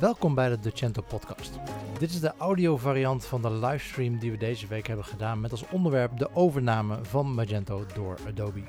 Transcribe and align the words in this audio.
Welkom 0.00 0.34
bij 0.34 0.48
de 0.48 0.58
Docento 0.58 1.02
podcast. 1.02 1.58
Dit 1.98 2.10
is 2.10 2.20
de 2.20 2.32
audio 2.38 2.76
variant 2.76 3.24
van 3.24 3.42
de 3.42 3.50
livestream 3.50 4.18
die 4.18 4.30
we 4.30 4.36
deze 4.36 4.66
week 4.66 4.86
hebben 4.86 5.04
gedaan 5.04 5.40
met 5.40 5.50
als 5.50 5.68
onderwerp 5.68 6.18
de 6.18 6.34
overname 6.34 7.04
van 7.04 7.34
Magento 7.34 7.86
door 7.94 8.18
Adobe. 8.26 8.62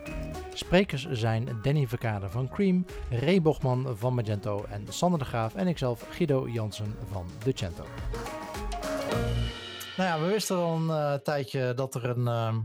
Sprekers 0.54 1.12
zijn 1.12 1.60
Danny 1.62 1.88
Verkade 1.88 2.30
van 2.30 2.50
Cream, 2.50 2.86
Ray 3.10 3.42
Bochman 3.42 3.98
van 3.98 4.14
Magento 4.14 4.66
en 4.70 4.86
Sander 4.90 5.20
de 5.20 5.26
Graaf 5.26 5.56
en 5.56 5.68
ikzelf 5.68 6.08
Guido 6.10 6.50
Jansen 6.50 6.96
van 7.12 7.26
Docento. 7.44 7.84
Nou 9.98 10.10
ja, 10.10 10.20
we 10.20 10.32
wisten 10.32 10.56
al 10.56 10.76
een 10.76 10.88
uh, 10.88 11.14
tijdje 11.14 11.74
dat 11.74 11.96
er 11.96 12.10
een, 12.10 12.26
uh, 12.26 12.56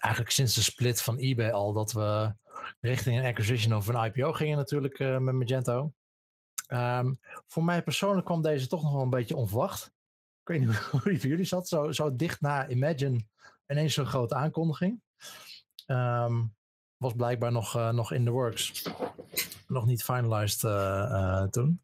eigenlijk 0.00 0.34
sinds 0.34 0.54
de 0.54 0.62
split 0.62 1.02
van 1.02 1.16
eBay 1.16 1.50
al, 1.50 1.72
dat 1.72 1.92
we 1.92 2.34
richting 2.80 3.18
een 3.18 3.26
acquisition 3.26 3.76
of 3.76 3.88
een 3.88 4.04
IPO 4.04 4.32
gingen 4.32 4.56
natuurlijk 4.56 4.98
uh, 4.98 5.18
met 5.18 5.34
Magento. 5.34 5.92
Um, 6.68 7.20
voor 7.46 7.64
mij 7.64 7.82
persoonlijk 7.82 8.26
kwam 8.26 8.42
deze 8.42 8.66
toch 8.66 8.82
nog 8.82 8.92
wel 8.92 9.02
een 9.02 9.10
beetje 9.10 9.36
onverwacht. 9.36 9.86
Ik 10.42 10.48
weet 10.48 10.60
niet 10.60 10.76
hoe 10.90 11.00
die 11.02 11.20
voor 11.20 11.28
jullie 11.28 11.44
zat. 11.44 11.68
Zo, 11.68 11.92
zo 11.92 12.16
dicht 12.16 12.40
na 12.40 12.68
Imagine 12.68 13.24
ineens 13.66 13.94
zo'n 13.94 14.06
grote 14.06 14.34
aankondiging. 14.34 15.00
Um, 15.86 16.54
was 16.96 17.12
blijkbaar 17.12 17.52
nog, 17.52 17.76
uh, 17.76 17.92
nog 17.92 18.12
in 18.12 18.24
the 18.24 18.30
works. 18.30 18.82
Nog 19.66 19.86
niet 19.86 20.04
finalized 20.04 20.62
uh, 20.62 20.72
uh, 21.10 21.42
toen. 21.42 21.82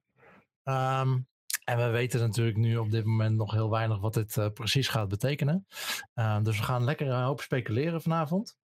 Um, 0.65 1.27
en 1.65 1.77
we 1.77 1.88
weten 1.91 2.21
natuurlijk 2.21 2.57
nu 2.57 2.77
op 2.77 2.91
dit 2.91 3.05
moment 3.05 3.37
nog 3.37 3.52
heel 3.52 3.71
weinig 3.71 3.99
wat 3.99 4.15
dit 4.15 4.55
precies 4.55 4.88
gaat 4.88 5.09
betekenen. 5.09 5.66
dus 6.43 6.59
we 6.59 6.65
gaan 6.65 6.85
lekker 6.85 7.07
een 7.07 7.24
hoop 7.24 7.41
speculeren 7.41 8.02
vanavond. 8.02 8.57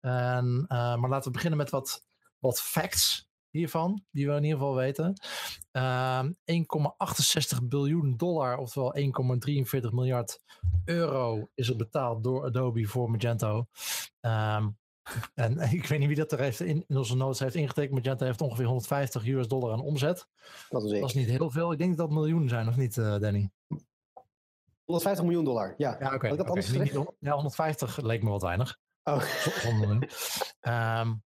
En, 0.00 0.64
maar 0.68 1.08
laten 1.08 1.24
we 1.24 1.30
beginnen 1.30 1.58
met 1.58 1.70
wat, 1.70 2.04
wat 2.38 2.60
facts 2.60 3.29
hiervan, 3.50 4.04
die 4.10 4.26
we 4.26 4.36
in 4.36 4.44
ieder 4.44 4.58
geval 4.58 4.74
weten. 4.74 5.20
Uh, 5.72 6.24
1,68 6.24 7.58
biljoen 7.62 8.16
dollar, 8.16 8.58
oftewel 8.58 8.94
1,43 8.96 9.90
miljard 9.90 10.40
euro, 10.84 11.50
is 11.54 11.68
er 11.68 11.76
betaald 11.76 12.24
door 12.24 12.44
Adobe 12.44 12.86
voor 12.86 13.10
Magento. 13.10 13.66
Um, 14.20 14.78
en 15.34 15.58
ik 15.72 15.86
weet 15.86 15.98
niet 15.98 16.08
wie 16.08 16.16
dat 16.16 16.32
er 16.32 16.40
heeft 16.40 16.60
in, 16.60 16.84
in 16.86 16.96
onze 16.96 17.16
notes 17.16 17.38
heeft 17.38 17.54
ingetekend. 17.54 17.94
Magento 17.94 18.24
heeft 18.24 18.40
ongeveer 18.40 18.64
150 18.64 19.26
US 19.26 19.48
dollar 19.48 19.72
aan 19.72 19.80
omzet. 19.80 20.26
Dat 20.68 20.84
is, 20.84 21.00
dat 21.00 21.08
is 21.08 21.14
niet 21.14 21.28
heel 21.28 21.50
veel. 21.50 21.72
Ik 21.72 21.78
denk 21.78 21.96
dat 21.96 22.06
dat 22.06 22.16
miljoen 22.16 22.48
zijn, 22.48 22.68
of 22.68 22.76
niet, 22.76 22.96
uh, 22.96 23.18
Danny? 23.18 23.50
150 24.84 25.24
miljoen 25.24 25.44
dollar, 25.44 25.74
ja. 25.76 25.96
Ja, 25.98 26.06
oké. 26.06 26.14
Okay, 26.14 26.30
okay. 26.30 26.54
niet, 26.54 26.94
niet, 26.94 27.06
ja, 27.18 27.32
150 27.32 27.96
leek 28.00 28.22
me 28.22 28.30
wat 28.30 28.42
weinig. 28.42 28.78
Oh. 29.04 29.22
um, 30.66 31.22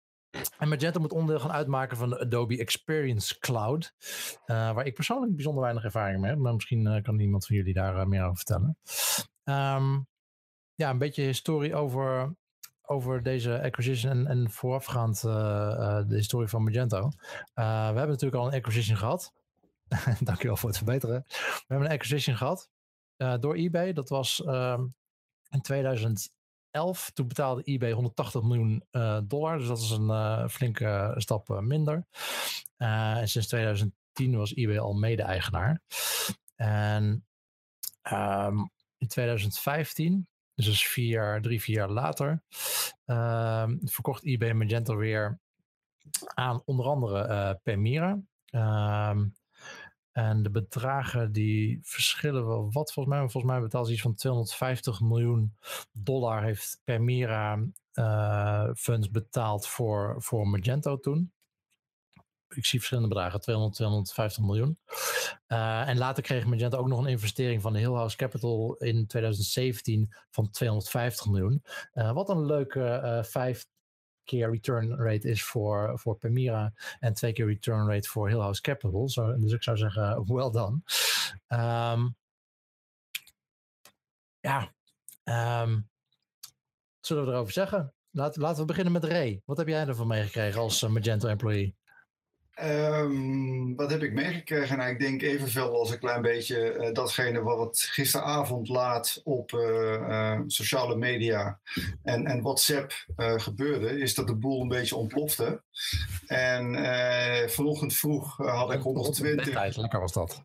en 0.58 0.70
Magento 0.70 1.00
moet 1.00 1.12
onderdeel 1.12 1.40
gaan 1.40 1.56
uitmaken 1.56 1.98
van 1.98 2.10
de 2.10 2.20
Adobe 2.20 2.58
Experience 2.58 3.40
Cloud. 3.40 3.94
Uh, 4.46 4.74
waar 4.74 4.86
ik 4.86 4.94
persoonlijk 4.94 5.34
bijzonder 5.36 5.62
weinig 5.64 5.84
ervaring 5.84 6.20
mee 6.20 6.30
heb. 6.30 6.40
Maar 6.40 6.54
misschien 6.54 6.86
uh, 6.86 7.02
kan 7.02 7.20
iemand 7.20 7.46
van 7.46 7.56
jullie 7.56 7.74
daar 7.74 7.96
uh, 7.96 8.06
meer 8.06 8.24
over 8.24 8.36
vertellen. 8.36 8.78
Um, 9.44 10.08
ja, 10.76 10.90
een 10.90 10.98
beetje 10.98 11.24
historie 11.24 11.76
over, 11.76 12.36
over 12.82 13.24
deze 13.24 13.62
acquisition 13.62 14.28
en, 14.28 14.52
voorafgaand 14.52 15.22
de 15.22 16.06
historie 16.08 16.48
van 16.48 16.64
Magento. 16.64 17.10
we 17.54 17.62
hebben 17.64 18.08
natuurlijk 18.08 18.42
al 18.42 18.48
een 18.48 18.58
acquisition 18.58 18.98
gehad. 18.98 19.34
Dankjewel 20.20 20.58
voor 20.58 20.70
het 20.70 20.78
verbeteren. 20.78 21.24
We 21.28 21.64
hebben 21.68 21.88
een 21.88 21.94
acquisition 21.94 22.36
gehad 22.36 22.70
door 23.40 23.56
eBay. 23.56 23.94
Dat 23.94 24.10
was 24.10 24.40
in 25.50 25.62
2000. 25.62 26.32
2011. 26.74 27.12
Toen 27.14 27.28
betaalde 27.28 27.64
eBay 27.64 27.92
180 27.92 28.42
miljoen 28.42 28.84
uh, 28.92 29.20
dollar. 29.24 29.58
Dus 29.58 29.68
dat 29.68 29.80
is 29.80 29.90
een 29.90 30.08
uh, 30.08 30.48
flinke 30.48 31.14
stap 31.18 31.50
uh, 31.50 31.60
minder. 31.60 32.06
en 32.78 33.28
sinds 33.28 33.48
2010 33.48 34.38
was 34.38 34.54
eBay 34.54 34.80
al 34.80 34.94
mede-eigenaar. 34.94 35.82
En 36.56 37.26
um, 38.12 38.72
in 38.98 39.08
2015, 39.08 40.28
dus, 40.56 40.88
vier 40.88 41.08
jaar, 41.08 41.42
drie, 41.42 41.62
vier 41.62 41.76
jaar 41.76 41.90
later, 41.90 42.44
um, 43.06 43.80
verkocht 43.84 44.24
eBay 44.26 44.54
Magento 44.54 44.96
weer 44.96 45.40
aan 46.34 46.62
onder 46.66 46.86
andere 46.86 47.60
Permira. 47.64 48.20
Um, 48.52 49.36
en 50.14 50.44
de 50.44 50.50
bedragen 50.50 51.32
die 51.32 51.80
verschillen 51.82 52.48
wel 52.48 52.72
wat 52.72 52.94
volgens 52.94 53.16
mij. 53.16 53.30
Volgens 53.30 53.52
mij 53.52 53.62
betaalt 53.62 53.90
iets 53.90 54.02
van 54.02 54.16
250 54.16 55.02
miljoen 55.02 55.56
dollar 55.92 56.44
heeft 56.44 56.82
Permira 56.84 57.60
uh, 57.94 58.70
funds 58.76 59.12
betaald 59.12 59.68
voor, 59.68 60.16
voor 60.18 60.48
Magento 60.48 61.00
toen. 61.00 61.32
Ik 62.50 62.66
zie 62.66 62.80
verschillende 62.80 63.14
bedragen, 63.14 63.42
200, 63.42 63.76
250 63.76 64.44
miljoen. 64.44 64.78
Uh, 65.48 65.88
en 65.88 65.98
later 65.98 66.24
kreeg 66.24 66.46
Magento 66.46 66.78
ook 66.78 66.88
nog 66.88 67.00
een 67.00 67.08
investering 67.08 67.62
van 67.62 67.74
de 67.74 67.80
Hillhouse 67.80 68.18
Capital 68.18 68.76
in 68.76 69.08
2017 69.08 70.14
van 70.30 70.50
250 70.50 71.26
miljoen. 71.26 71.64
Uh, 71.94 72.14
wat 72.14 72.30
een 72.30 72.46
leuke 72.46 73.22
vijf 73.26 73.66
keer 74.24 74.50
return 74.50 74.96
rate 74.96 75.30
is 75.30 75.44
voor, 75.44 76.00
voor 76.00 76.18
Permira 76.18 76.74
en 77.00 77.14
twee 77.14 77.34
keer 77.34 77.46
return 77.46 77.88
rate 77.88 78.10
voor 78.10 78.28
Hillhouse 78.28 78.62
Capital. 78.62 79.10
Zo, 79.10 79.38
dus 79.40 79.52
ik 79.52 79.64
zou 79.64 79.78
zeggen, 79.78 80.24
well 80.34 80.52
done. 80.52 80.82
Um, 81.48 82.16
ja, 84.40 84.74
um, 85.64 85.90
zullen 87.00 87.26
we 87.26 87.32
erover 87.32 87.54
zeggen? 87.54 87.94
Laten, 88.12 88.42
laten 88.42 88.60
we 88.60 88.66
beginnen 88.66 88.94
met 88.94 89.04
Ray. 89.04 89.42
Wat 89.46 89.58
heb 89.58 89.68
jij 89.68 89.88
ervan 89.88 90.08
meegekregen 90.08 90.62
als 90.62 90.82
uh, 90.82 90.90
Magento 90.90 91.28
employee? 91.28 91.76
Um, 92.62 93.76
wat 93.76 93.92
heb 93.92 94.04
ik 94.04 94.14
meegekregen? 94.14 94.78
Nou, 94.78 94.90
ik 94.90 95.00
denk 95.00 95.22
evenveel 95.22 95.80
als 95.80 95.92
een 95.92 96.00
klein 96.00 96.22
beetje 96.22 96.76
uh, 96.76 96.92
datgene 96.92 97.42
wat 97.42 97.80
gisteravond 97.80 98.68
laat 98.68 99.22
op 99.24 99.52
uh, 99.52 99.62
uh, 99.92 100.40
sociale 100.48 100.96
media 100.96 101.60
en, 102.04 102.26
en 102.26 102.42
WhatsApp 102.42 103.06
gebeurde, 103.16 104.00
is 104.00 104.14
dat 104.14 104.28
de 104.28 104.36
boel 104.36 104.62
een 104.62 104.68
beetje 104.68 104.96
ontplofte. 104.96 105.64
En 106.28 106.76
vanochtend 107.50 107.94
vroeg 107.94 108.38
had 108.38 108.74
ik 108.74 108.82
120. 108.82 109.54
Tijd, 109.54 109.78
lekker 109.78 110.00
was 110.00 110.14
dat. 110.14 110.44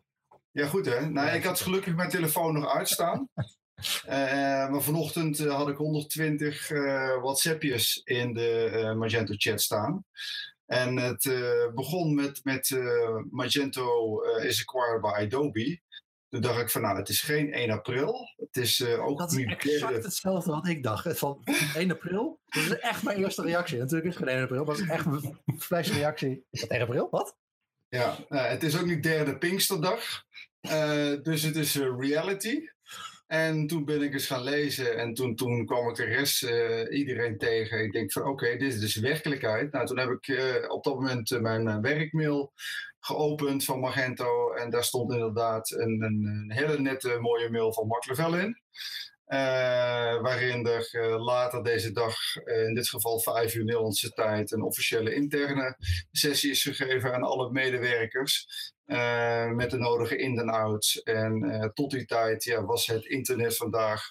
Ja, 0.51 0.67
goed 0.67 0.85
hè. 0.85 1.09
Nou, 1.09 1.29
ik 1.29 1.43
had 1.43 1.59
gelukkig 1.59 1.95
mijn 1.95 2.09
telefoon 2.09 2.53
nog 2.53 2.73
uitstaan. 2.73 3.29
maar 4.71 4.81
vanochtend 4.81 5.39
had 5.39 5.69
ik 5.69 5.77
120 5.77 6.69
WhatsAppjes 7.21 8.01
in 8.03 8.33
de 8.33 8.93
Magento 8.97 9.33
chat 9.37 9.61
staan. 9.61 10.05
En 10.69 10.97
het 10.97 11.25
uh, 11.25 11.73
begon 11.73 12.15
met, 12.15 12.39
met 12.43 12.69
uh, 12.69 13.19
Magento 13.29 14.19
uh, 14.23 14.43
is 14.43 14.65
acquired 14.67 15.01
by 15.01 15.07
Adobe. 15.07 15.79
Toen 16.29 16.41
dacht 16.41 16.59
ik 16.59 16.69
van 16.69 16.81
nou, 16.81 16.97
het 16.97 17.09
is 17.09 17.21
geen 17.21 17.53
1 17.53 17.71
april. 17.71 18.33
Het 18.37 18.57
is 18.57 18.85
ook 18.85 19.17
Dat 19.17 19.31
is 19.31 19.45
exact 19.45 20.03
hetzelfde 20.03 20.51
wat 20.51 20.67
ik 20.67 20.83
dacht. 20.83 21.17
Van 21.17 21.41
1 21.75 21.91
april? 21.91 22.39
Dat 22.45 22.63
is 22.63 22.79
echt 22.79 23.03
mijn 23.03 23.17
eerste 23.17 23.41
reactie. 23.41 23.77
Natuurlijk 23.77 24.07
is 24.07 24.15
het 24.15 24.23
geen 24.23 24.33
1 24.33 24.43
april, 24.43 24.63
maar 24.63 24.75
het 24.75 24.83
is 24.83 24.89
echt 24.89 25.05
een 25.05 25.35
flashreactie. 25.59 26.45
Is 26.49 26.61
dat 26.61 26.69
1 26.69 26.81
april? 26.81 27.07
Wat? 27.11 27.37
Ja, 27.89 28.17
het 28.27 28.63
is 28.63 28.79
ook 28.79 28.85
niet 28.85 29.03
derde 29.03 29.37
Pinksterdag. 29.37 30.25
dus 31.23 31.41
het 31.41 31.55
is 31.55 31.75
reality. 31.75 32.59
En 33.29 33.67
toen 33.67 33.85
ben 33.85 34.01
ik 34.01 34.13
eens 34.13 34.27
gaan 34.27 34.43
lezen 34.43 34.97
en 34.97 35.13
toen, 35.13 35.35
toen 35.35 35.65
kwam 35.65 35.89
ik 35.89 35.95
de 35.95 36.03
rest 36.03 36.43
uh, 36.43 36.97
iedereen 36.99 37.37
tegen. 37.37 37.83
Ik 37.83 37.91
denk 37.91 38.11
van 38.11 38.23
oké, 38.27 38.57
dit 38.57 38.73
is 38.73 38.79
dus 38.79 38.95
werkelijkheid. 38.95 39.71
Nou, 39.71 39.85
toen 39.85 39.97
heb 39.97 40.09
ik 40.09 40.27
uh, 40.27 40.69
op 40.69 40.83
dat 40.83 40.95
moment 40.95 41.31
uh, 41.31 41.39
mijn 41.39 41.81
werkmail 41.81 42.53
geopend 42.99 43.65
van 43.65 43.79
Magento. 43.79 44.53
En 44.53 44.69
daar 44.69 44.83
stond 44.83 45.11
inderdaad 45.11 45.71
een, 45.71 46.01
een, 46.01 46.25
een 46.25 46.51
hele 46.51 46.79
nette 46.79 47.17
mooie 47.19 47.49
mail 47.49 47.73
van 47.73 47.87
Mark 47.87 48.05
Level 48.05 48.37
in. 48.37 48.61
waarin 50.21 50.65
er 50.65 51.19
later 51.19 51.63
deze 51.63 51.91
dag, 51.91 52.35
in 52.45 52.73
dit 52.73 52.89
geval 52.89 53.19
5 53.19 53.55
uur 53.55 53.65
Nederlandse 53.65 54.09
tijd, 54.09 54.51
een 54.51 54.63
officiële 54.63 55.13
interne 55.13 55.77
sessie 56.11 56.51
is 56.51 56.63
gegeven 56.63 57.13
aan 57.13 57.23
alle 57.23 57.51
medewerkers. 57.51 58.47
Uh, 58.89 59.49
met 59.51 59.71
de 59.71 59.77
nodige 59.77 60.17
in- 60.17 60.39
en 60.39 60.49
outs. 60.49 61.01
En 61.03 61.43
uh, 61.43 61.65
tot 61.65 61.91
die 61.91 62.05
tijd 62.05 62.43
ja, 62.43 62.65
was 62.65 62.87
het 62.87 63.05
internet 63.05 63.55
vandaag 63.55 64.01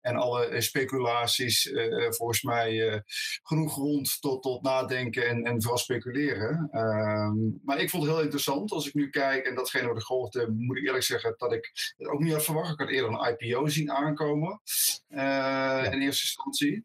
en 0.00 0.16
alle 0.16 0.60
speculaties 0.60 1.66
uh, 1.66 2.10
volgens 2.10 2.42
mij 2.42 3.02
genoeg 3.42 3.72
grond 3.72 4.20
tot, 4.20 4.42
tot 4.42 4.62
nadenken 4.62 5.28
en, 5.28 5.44
en 5.44 5.62
vooral 5.62 5.78
speculeren. 5.78 6.68
Ehm, 6.70 7.34
maar 7.64 7.80
ik 7.80 7.90
vond 7.90 8.02
het 8.02 8.12
heel 8.12 8.22
interessant 8.22 8.72
als 8.72 8.86
ik 8.86 8.94
nu 8.94 9.10
kijk 9.10 9.46
en 9.46 9.54
datgene 9.54 9.88
wat 9.88 9.96
ik 9.96 10.02
gehoord 10.02 10.34
heb, 10.34 10.48
moet 10.48 10.76
ik 10.76 10.86
eerlijk 10.86 11.04
zeggen 11.04 11.34
dat 11.36 11.52
ik 11.52 11.94
het 11.96 12.08
ook 12.08 12.20
niet 12.20 12.32
had 12.32 12.44
verwacht. 12.44 12.72
Ik 12.72 12.78
had 12.78 12.88
eerder 12.88 13.10
een 13.10 13.36
IPO 13.38 13.66
zien 13.66 13.90
aankomen 13.90 14.60
ja. 15.08 15.84
in 15.84 16.00
eerste 16.00 16.24
instantie. 16.24 16.84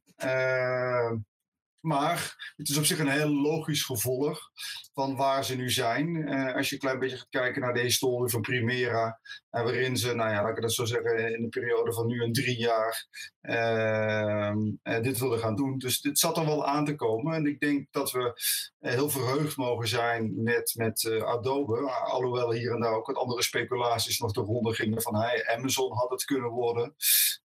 Ehm, 1.82 1.90
Maar 1.90 2.54
het 2.58 2.70
is 2.70 2.78
op 2.78 2.86
zich 2.86 3.00
een 3.00 3.10
heel 3.10 3.30
logisch 3.30 3.84
gevolg 3.84 4.52
van 4.94 5.16
waar 5.16 5.46
ze 5.46 5.56
nu 5.56 5.70
zijn. 5.70 6.28
Eh, 6.28 6.56
als 6.56 6.70
je 6.70 6.76
een 6.76 6.82
klein 6.82 7.00
beetje 7.00 7.18
gaat 7.18 7.30
kijken 7.30 7.62
naar 7.62 7.74
de 7.74 7.80
historie 7.80 8.32
van 8.32 8.42
Primera, 8.42 9.20
uh, 9.52 9.64
waarin 9.64 9.98
ze, 9.98 10.14
nou 10.14 10.30
ja, 10.32 10.42
laat 10.42 10.56
ik 10.56 10.62
dat 10.62 10.74
zo 10.74 10.86
zeggen, 10.86 11.34
in 11.36 11.42
de 11.42 11.50
periode 11.50 11.94
van 11.94 12.08
nu 12.08 12.24
een 12.24 12.34
drie 12.34 12.58
jaar 12.58 13.08
uh, 13.42 14.54
dit 15.02 15.20
willen 15.20 15.40
gaan 15.40 15.56
doen. 15.56 15.78
Dus 15.78 16.02
dit 16.02 16.20
zat 16.20 16.38
er 16.38 16.46
wel 16.46 16.66
aan 16.66 16.86
te 16.86 16.96
komen. 16.96 17.34
En 17.34 17.46
ik 17.46 17.60
denk 17.60 17.88
dat 17.92 18.12
we 18.12 18.34
heel 18.80 19.10
verheugd 19.10 19.58
mogen 19.58 19.88
zijn 19.88 20.44
met, 20.44 20.74
met 20.76 21.22
Adobe. 21.26 21.92
Alhoewel 21.92 22.52
hier 22.52 22.72
en 22.72 22.80
daar 22.80 22.94
ook 22.94 23.06
wat 23.06 23.16
andere 23.16 23.44
speculaties 23.44 24.20
nog 24.20 24.32
de 24.32 24.42
ronde 24.42 24.74
gingen 24.74 25.02
van 25.02 25.16
hey, 25.16 25.48
Amazon 25.56 25.94
had 25.94 26.10
het 26.10 26.24
kunnen 26.24 26.50
worden. 26.50 26.96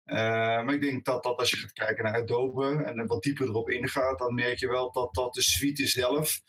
maar 0.05 0.75
ik 0.75 0.81
denk 0.81 1.05
dat, 1.05 1.23
dat 1.23 1.38
als 1.38 1.50
je 1.50 1.56
gaat 1.56 1.73
kijken 1.73 2.05
naar 2.05 2.23
Adobe 2.23 2.83
en 2.85 3.06
wat 3.06 3.23
dieper 3.23 3.49
erop 3.49 3.71
ingaat, 3.71 4.19
dan 4.26 4.34
merk 4.34 4.58
je 4.58 4.69
wel 4.69 4.93
dat, 4.93 5.14
dat 5.14 5.34
de 5.34 5.43
suite 5.43 5.87
zelf 5.87 6.40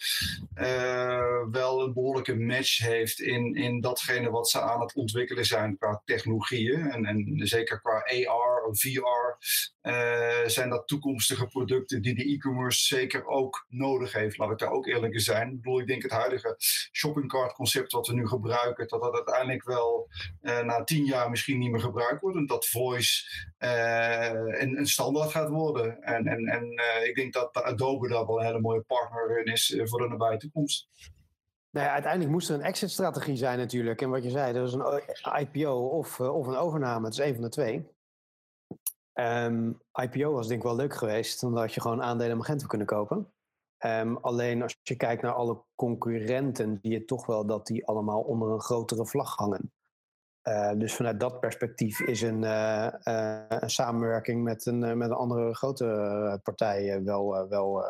uh, 0.55 1.49
wel 1.51 1.81
een 1.81 1.93
behoorlijke 1.93 2.35
match 2.35 2.77
heeft 2.77 3.19
in, 3.19 3.55
in 3.55 3.81
datgene 3.81 4.29
wat 4.29 4.49
ze 4.49 4.61
aan 4.61 4.81
het 4.81 4.93
ontwikkelen 4.93 5.45
zijn 5.45 5.77
qua 5.77 6.01
technologieën. 6.05 6.91
En, 6.91 7.05
en 7.05 7.47
zeker 7.47 7.81
qua 7.81 7.97
AR 7.97 8.56
VR 8.75 9.45
uh, 9.81 10.45
zijn 10.45 10.69
dat 10.69 10.87
toekomstige 10.87 11.47
producten 11.47 12.01
die 12.01 12.15
de 12.15 12.23
e-commerce 12.23 12.95
zeker 12.95 13.25
ook 13.25 13.65
nodig 13.69 14.13
heeft. 14.13 14.37
Laat 14.37 14.51
ik 14.51 14.57
daar 14.57 14.71
ook 14.71 14.87
eerlijk 14.87 15.19
zijn. 15.19 15.49
Ik 15.49 15.55
bedoel, 15.61 15.79
ik 15.79 15.87
denk 15.87 16.01
het 16.01 16.11
huidige 16.11 16.55
shoppingcart 16.91 17.53
concept 17.53 17.91
wat 17.91 18.07
we 18.07 18.13
nu 18.13 18.27
gebruiken, 18.27 18.87
dat 18.87 19.01
dat 19.01 19.13
uiteindelijk 19.13 19.63
wel 19.63 20.09
uh, 20.41 20.59
na 20.59 20.83
tien 20.83 21.05
jaar 21.05 21.29
misschien 21.29 21.59
niet 21.59 21.71
meer 21.71 21.81
gebruikt 21.81 22.21
wordt. 22.21 22.37
En 22.37 22.45
dat 22.45 22.67
voice 22.67 23.45
een, 23.57 24.77
een, 24.77 24.87
standaard 24.87 25.31
gaat 25.31 25.49
worden. 25.49 26.01
En, 26.01 26.27
en, 26.27 26.45
en 26.45 26.81
ik 27.03 27.15
denk 27.15 27.33
dat 27.33 27.53
Adobe 27.53 28.07
daar 28.07 28.25
wel 28.25 28.39
een 28.39 28.45
hele 28.45 28.61
mooie 28.61 28.81
partner 28.81 29.39
in 29.39 29.51
is 29.51 29.79
voor 29.83 30.01
de 30.01 30.07
nabije 30.07 30.37
toekomst. 30.37 30.87
Nou 31.71 31.85
ja, 31.85 31.93
uiteindelijk 31.93 32.31
moest 32.31 32.49
er 32.49 32.55
een 32.55 32.61
exit-strategie 32.61 33.35
zijn 33.35 33.57
natuurlijk. 33.57 34.01
En 34.01 34.09
wat 34.09 34.23
je 34.23 34.29
zei, 34.29 34.53
dat 34.53 34.67
is 34.67 34.73
een 34.73 35.39
IPO 35.39 35.87
of, 35.87 36.19
of 36.19 36.47
een 36.47 36.55
overname. 36.55 37.05
Het 37.05 37.13
is 37.13 37.25
een 37.25 37.33
van 37.33 37.43
de 37.43 37.49
twee. 37.49 37.95
Ehm, 39.17 39.71
IPO 39.93 40.31
was 40.31 40.47
denk 40.47 40.59
ik 40.59 40.67
wel 40.67 40.75
leuk 40.75 40.93
geweest, 40.93 41.43
omdat 41.43 41.73
je 41.73 41.81
gewoon 41.81 42.03
aandelen 42.03 42.37
Magento 42.37 42.67
kunnen 42.67 42.87
kopen. 42.87 43.31
Um, 43.85 44.17
alleen 44.17 44.61
als 44.61 44.77
je 44.83 44.95
kijkt 44.95 45.21
naar 45.21 45.33
alle 45.33 45.63
concurrenten, 45.75 46.79
zie 46.81 46.91
je 46.91 47.05
toch 47.05 47.25
wel 47.25 47.45
dat 47.45 47.67
die 47.67 47.87
allemaal 47.87 48.21
onder 48.21 48.51
een 48.51 48.61
grotere 48.61 49.05
vlag 49.05 49.35
hangen. 49.35 49.71
Uh, 50.43 50.71
dus 50.75 50.95
vanuit 50.95 51.19
dat 51.19 51.39
perspectief 51.39 51.99
is 51.99 52.21
een, 52.21 52.43
uh, 52.43 52.87
een 53.47 53.69
samenwerking 53.69 54.43
met 54.43 54.65
een, 54.65 54.79
met 54.97 55.09
een 55.09 55.15
andere 55.15 55.55
grote 55.55 56.39
partij 56.43 57.03
wel, 57.03 57.47
wel 57.47 57.83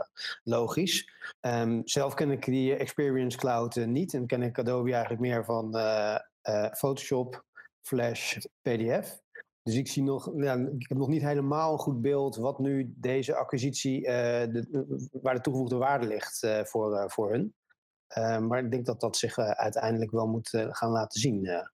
logisch. 0.43 1.11
Zelf 1.83 2.13
ken 2.13 2.31
ik 2.31 2.45
die 2.45 2.75
Experience 2.75 3.37
Cloud 3.37 3.75
niet 3.75 4.13
en 4.13 4.27
ken 4.27 4.41
ik 4.41 4.59
Adobe 4.59 4.91
eigenlijk 4.91 5.21
meer 5.21 5.45
van 5.45 5.71
Photoshop, 6.71 7.43
Flash, 7.81 8.37
PDF. 8.61 9.25
Dus 9.67 9.75
ik 9.75 9.87
zie 9.87 10.03
nog, 10.03 10.31
ja, 10.35 10.53
ik 10.53 10.89
heb 10.89 10.97
nog 10.97 11.07
niet 11.07 11.21
helemaal 11.21 11.71
een 11.71 11.79
goed 11.79 12.01
beeld 12.01 12.35
wat 12.35 12.59
nu 12.59 12.93
deze 12.95 13.35
acquisitie, 13.35 14.01
de, 14.01 15.09
waar 15.21 15.35
de 15.35 15.41
toegevoegde 15.41 15.77
waarde 15.77 16.07
ligt 16.07 16.47
voor, 16.63 17.11
voor 17.11 17.31
hun. 17.31 17.53
maar 18.47 18.63
ik 18.63 18.71
denk 18.71 18.85
dat 18.85 18.99
dat 18.99 19.17
zich 19.17 19.37
uiteindelijk 19.37 20.11
wel 20.11 20.27
moet 20.27 20.49
gaan 20.71 20.91
laten 20.91 21.19
zien. 21.19 21.67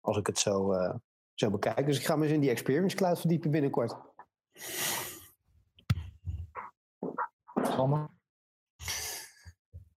Als 0.00 0.16
ik 0.16 0.26
het 0.26 0.38
zo, 0.38 0.72
uh, 0.74 0.94
zo 1.34 1.50
bekijk. 1.50 1.86
Dus 1.86 1.98
ik 1.98 2.06
ga 2.06 2.16
me 2.16 2.24
eens 2.24 2.32
in 2.32 2.40
die 2.40 2.50
Experience 2.50 2.96
Cloud 2.96 3.20
verdiepen 3.20 3.50
binnenkort. 3.50 3.96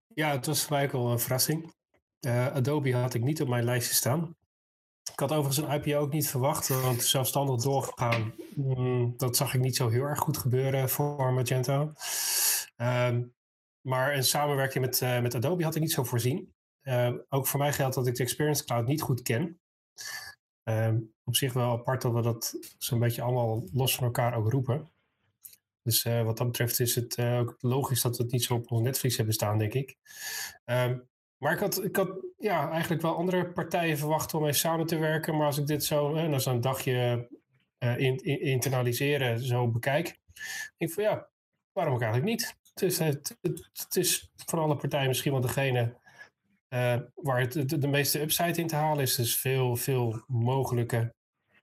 Ja, 0.06 0.30
het 0.30 0.46
was 0.46 0.64
voor 0.64 0.76
mij 0.76 0.84
ook 0.84 0.92
wel 0.92 1.10
een 1.10 1.18
verrassing. 1.18 1.74
Uh, 2.20 2.46
Adobe 2.46 2.94
had 2.94 3.14
ik 3.14 3.22
niet 3.22 3.42
op 3.42 3.48
mijn 3.48 3.64
lijstje 3.64 3.94
staan. 3.94 4.36
Ik 5.18 5.28
had 5.28 5.38
overigens 5.38 5.66
een 5.66 5.74
IPO 5.74 5.98
ook 5.98 6.12
niet 6.12 6.28
verwacht, 6.28 6.68
want 6.68 7.02
zelfstandig 7.02 7.62
doorgegaan, 7.62 8.34
mm, 8.54 9.14
dat 9.16 9.36
zag 9.36 9.54
ik 9.54 9.60
niet 9.60 9.76
zo 9.76 9.88
heel 9.88 10.02
erg 10.02 10.18
goed 10.18 10.38
gebeuren 10.38 10.88
voor 10.88 11.32
Magento. 11.32 11.92
Uh, 12.76 13.16
maar 13.80 14.14
een 14.14 14.24
samenwerking 14.24 14.84
met, 14.84 15.00
uh, 15.00 15.20
met 15.20 15.34
Adobe 15.34 15.64
had 15.64 15.74
ik 15.74 15.80
niet 15.80 15.92
zo 15.92 16.04
voorzien. 16.04 16.52
Uh, 16.82 17.14
ook 17.28 17.46
voor 17.46 17.58
mij 17.60 17.72
geldt 17.72 17.94
dat 17.94 18.06
ik 18.06 18.14
de 18.14 18.22
Experience 18.22 18.64
Cloud 18.64 18.86
niet 18.86 19.02
goed 19.02 19.22
ken. 19.22 19.60
Um, 20.64 21.12
op 21.24 21.36
zich 21.36 21.52
wel 21.52 21.70
apart 21.70 22.02
dat 22.02 22.12
we 22.12 22.22
dat 22.22 22.54
zo'n 22.78 22.98
beetje 22.98 23.22
allemaal 23.22 23.64
los 23.72 23.94
van 23.94 24.04
elkaar 24.04 24.36
ook 24.36 24.50
roepen. 24.50 24.90
Dus 25.82 26.04
uh, 26.04 26.22
wat 26.22 26.36
dat 26.36 26.46
betreft 26.46 26.80
is 26.80 26.94
het 26.94 27.16
uh, 27.16 27.38
ook 27.38 27.56
logisch 27.60 28.02
dat 28.02 28.16
we 28.16 28.22
het 28.22 28.32
niet 28.32 28.44
zo 28.44 28.54
op 28.54 28.70
ons 28.70 28.82
netvlies 28.82 29.16
hebben 29.16 29.34
staan, 29.34 29.58
denk 29.58 29.74
ik. 29.74 29.96
Um, 30.64 31.08
maar 31.38 31.52
ik 31.52 31.58
had, 31.58 31.84
ik 31.84 31.96
had 31.96 32.10
ja, 32.38 32.70
eigenlijk 32.70 33.02
wel 33.02 33.16
andere 33.16 33.52
partijen 33.52 33.98
verwacht 33.98 34.34
om 34.34 34.42
mee 34.42 34.52
samen 34.52 34.86
te 34.86 34.98
werken. 34.98 35.36
Maar 35.36 35.46
als 35.46 35.58
ik 35.58 35.66
dit 35.66 35.84
zo, 35.84 36.16
hè, 36.16 36.28
na 36.28 36.38
zo'n 36.38 36.60
dagje 36.60 37.28
in, 37.78 38.16
in, 38.16 38.40
internaliseren, 38.40 39.40
zo 39.40 39.68
bekijk, 39.68 40.18
ik 40.76 40.92
van 40.92 41.02
ja, 41.02 41.28
waarom 41.72 41.94
ook 41.94 42.02
eigenlijk 42.02 42.30
niet? 42.30 42.56
Het 42.74 42.82
is, 42.82 42.98
het, 42.98 43.38
het, 43.72 43.96
is 43.96 44.30
van 44.36 44.58
alle 44.58 44.76
partijen 44.76 45.08
misschien 45.08 45.32
wel 45.32 45.40
degene 45.40 45.96
uh, 46.68 46.98
waar 47.14 47.40
het, 47.40 47.80
de, 47.80 47.88
meeste 47.88 48.20
upside 48.20 48.60
in 48.60 48.66
te 48.66 48.76
halen 48.76 49.02
is. 49.02 49.14
Dus 49.14 49.36
veel, 49.36 49.76
veel 49.76 50.24
mogelijke 50.26 51.14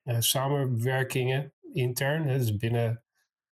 uh, 0.03 0.19
samenwerkingen 0.19 1.53
intern, 1.73 2.27
dus 2.27 2.57
binnen, 2.57 3.03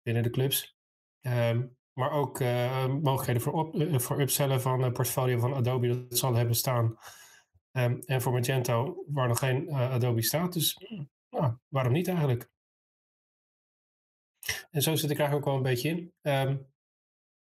binnen 0.03 0.23
de 0.23 0.31
clubs. 0.31 0.77
Um, 1.21 1.77
maar 2.01 2.13
ook 2.13 2.41
uh, 2.41 2.87
mogelijkheden 2.87 3.43
voor, 3.43 3.53
op, 3.53 4.01
voor 4.01 4.21
upsellen 4.21 4.61
van 4.61 4.83
een 4.83 4.93
portfolio 4.93 5.39
van 5.39 5.55
Adobe 5.55 6.07
dat 6.07 6.19
zal 6.19 6.35
hebben 6.35 6.57
staan. 6.57 6.97
Um, 7.73 8.01
en 8.01 8.23
voor 8.23 8.33
Magento, 8.33 9.05
waar 9.07 9.29
nog 9.29 9.39
geen 9.39 9.71
Adobe 9.71 10.23
staat. 10.23 10.53
Dus 10.53 10.77
nou, 11.31 11.57
waarom 11.69 11.93
niet 11.93 12.09
eigenlijk? 12.09 12.51
En 14.71 14.83
zo 14.83 14.95
zit 14.95 15.11
ik 15.11 15.19
eigenlijk 15.19 15.47
ook 15.47 15.53
wel 15.53 15.55
een 15.55 15.71
beetje 15.71 15.89
in. 15.89 16.13
Um, 16.23 16.69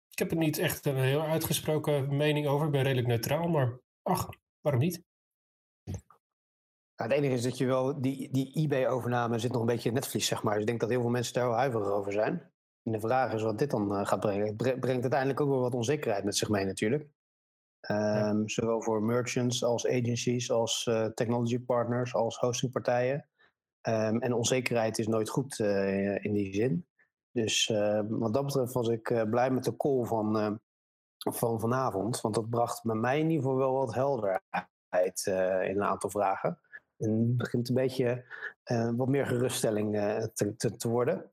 ik 0.09 0.19
heb 0.19 0.31
er 0.31 0.37
niet 0.37 0.57
echt 0.57 0.85
een 0.85 0.95
heel 0.95 1.21
uitgesproken 1.21 2.15
mening 2.15 2.47
over. 2.47 2.65
Ik 2.65 2.71
ben 2.71 2.83
redelijk 2.83 3.07
neutraal, 3.07 3.47
maar 3.47 3.79
ach, 4.01 4.29
waarom 4.61 4.81
niet? 4.81 5.05
het 6.95 7.11
enige 7.11 7.33
is 7.33 7.43
dat 7.43 7.57
je 7.57 7.65
wel, 7.65 8.01
die, 8.01 8.31
die 8.31 8.51
eBay-overname 8.53 9.39
zit 9.39 9.51
nog 9.51 9.61
een 9.61 9.67
beetje 9.67 9.89
in 9.89 9.95
het 9.95 10.03
netvlies, 10.03 10.27
zeg 10.27 10.43
maar. 10.43 10.53
Dus 10.53 10.61
ik 10.61 10.67
denk 10.67 10.79
dat 10.79 10.89
heel 10.89 11.01
veel 11.01 11.09
mensen 11.09 11.33
daar 11.33 11.47
wel 11.47 11.57
huiverig 11.57 11.87
over 11.87 12.11
zijn. 12.11 12.51
En 12.87 12.93
de 12.93 12.99
vraag 12.99 13.33
is 13.33 13.41
wat 13.41 13.59
dit 13.59 13.71
dan 13.71 13.91
uh, 13.91 14.05
gaat 14.05 14.19
brengen. 14.19 14.47
Het 14.47 14.57
brengt 14.57 15.01
uiteindelijk 15.01 15.41
ook 15.41 15.49
wel 15.49 15.59
wat 15.59 15.73
onzekerheid 15.73 16.23
met 16.23 16.35
zich 16.35 16.49
mee 16.49 16.65
natuurlijk. 16.65 17.03
Um, 17.89 17.97
ja. 17.97 18.41
Zowel 18.45 18.81
voor 18.81 19.03
merchants 19.03 19.63
als 19.63 19.87
agencies, 19.87 20.51
als 20.51 20.85
uh, 20.85 21.05
technology 21.05 21.59
partners, 21.59 22.13
als 22.13 22.37
hostingpartijen. 22.37 23.29
Um, 23.87 24.21
en 24.21 24.33
onzekerheid 24.33 24.97
is 24.97 25.07
nooit 25.07 25.29
goed 25.29 25.59
uh, 25.59 26.23
in 26.23 26.33
die 26.33 26.53
zin. 26.53 26.87
Dus 27.31 27.67
wat 28.07 28.33
dat 28.33 28.45
betreft 28.45 28.73
was 28.73 28.87
ik 28.87 29.25
blij 29.29 29.51
met 29.51 29.63
de 29.63 29.77
call 29.77 30.05
van 30.05 30.59
van 31.17 31.59
vanavond. 31.59 32.21
Want 32.21 32.35
dat 32.35 32.49
bracht 32.49 32.83
bij 32.83 32.95
mij 32.95 33.19
in 33.19 33.29
ieder 33.29 33.43
geval 33.43 33.57
wel 33.57 33.73
wat 33.73 33.93
helderheid 33.93 35.25
in 35.69 35.75
een 35.75 35.83
aantal 35.83 36.09
vragen. 36.09 36.59
En 36.97 37.11
het 37.11 37.37
begint 37.37 37.69
een 37.69 37.75
beetje 37.75 38.25
wat 38.95 39.07
meer 39.07 39.25
geruststelling 39.25 39.95
te, 40.33 40.55
te, 40.55 40.75
te, 40.75 40.89
worden. 40.89 41.31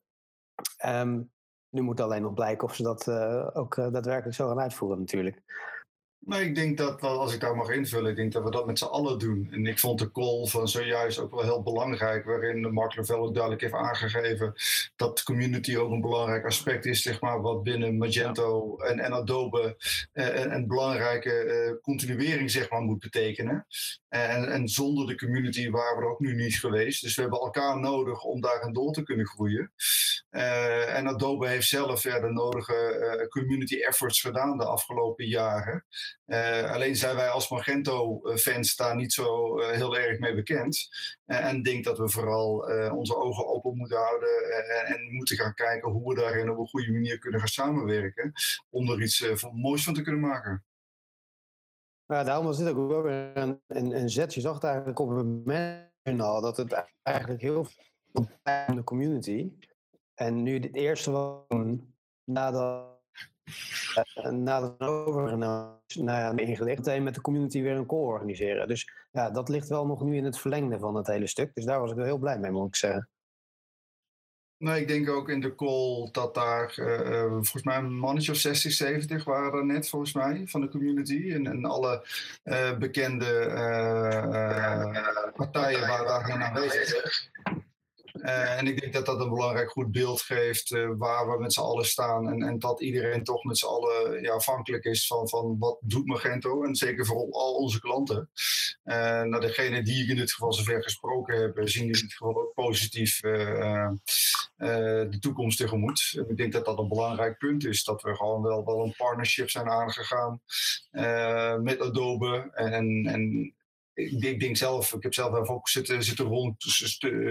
Um, 0.86 1.33
nu 1.74 1.82
moet 1.82 2.00
alleen 2.00 2.22
nog 2.22 2.34
blijken 2.34 2.68
of 2.68 2.74
ze 2.74 2.82
dat 2.82 3.08
ook 3.54 3.74
daadwerkelijk 3.74 4.36
zo 4.36 4.48
gaan 4.48 4.60
uitvoeren 4.60 4.98
natuurlijk. 4.98 5.42
Maar 6.24 6.42
ik 6.42 6.54
denk 6.54 6.78
dat, 6.78 7.02
als 7.02 7.34
ik 7.34 7.40
daar 7.40 7.56
mag 7.56 7.70
invullen, 7.70 8.10
ik 8.10 8.16
denk 8.16 8.32
dat 8.32 8.44
we 8.44 8.50
dat 8.50 8.66
met 8.66 8.78
z'n 8.78 8.84
allen 8.84 9.18
doen. 9.18 9.48
En 9.50 9.66
ik 9.66 9.78
vond 9.78 9.98
de 9.98 10.10
call 10.10 10.46
van 10.46 10.68
zojuist 10.68 11.18
ook 11.18 11.34
wel 11.34 11.42
heel 11.42 11.62
belangrijk, 11.62 12.24
waarin 12.24 12.72
Mark 12.72 12.96
Level 12.96 13.18
ook 13.18 13.32
duidelijk 13.34 13.62
heeft 13.62 13.74
aangegeven 13.74 14.52
dat 14.96 15.22
community 15.22 15.76
ook 15.76 15.90
een 15.90 16.00
belangrijk 16.00 16.44
aspect 16.44 16.84
is, 16.84 17.02
zeg 17.02 17.20
maar, 17.20 17.40
wat 17.40 17.62
binnen 17.62 17.96
Magento 17.96 18.76
en, 18.76 19.12
Adobe 19.12 19.76
eh, 20.12 20.34
een, 20.34 20.54
een, 20.54 20.66
belangrijke 20.66 21.78
continuering, 21.82 22.50
zeg 22.50 22.70
maar, 22.70 22.80
moet 22.80 23.00
betekenen. 23.00 23.66
En, 24.14 24.48
en 24.52 24.68
zonder 24.68 25.06
de 25.06 25.16
community 25.16 25.70
waren 25.70 26.02
we 26.02 26.08
ook 26.08 26.20
nu 26.20 26.34
niet 26.34 26.58
geweest. 26.58 27.02
Dus 27.02 27.14
we 27.14 27.22
hebben 27.22 27.40
elkaar 27.40 27.78
nodig 27.78 28.22
om 28.22 28.40
daarin 28.40 28.72
door 28.72 28.92
te 28.92 29.02
kunnen 29.02 29.26
groeien. 29.26 29.72
Uh, 30.30 30.96
en 30.96 31.06
Adobe 31.06 31.48
heeft 31.48 31.68
zelf 31.68 32.02
de 32.02 32.30
nodige 32.32 33.16
uh, 33.20 33.28
community 33.28 33.76
efforts 33.76 34.20
gedaan 34.20 34.58
de 34.58 34.64
afgelopen 34.64 35.26
jaren. 35.26 35.84
Uh, 36.26 36.72
alleen 36.72 36.96
zijn 36.96 37.16
wij 37.16 37.28
als 37.28 37.48
Magento-fans 37.48 38.76
daar 38.76 38.96
niet 38.96 39.12
zo 39.12 39.58
heel 39.60 39.96
erg 39.96 40.18
mee 40.18 40.34
bekend. 40.34 40.88
en 41.26 41.62
denk 41.62 41.84
dat 41.84 41.98
we 41.98 42.08
vooral 42.08 42.56
onze 42.92 43.16
ogen 43.16 43.46
open 43.46 43.76
moeten 43.76 43.98
houden 43.98 44.28
en 44.86 45.14
moeten 45.14 45.36
gaan 45.36 45.54
kijken 45.54 45.90
hoe 45.90 46.14
we 46.14 46.20
daarin 46.20 46.50
op 46.50 46.58
een 46.58 46.66
goede 46.66 46.92
manier 46.92 47.18
kunnen 47.18 47.40
gaan 47.40 47.48
samenwerken. 47.48 48.32
Om 48.70 48.90
er 48.90 49.02
iets 49.02 49.24
moois 49.52 49.84
van 49.84 49.94
te 49.94 50.02
kunnen 50.02 50.20
maken. 50.20 50.64
Ja, 52.06 52.24
daarom 52.24 52.46
was 52.46 52.58
dit 52.58 52.68
ook 52.68 52.88
wel 52.88 53.02
weer 53.02 53.36
een, 53.36 53.60
een, 53.66 53.96
een 53.96 54.10
zet. 54.10 54.34
Je 54.34 54.40
zag 54.40 54.54
het 54.54 54.64
eigenlijk 54.64 54.98
op 54.98 55.08
het 55.08 55.16
moment 55.16 56.20
al 56.20 56.40
dat 56.40 56.56
het 56.56 56.84
eigenlijk 57.02 57.40
heel 57.40 57.64
veel 57.64 58.26
de 58.74 58.84
community. 58.84 59.52
En 60.14 60.42
nu 60.42 60.54
het 60.54 60.74
eerste 60.74 61.10
was 61.10 61.46
nadat 62.24 62.94
uh, 64.24 64.30
nadat 64.30 64.74
het 64.78 64.88
overgenomen 64.88 65.80
is, 65.86 65.96
nou 65.96 66.18
ja, 66.18 66.44
ingelicht, 66.44 67.00
met 67.00 67.14
de 67.14 67.20
community 67.20 67.62
weer 67.62 67.76
een 67.76 67.86
call 67.86 67.98
organiseren. 67.98 68.68
Dus 68.68 68.92
ja, 69.10 69.30
dat 69.30 69.48
ligt 69.48 69.68
wel 69.68 69.86
nog 69.86 70.02
nu 70.02 70.16
in 70.16 70.24
het 70.24 70.38
verlengde 70.38 70.78
van 70.78 70.94
het 70.94 71.06
hele 71.06 71.26
stuk. 71.26 71.54
Dus 71.54 71.64
daar 71.64 71.80
was 71.80 71.90
ik 71.90 71.96
wel 71.96 72.04
heel 72.04 72.18
blij 72.18 72.38
mee, 72.38 72.50
moet 72.50 72.66
ik 72.66 72.76
zeggen. 72.76 73.08
Nee, 74.58 74.80
ik 74.80 74.88
denk 74.88 75.08
ook 75.08 75.28
in 75.28 75.40
de 75.40 75.54
call 75.54 76.08
dat 76.12 76.34
daar 76.34 76.74
uh, 76.76 77.30
volgens 77.30 77.62
mij 77.62 77.76
een 77.76 77.98
mannetje 77.98 78.32
of 78.32 78.38
60, 78.38 78.72
70 78.72 79.24
waren 79.24 79.66
net 79.66 79.88
volgens 79.88 80.12
mij 80.12 80.42
van 80.46 80.60
de 80.60 80.68
community. 80.68 81.30
En, 81.32 81.46
en 81.46 81.64
alle 81.64 82.06
uh, 82.44 82.76
bekende 82.76 83.26
partijen 85.34 85.80
waren 85.80 86.06
daar 86.06 86.42
aanwezig. 86.42 87.28
Uh, 88.24 88.58
en 88.58 88.66
ik 88.66 88.80
denk 88.80 88.92
dat 88.92 89.06
dat 89.06 89.20
een 89.20 89.28
belangrijk 89.28 89.70
goed 89.70 89.92
beeld 89.92 90.20
geeft 90.20 90.70
uh, 90.70 90.90
waar 90.96 91.30
we 91.30 91.38
met 91.40 91.52
z'n 91.52 91.60
allen 91.60 91.84
staan. 91.84 92.28
En, 92.28 92.42
en 92.42 92.58
dat 92.58 92.80
iedereen 92.80 93.24
toch 93.24 93.44
met 93.44 93.58
z'n 93.58 93.66
allen 93.66 94.22
ja, 94.22 94.32
afhankelijk 94.32 94.84
is 94.84 95.06
van, 95.06 95.28
van 95.28 95.56
wat 95.58 95.78
doet 95.80 96.06
Magento. 96.06 96.62
En 96.62 96.74
zeker 96.74 97.06
voor 97.06 97.30
al 97.30 97.54
onze 97.54 97.80
klanten. 97.80 98.30
Uh, 98.84 99.22
nou, 99.22 99.40
degene 99.40 99.82
die 99.82 100.02
ik 100.02 100.08
in 100.08 100.16
dit 100.16 100.32
geval 100.32 100.52
zover 100.52 100.82
gesproken 100.82 101.40
heb, 101.40 101.68
zien 101.68 101.86
in 101.86 101.92
dit 101.92 102.12
geval 102.12 102.36
ook 102.36 102.54
positief 102.54 103.20
de 103.20 105.16
toekomst 105.20 105.58
tegemoet. 105.58 106.12
En 106.16 106.28
ik 106.28 106.36
denk 106.36 106.52
dat 106.52 106.64
dat 106.64 106.78
een 106.78 106.88
belangrijk 106.88 107.38
punt 107.38 107.66
is. 107.66 107.84
Dat 107.84 108.02
we 108.02 108.16
gewoon 108.16 108.42
wel, 108.42 108.64
wel 108.64 108.84
een 108.84 108.94
partnership 108.96 109.50
zijn 109.50 109.68
aangegaan 109.68 110.40
met 111.62 111.80
Adobe. 111.80 112.50
En, 112.52 113.06
en 113.06 113.54
ik, 113.94 114.40
denk 114.40 114.56
zelf, 114.56 114.92
ik 114.92 115.02
heb 115.02 115.14
zelf 115.14 115.48
ook 115.48 115.68
zitten, 115.68 116.26
rond 116.26 116.54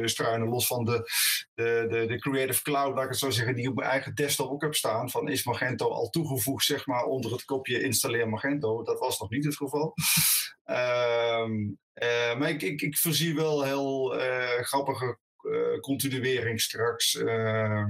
struinen, 0.04 0.48
los 0.48 0.68
van 0.68 0.86
de, 0.86 1.12
de, 1.54 1.86
de, 1.90 2.06
de 2.06 2.20
Creative 2.20 2.62
Cloud, 2.62 2.96
laat 2.96 3.04
ik 3.04 3.10
het 3.10 3.20
zo 3.20 3.30
zeggen, 3.30 3.56
die 3.56 3.70
op 3.70 3.76
mijn 3.76 3.90
eigen 3.90 4.16
desktop 4.16 4.52
ook 4.52 4.62
heb 4.62 4.76
staan. 4.76 5.10
Van 5.10 5.30
is 5.30 5.44
Magento 5.44 5.90
al 5.90 6.10
toegevoegd, 6.10 6.66
zeg 6.66 6.86
maar, 6.86 7.04
onder 7.04 7.32
het 7.32 7.46
kopje 7.46 7.82
installeer 7.82 8.30
Magento? 8.30 8.84
Dat 8.84 9.00
was 9.00 9.20
nog 9.20 9.30
niet 9.30 9.46
het 9.46 9.58
geval. 9.58 9.94
um, 10.66 11.78
uh, 11.94 12.38
maar 12.38 12.50
ik, 12.50 12.62
ik, 12.62 12.82
ik 12.82 12.98
voorzie 12.98 13.36
wel 13.36 13.64
heel 13.64 14.20
uh, 14.20 14.60
grappige 14.62 15.18
uh, 15.44 15.80
continuering 15.80 16.62
straks 16.62 17.16
uh, 17.16 17.86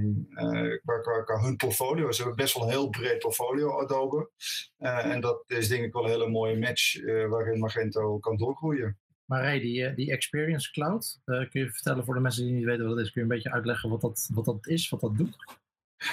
qua, 0.84 1.22
qua, 1.24 1.40
hun 1.40 1.56
portfolio. 1.56 2.12
Ze 2.12 2.22
hebben 2.22 2.36
best 2.36 2.54
wel 2.54 2.62
een 2.62 2.70
heel 2.70 2.88
breed 2.88 3.18
portfolio, 3.18 3.80
Adobe. 3.80 4.30
en 4.78 5.20
dat 5.20 5.44
is 5.46 5.68
denk 5.68 5.84
ik 5.84 5.92
wel 5.92 6.04
een 6.04 6.10
hele 6.10 6.28
mooie 6.28 6.58
match 6.58 7.04
waarin 7.28 7.58
Magento 7.58 8.18
kan 8.18 8.36
doorgroeien. 8.36 8.98
Maar 9.24 9.58
die, 9.58 9.94
die 9.94 10.10
Experience 10.10 10.72
Cloud, 10.72 11.20
kun 11.24 11.48
je 11.60 11.70
vertellen 11.70 12.04
voor 12.04 12.14
de 12.14 12.20
mensen 12.20 12.44
die 12.44 12.52
niet 12.52 12.64
weten 12.64 12.86
wat 12.86 12.96
dat 12.96 13.04
is, 13.04 13.12
kun 13.12 13.22
je 13.22 13.28
een 13.28 13.34
beetje 13.34 13.52
uitleggen 13.52 13.90
wat 13.90 14.00
dat, 14.00 14.28
wat 14.32 14.44
dat 14.44 14.66
is, 14.66 14.88
wat 14.88 15.00
dat 15.00 15.16
doet? 15.16 15.36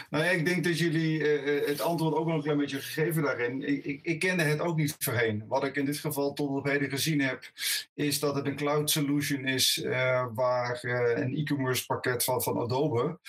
Nou 0.10 0.24
ja, 0.24 0.30
ik 0.30 0.46
denk 0.46 0.64
dat 0.64 0.78
jullie 0.78 1.20
uh, 1.20 1.68
het 1.68 1.82
antwoord 1.82 2.16
ook 2.16 2.26
nog 2.26 2.36
een 2.36 2.42
klein 2.42 2.58
beetje 2.58 2.82
gegeven 2.82 3.24
daarin. 3.24 3.62
Ik, 3.62 3.86
ik, 3.86 4.00
ik, 4.04 4.20
kende 4.20 4.44
het 4.44 4.60
ook 4.60 4.78
niet 4.78 4.96
voorheen. 5.00 5.44
Wat 5.48 5.64
ik 5.64 5.76
in 5.76 5.86
dit 5.86 5.98
geval 5.98 6.34
tot 6.34 6.50
op 6.50 6.66
heden 6.66 6.90
gezien 6.90 7.22
heb, 7.22 7.52
is 7.94 8.20
dat 8.20 8.36
het 8.36 8.46
een 8.46 8.56
cloud 8.56 8.90
solution 8.90 9.46
is 9.46 9.78
uh, 9.78 10.26
waar 10.34 10.80
een 10.84 11.36
e-commerce 11.36 11.86
pakket 11.86 12.24
van, 12.24 12.42
van 12.42 12.58
Adobe 12.58 13.20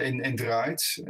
in, 0.00 0.20
in 0.20 0.36
draait. 0.36 1.02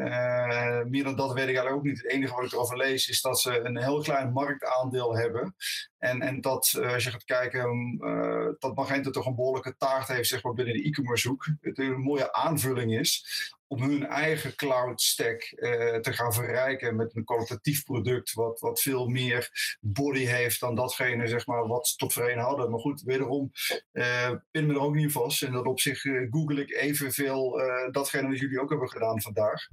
meer 0.88 1.04
dan 1.04 1.16
dat 1.16 1.32
weet 1.32 1.49
ik 1.49 1.56
eigenlijk 1.56 1.76
ook 1.76 1.82
niet. 1.82 2.02
Het 2.02 2.12
enige 2.12 2.35
wat 2.35 2.44
ik 2.44 2.52
erover 2.52 2.76
lees 2.76 3.08
is 3.08 3.20
dat 3.20 3.40
ze 3.40 3.61
een 3.61 3.82
heel 3.82 4.02
klein 4.02 4.32
marktaandeel 4.32 5.16
hebben. 5.16 5.54
En, 5.99 6.20
en 6.20 6.40
dat, 6.40 6.80
als 6.92 7.04
je 7.04 7.11
gaat 7.11 7.25
kijken, 7.25 7.97
dat 8.58 8.75
Magento 8.75 9.11
toch 9.11 9.26
een 9.26 9.35
behoorlijke 9.35 9.76
taart 9.76 10.08
heeft 10.08 10.28
zeg 10.28 10.42
maar, 10.42 10.54
binnen 10.54 10.75
de 10.75 10.82
e-commerce 10.82 11.28
hoek. 11.28 11.47
Het 11.61 11.78
een 11.78 12.00
mooie 12.00 12.32
aanvulling 12.32 12.99
is 12.99 13.56
om 13.68 13.82
hun 13.82 14.06
eigen 14.06 14.54
cloud 14.54 15.00
stack 15.00 15.52
uh, 15.56 15.96
te 15.96 16.12
gaan 16.12 16.32
verrijken 16.32 16.96
met 16.96 17.16
een 17.16 17.25
kwalitatief 17.25 17.84
product 17.84 18.32
wat, 18.32 18.60
wat 18.60 18.80
veel 18.80 19.08
meer 19.08 19.76
body 19.80 20.25
heeft 20.25 20.60
dan 20.60 20.75
datgene 20.75 21.26
zeg 21.26 21.46
maar, 21.46 21.66
wat 21.66 21.88
ze 21.88 21.96
tot 21.96 22.12
voorheen 22.12 22.38
hadden. 22.38 22.70
Maar 22.70 22.80
goed, 22.80 23.02
wederom 23.02 23.50
uh, 23.92 24.30
pin 24.50 24.66
me 24.66 24.72
er 24.72 24.80
ook 24.80 24.94
niet 24.94 25.12
vast. 25.12 25.42
En 25.42 25.52
dat 25.52 25.66
op 25.66 25.80
zich 25.80 26.04
uh, 26.04 26.26
google 26.30 26.60
ik 26.60 26.75
evenveel 26.75 27.60
datgene 27.90 28.28
wat 28.28 28.38
jullie 28.38 28.60
ook 28.60 28.70
hebben 28.70 28.88
gedaan 28.88 29.22
vandaag. 29.22 29.68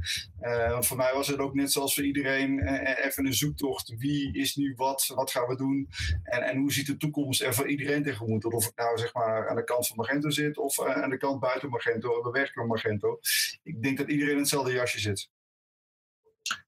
want 0.69 0.87
voor 0.87 0.97
mij 0.97 1.13
was 1.13 1.27
het 1.27 1.39
ook 1.39 1.53
net 1.53 1.71
zoals 1.71 1.93
voor 1.93 2.03
iedereen 2.03 2.67
even 3.03 3.25
een 3.25 3.33
zoektocht. 3.33 3.95
Wie 3.97 4.33
is 4.33 4.55
nu 4.55 4.73
wat? 4.75 5.11
Wat 5.15 5.31
gaan 5.31 5.47
we 5.47 5.55
doen? 5.55 5.89
En, 6.23 6.41
en 6.41 6.57
hoe 6.57 6.73
ziet 6.73 6.87
de 6.87 6.97
toekomst 6.97 7.41
er 7.41 7.53
voor 7.53 7.69
iedereen 7.69 8.03
tegemoet? 8.03 8.45
Of 8.45 8.65
ik 8.65 8.75
nou 8.75 8.97
zeg 8.97 9.13
maar 9.13 9.49
aan 9.49 9.55
de 9.55 9.63
kant 9.63 9.87
van 9.87 9.97
Magento 9.97 10.29
zit 10.29 10.57
of 10.57 10.81
aan 10.81 11.09
de 11.09 11.17
kant 11.17 11.39
buiten 11.39 11.69
Magento. 11.69 12.23
We 12.23 12.29
werken 12.31 12.61
met 12.61 12.69
Magento. 12.69 13.19
Ik 13.63 13.81
denk 13.85 13.97
dat 13.97 14.07
iedereen 14.07 14.33
in 14.33 14.39
hetzelfde 14.39 14.73
jasje 14.73 14.99
zit. 14.99 15.29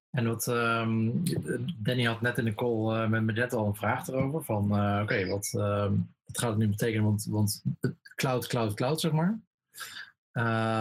En 0.09 0.27
wat 0.27 0.47
um, 0.47 1.23
Danny 1.77 2.03
had 2.03 2.21
net 2.21 2.37
in 2.37 2.45
de 2.45 2.55
call 2.55 3.03
uh, 3.03 3.09
met 3.09 3.25
Magento 3.25 3.57
al 3.57 3.67
een 3.67 3.75
vraag 3.75 4.07
erover. 4.07 4.43
Van 4.43 4.63
uh, 4.63 4.99
oké, 5.01 5.01
okay, 5.01 5.27
wat, 5.27 5.49
gaat 6.25 6.49
het 6.49 6.57
nu 6.57 6.67
betekenen? 6.67 7.05
Want, 7.05 7.25
want 7.29 7.63
cloud, 8.15 8.47
cloud, 8.47 8.73
cloud, 8.73 8.99
zeg 8.99 9.11
maar. 9.11 9.39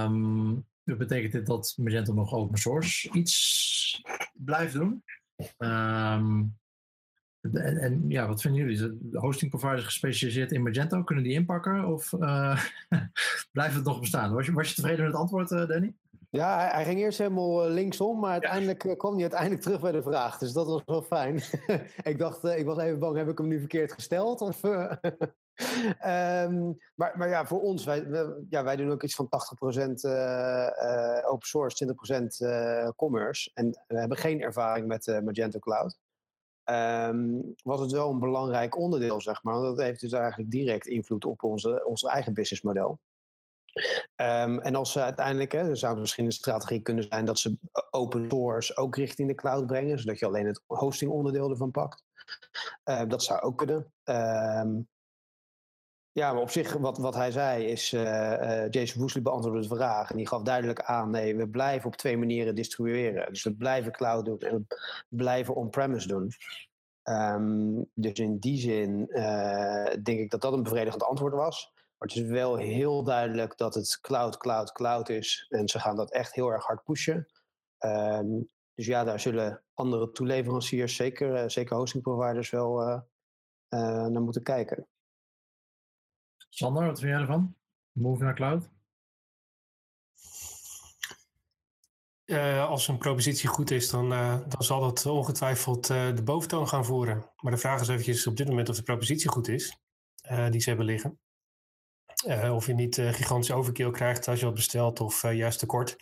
Um, 0.05 0.67
betekent 0.85 1.33
dit 1.33 1.47
dat 1.47 1.75
Magento 1.77 2.13
nog 2.13 2.33
open 2.33 2.59
source 2.59 3.11
iets 3.13 4.03
blijft 4.35 4.73
doen? 4.73 5.03
En, 7.53 8.05
ja, 8.09 8.27
wat 8.27 8.41
vinden 8.41 8.61
jullie? 8.61 8.99
De 9.11 9.19
hosting 9.19 9.51
providers 9.51 9.85
gespecialiseerd 9.85 10.53
in 10.53 10.63
Magento, 10.63 11.03
kunnen 11.03 11.25
die 11.25 11.33
inpakken? 11.33 11.87
Of 11.87 12.11
blijft 13.53 13.75
het 13.75 13.85
nog 13.85 14.01
bestaan? 14.01 14.33
Was 14.33 14.47
je 14.47 14.75
tevreden 14.75 15.05
met 15.05 15.13
het 15.13 15.21
antwoord, 15.21 15.49
Danny? 15.49 15.95
Ja, 16.37 16.59
hij, 16.59 16.69
hij, 16.69 16.85
ging 16.85 16.99
eerst 16.99 17.19
helemaal 17.19 17.65
eh, 17.65 17.71
linksom, 17.71 18.19
maar 18.21 18.31
uiteindelijk 18.31 18.83
ja. 18.83 18.95
kwam 18.95 19.13
hij 19.13 19.23
uiteindelijk 19.23 19.63
terug 19.63 19.81
bij 19.81 19.93
de 19.93 20.03
vraag. 20.03 20.39
Dus 20.39 20.53
dat 20.53 20.67
was 20.67 20.83
wel 20.87 21.03
fijn. 21.03 21.43
ik 22.11 22.19
dacht, 22.19 22.45
uh, 22.45 22.59
ik 22.59 22.67
was 22.67 22.79
even 22.79 22.99
bang, 22.99 23.17
heb 23.17 23.29
ik 23.29 23.39
hem 23.39 23.49
nu 23.49 23.59
verkeerd 23.59 23.93
gesteld? 23.93 24.41
Of, 24.41 24.63
um, 24.63 24.99
maar, 26.99 27.13
maar 27.19 27.29
ja, 27.29 27.47
voor 27.47 27.61
ons, 27.61 27.85
wij, 27.85 28.07
we, 28.07 28.45
ja, 28.49 28.65
wij 28.65 28.77
doen 28.77 28.91
ook 28.91 29.03
iets 29.03 29.15
van 29.15 29.27
80% 29.27 29.29
open 31.25 31.49
source, 31.49 31.95
20% 32.93 32.95
commerce. 32.97 33.51
En 33.55 33.85
we 33.87 33.99
hebben 33.99 34.17
geen 34.17 34.41
ervaring 34.41 34.87
met 34.87 35.21
Magento 35.25 35.59
Cloud. 35.59 35.99
Um, 36.71 37.55
was 37.63 37.81
het 37.81 37.93
wel 37.93 38.11
een 38.11 38.19
belangrijk 38.19 38.77
onderdeel, 38.77 39.21
zeg 39.21 39.43
maar. 39.43 39.55
Want 39.55 39.77
dat 39.77 39.87
heeft 39.87 40.01
dus 40.01 40.13
eigenlijk 40.13 40.51
direct 40.51 40.87
invloed 40.87 41.25
op 41.25 41.43
onze, 41.43 41.85
ons 41.85 42.03
eigen 42.03 42.35
businessmodel. 42.35 42.99
Um, 44.17 44.61
en 44.61 44.75
als 44.75 44.93
ze 44.93 45.03
uiteindelijk, 45.03 45.53
hè, 45.53 45.75
zou 45.75 45.99
misschien 45.99 46.25
een 46.25 46.33
strategie 46.33 46.81
kunnen 46.81 47.05
zijn 47.05 47.25
dat 47.25 47.39
ze 47.39 47.57
open 47.91 48.27
source 48.31 48.77
ook 48.77 48.97
richting 48.97 49.29
de 49.29 49.35
cloud 49.35 49.67
brengen, 49.67 49.99
zodat 49.99 50.19
je 50.19 50.27
alleen 50.27 50.47
het 50.47 50.63
hosting 50.67 51.11
onderdeel 51.11 51.51
ervan 51.51 51.71
pakt. 51.71 52.05
Uh, 52.85 53.03
dat 53.09 53.23
zou 53.23 53.41
ook 53.41 53.59
kunnen. 53.59 53.93
Um, 54.05 54.89
ja, 56.13 56.33
maar 56.33 56.43
op 56.43 56.51
zich, 56.51 56.73
wat, 56.73 56.99
wat 56.99 57.15
hij 57.15 57.31
zei, 57.31 57.65
is 57.65 57.93
uh, 57.93 58.03
uh, 58.03 58.71
Jason 58.71 59.01
Woosley 59.01 59.23
beantwoordde 59.23 59.69
de 59.69 59.75
vraag. 59.75 60.11
En 60.11 60.17
die 60.17 60.29
gaf 60.29 60.43
duidelijk 60.43 60.83
aan, 60.83 61.11
nee, 61.11 61.37
we 61.37 61.49
blijven 61.49 61.87
op 61.87 61.97
twee 61.97 62.19
manieren 62.19 62.55
distribueren. 62.55 63.33
Dus 63.33 63.43
we 63.43 63.55
blijven 63.55 63.93
cloud 63.93 64.25
doen 64.25 64.39
en 64.39 64.67
we 64.69 65.17
blijven 65.17 65.55
on-premise 65.55 66.09
doen. 66.09 66.33
Dus 67.95 68.19
in 68.19 68.39
die 68.39 68.59
zin 68.59 69.07
uh, 69.09 69.85
denk 70.03 70.19
ik 70.19 70.31
dat 70.31 70.41
dat 70.41 70.53
een 70.53 70.63
bevredigend 70.63 71.03
antwoord 71.03 71.35
was. 71.35 71.75
Maar 71.99 72.09
het 72.09 72.17
is 72.17 72.29
wel 72.29 72.57
heel 72.57 73.05
duidelijk 73.05 73.57
dat 73.57 73.75
het 73.75 73.99
cloud, 74.01 74.37
cloud, 74.37 74.73
cloud 74.73 75.09
is. 75.09 75.47
En 75.49 75.69
ze 75.69 75.81
gaan 75.81 75.97
dat 75.97 76.13
echt 76.13 76.35
heel 76.35 76.49
erg 76.49 76.65
hard 76.65 76.85
pushen. 76.85 77.27
Um, 77.79 78.49
dus 78.77 78.87
ja, 78.87 79.05
daar 79.05 79.21
zullen 79.21 79.63
andere 79.75 80.11
toeleveranciers, 80.11 80.97
zeker, 80.97 81.43
uh, 81.43 81.49
zeker 81.49 81.77
hosting 81.77 82.03
providers, 82.03 82.51
wel 82.51 82.89
uh, 82.89 83.01
uh, 83.69 84.07
naar 84.07 84.23
moeten 84.23 84.43
kijken. 84.43 84.87
Sander, 86.49 86.87
wat 86.87 86.99
vind 86.99 87.11
jij 87.11 87.21
ervan? 87.21 87.57
Move 87.93 88.23
naar 88.23 88.35
cloud? 88.35 88.75
als 92.69 92.89
een 92.89 92.99
propositie 92.99 93.49
goed 93.49 93.71
is, 93.71 93.91
dan, 93.91 94.09
dan 94.49 94.63
zal 94.63 94.81
dat 94.81 95.07
ongetwijfeld 95.07 95.87
de 95.87 96.23
boventoon 96.25 96.69
gaan 96.69 96.85
voeren. 96.85 97.31
Maar 97.37 97.53
de 97.53 97.59
vraag 97.59 97.81
is 97.81 97.89
eventjes 97.89 98.27
op 98.27 98.37
dit 98.37 98.49
moment 98.49 98.69
of 98.69 98.77
de 98.77 98.83
propositie 98.83 99.29
goed 99.29 99.49
is, 99.49 99.79
die 100.51 100.61
ze 100.61 100.69
hebben 100.69 100.87
liggen. 100.87 101.19
Uh, 102.25 102.55
of 102.55 102.67
je 102.67 102.75
niet 102.75 102.95
gigantische 102.95 103.55
overkill 103.55 103.91
krijgt 103.91 104.29
als 104.29 104.39
je 104.39 104.45
wat 104.45 104.55
bestelt 104.55 105.01
of 105.01 105.23
uh, 105.23 105.35
juist 105.35 105.59
tekort. 105.59 105.97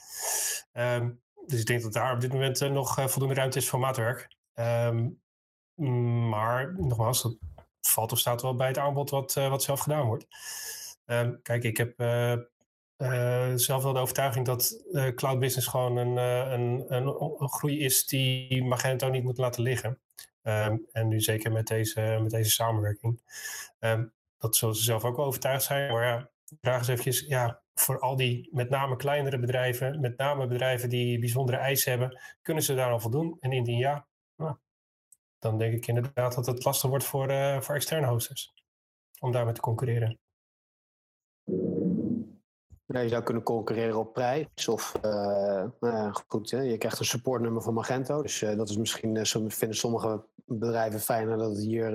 Um, 0.72 1.20
dus 1.46 1.60
ik 1.60 1.66
denk 1.66 1.82
dat 1.82 1.92
daar 1.92 2.14
op 2.14 2.20
dit 2.20 2.32
moment 2.32 2.60
nog 2.60 3.10
voldoende 3.10 3.34
ruimte 3.34 3.58
is 3.58 3.68
voor 3.68 3.78
maatwerk. 3.78 4.36
Um, 4.54 5.20
maar 6.28 6.74
nogmaals, 6.76 7.22
dat 7.22 7.36
valt 7.80 8.12
of 8.12 8.18
staat 8.18 8.42
wel 8.42 8.54
bij 8.54 8.66
het 8.66 8.78
aanbod 8.78 9.10
wat, 9.10 9.32
wat 9.32 9.62
zelf 9.62 9.80
gedaan 9.80 10.06
wordt. 10.06 10.26
Um, 11.06 11.42
kijk, 11.42 11.64
ik 11.64 11.76
heb 11.76 11.94
zelf 13.58 13.82
wel 13.82 13.92
de 13.92 13.98
overtuiging 13.98 14.46
dat 14.46 14.84
cloud 15.14 15.38
business 15.38 15.66
gewoon 15.66 15.96
een, 15.96 16.16
een, 16.16 16.84
een, 16.88 17.06
een, 17.38 17.48
groei 17.48 17.80
is 17.80 18.06
die 18.06 18.64
Magento 18.64 19.08
niet 19.08 19.24
moet 19.24 19.38
laten 19.38 19.62
liggen. 19.62 19.98
en 20.42 21.08
nu 21.08 21.20
zeker 21.20 21.52
met 21.52 21.66
deze, 21.66 22.18
met 22.22 22.30
deze 22.30 22.50
samenwerking 22.50 23.20
dat 24.44 24.56
zullen 24.56 24.74
ze 24.74 24.82
zelf 24.82 25.04
ook 25.04 25.16
wel 25.16 25.26
overtuigd 25.26 25.64
zijn. 25.64 25.92
Maar 25.92 26.04
ja, 26.04 26.30
vraag 26.60 26.80
is 26.80 26.88
eventjes, 26.88 27.20
ja, 27.20 27.62
voor 27.74 27.98
al 28.00 28.16
die 28.16 28.48
met 28.52 28.70
name 28.70 28.96
kleinere 28.96 29.38
bedrijven, 29.38 30.00
met 30.00 30.16
name 30.16 30.46
bedrijven 30.46 30.88
die 30.88 31.18
bijzondere 31.18 31.58
eisen 31.58 31.90
hebben, 31.90 32.20
kunnen 32.42 32.62
ze 32.62 32.74
daar 32.74 32.90
al 32.90 33.00
voldoen? 33.00 33.36
En 33.40 33.52
indien 33.52 33.78
ja, 33.78 34.06
nou, 34.36 34.56
dan 35.38 35.58
denk 35.58 35.74
ik 35.74 35.86
inderdaad 35.86 36.34
dat 36.34 36.46
het 36.46 36.64
lastig 36.64 36.90
wordt 36.90 37.04
voor, 37.04 37.30
uh, 37.30 37.60
voor 37.60 37.74
externe 37.74 38.06
hosters 38.06 38.54
om 39.20 39.32
daarmee 39.32 39.54
te 39.54 39.60
concurreren. 39.60 40.18
Ja, 42.86 43.00
je 43.00 43.08
zou 43.08 43.22
kunnen 43.22 43.42
concurreren 43.42 43.98
op 43.98 44.12
prijs. 44.12 44.68
Of 44.68 44.94
uh, 45.04 45.64
nou 45.80 46.12
goed, 46.28 46.50
hè, 46.50 46.60
je 46.60 46.78
krijgt 46.78 46.98
een 46.98 47.04
supportnummer 47.04 47.62
van 47.62 47.74
Magento. 47.74 48.22
Dus 48.22 48.42
uh, 48.42 48.56
dat 48.56 48.68
is 48.68 48.76
misschien, 48.76 49.14
uh, 49.14 49.24
vinden 49.48 49.76
sommige 49.76 50.24
bedrijven 50.44 51.00
fijner 51.00 51.38
dat 51.38 51.50
het 51.50 51.64
hier 51.64 51.90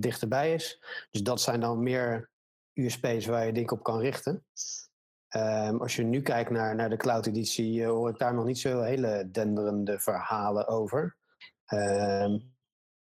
dichterbij 0.00 0.54
is. 0.54 0.82
Dus 1.10 1.22
dat 1.22 1.40
zijn 1.40 1.60
dan 1.60 1.82
meer 1.82 2.30
USP's 2.72 3.26
waar 3.26 3.46
je 3.46 3.52
denk 3.52 3.70
op 3.70 3.82
kan 3.82 3.98
richten. 3.98 4.44
Um, 5.36 5.80
als 5.80 5.96
je 5.96 6.02
nu 6.02 6.22
kijkt 6.22 6.50
naar, 6.50 6.74
naar 6.74 6.90
de 6.90 6.96
cloud-editie, 6.96 7.84
hoor 7.84 8.08
ik 8.08 8.18
daar 8.18 8.34
nog 8.34 8.44
niet 8.44 8.58
zo 8.58 8.82
hele 8.82 9.28
denderende 9.30 9.98
verhalen 9.98 10.66
over. 10.66 11.16
Um, 11.72 12.54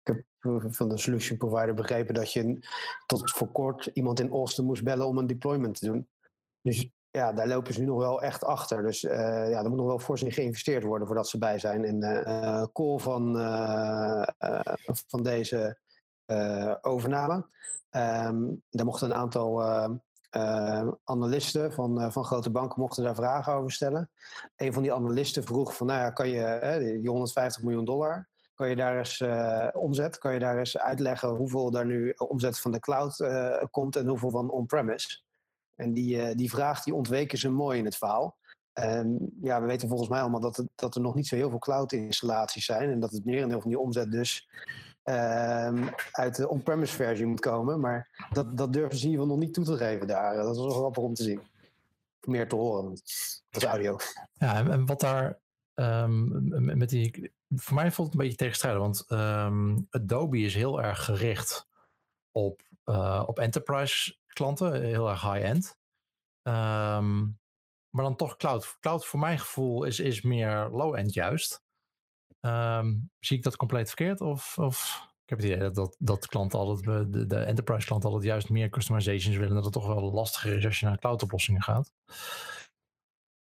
ik 0.03 0.25
heb 0.43 0.75
van 0.75 0.89
de 0.89 0.99
solution 0.99 1.39
provider 1.39 1.75
begrepen 1.75 2.15
dat 2.15 2.33
je 2.33 2.67
tot 3.07 3.31
voor 3.31 3.53
kort 3.53 3.87
iemand 3.87 4.21
in 4.21 4.31
Austin 4.31 4.65
moest 4.65 4.85
bellen 4.85 5.07
om 5.07 5.19
een 5.19 5.27
deployment 5.27 5.79
te 5.79 5.87
doen. 5.87 6.09
Dus 6.61 6.91
ja, 7.15 7.33
daar 7.33 7.49
lopen 7.49 7.75
ze 7.75 7.81
nu 7.81 7.87
nog 7.87 7.99
wel 7.99 8.23
echt 8.23 8.45
achter. 8.45 8.83
Dus 8.83 9.03
uh, 9.03 9.13
ja, 9.51 9.63
er 9.63 9.69
moet 9.69 9.79
nog 9.79 9.87
wel 9.87 9.99
voor 9.99 10.19
ze 10.19 10.31
geïnvesteerd 10.31 10.85
worden 10.85 11.07
voordat 11.07 11.29
ze 11.29 11.39
bij 11.39 11.59
zijn. 11.59 11.85
En 11.85 12.01
de 12.01 12.25
uh, 12.27 12.65
call 12.73 12.99
van, 12.99 13.37
van 15.09 15.23
deze 15.23 15.79
overname. 16.81 17.35
Um, 17.91 18.63
daar 18.71 18.85
mochten 18.85 19.11
een 19.11 19.17
aantal 19.17 19.63
analisten 21.05 21.73
van, 21.73 22.13
van 22.13 22.25
grote 22.25 22.51
banken 22.51 22.81
mochten 22.81 23.05
daar 23.05 23.15
vragen 23.15 23.53
over 23.53 23.73
stellen. 23.73 24.11
Een 24.57 24.73
van 24.73 24.83
die 24.83 24.95
analisten 24.95 25.45
vroeg 25.45 25.77
van, 25.77 25.87
nou 25.87 26.01
ja, 26.01 26.11
kan 26.11 26.29
je 26.29 26.99
die 27.01 27.11
150 27.11 27.63
miljoen 27.63 27.85
dollar, 27.85 28.29
kan 28.55 28.69
je 28.69 28.77
daar 28.77 28.99
eens 28.99 29.25
omzet, 29.73 30.19
kan 30.19 30.33
je 30.33 30.39
daar 30.39 30.59
eens 30.59 30.79
uitleggen 30.79 31.29
hoeveel 31.29 31.71
daar 31.71 31.87
nu 31.87 32.11
omzet 32.11 32.61
van 32.61 32.73
de 32.73 32.81
cloud 32.81 33.17
komt 33.71 33.97
en 33.97 34.07
hoeveel 34.07 34.31
van 34.31 34.51
on-premise? 34.51 35.24
En 35.77 35.93
die, 35.93 36.17
uh, 36.17 36.35
die 36.35 36.51
vraag 36.51 36.83
die 36.83 36.95
ontweken 36.95 37.39
ze 37.39 37.51
mooi 37.51 37.79
in 37.79 37.85
het 37.85 37.97
verhaal. 37.97 38.37
Um, 38.81 39.31
ja, 39.43 39.61
we 39.61 39.67
weten 39.67 39.89
volgens 39.89 40.09
mij 40.09 40.21
allemaal 40.21 40.41
dat, 40.41 40.57
het, 40.57 40.69
dat 40.75 40.95
er 40.95 41.01
nog 41.01 41.15
niet 41.15 41.27
zo 41.27 41.37
heel 41.37 41.51
veel 41.51 41.59
cloud-installaties 41.59 42.65
zijn. 42.65 42.91
En 42.91 43.01
dat 43.01 43.13
het 43.13 43.25
merendeel 43.25 43.61
van 43.61 43.71
die 43.71 43.79
omzet 43.79 44.11
dus 44.11 44.49
um, 45.05 45.89
uit 46.13 46.37
de 46.37 46.49
on-premise 46.49 46.95
versie 46.95 47.27
moet 47.27 47.41
komen. 47.41 47.81
Maar 47.81 48.29
dat, 48.33 48.57
dat 48.57 48.73
durven 48.73 48.99
ze 48.99 49.05
in 49.05 49.11
ieder 49.11 49.25
geval 49.25 49.37
nog 49.37 49.47
niet 49.47 49.55
toe 49.55 49.65
te 49.65 49.77
geven 49.77 50.07
daar. 50.07 50.37
Dat 50.37 50.55
is 50.55 50.61
wel 50.61 50.71
grappig 50.71 51.03
om 51.03 51.15
te 51.15 51.23
zien. 51.23 51.41
Meer 52.21 52.49
te 52.49 52.57
horen. 52.57 52.91
Dat 53.51 53.63
is 53.63 53.65
audio. 53.65 53.97
Ja, 54.33 54.57
en, 54.57 54.71
en 54.71 54.87
wat 54.87 55.01
daar 55.01 55.39
um, 55.75 56.79
met 56.79 56.89
die. 56.89 57.33
Voor 57.57 57.75
mij 57.75 57.91
voelt 57.91 58.09
het 58.09 58.17
een 58.17 58.25
beetje 58.25 58.37
tegenstrijdig. 58.37 58.81
Want 58.81 59.05
Adobe 59.91 60.39
is 60.39 60.55
heel 60.55 60.83
erg 60.83 61.05
gericht 61.05 61.69
op, 62.33 62.61
uh, 62.85 63.23
op 63.27 63.39
enterprise 63.39 64.17
klanten, 64.35 64.83
heel 64.83 65.09
erg 65.09 65.21
high-end. 65.21 65.77
Um, 66.49 67.39
maar 67.91 68.05
dan 68.05 68.17
toch 68.17 68.37
cloud. 68.37 68.77
Cloud 68.81 69.07
voor 69.07 69.21
mijn 69.21 69.39
gevoel 69.39 69.85
is, 69.85 70.01
is 70.01 70.23
meer 70.23 70.69
low-end 70.71 71.15
juist. 71.15 71.63
Um, 72.41 73.11
zie 73.19 73.37
ik 73.37 73.43
dat 73.43 73.57
compleet 73.57 73.87
verkeerd? 73.87 74.21
Of, 74.21 74.59
of 74.59 75.03
ik 75.23 75.29
heb 75.29 75.39
het 75.39 75.47
idee 75.47 75.71
dat, 75.71 75.97
dat, 75.99 76.27
klanten 76.27 76.59
altijd, 76.59 77.13
de, 77.13 77.27
de 77.27 77.39
enterprise 77.39 77.87
klanten 77.87 78.11
altijd 78.11 78.29
juist 78.29 78.49
meer 78.49 78.69
customizations 78.69 79.37
willen. 79.37 79.55
Dat 79.55 79.65
het 79.65 79.73
toch 79.73 79.87
wel 79.87 80.13
lastiger 80.13 80.57
is 80.57 80.65
als 80.65 80.81
je 80.81 80.87
naar 80.87 80.99
cloud 80.99 81.23
oplossingen 81.23 81.63
gaat. 81.63 81.93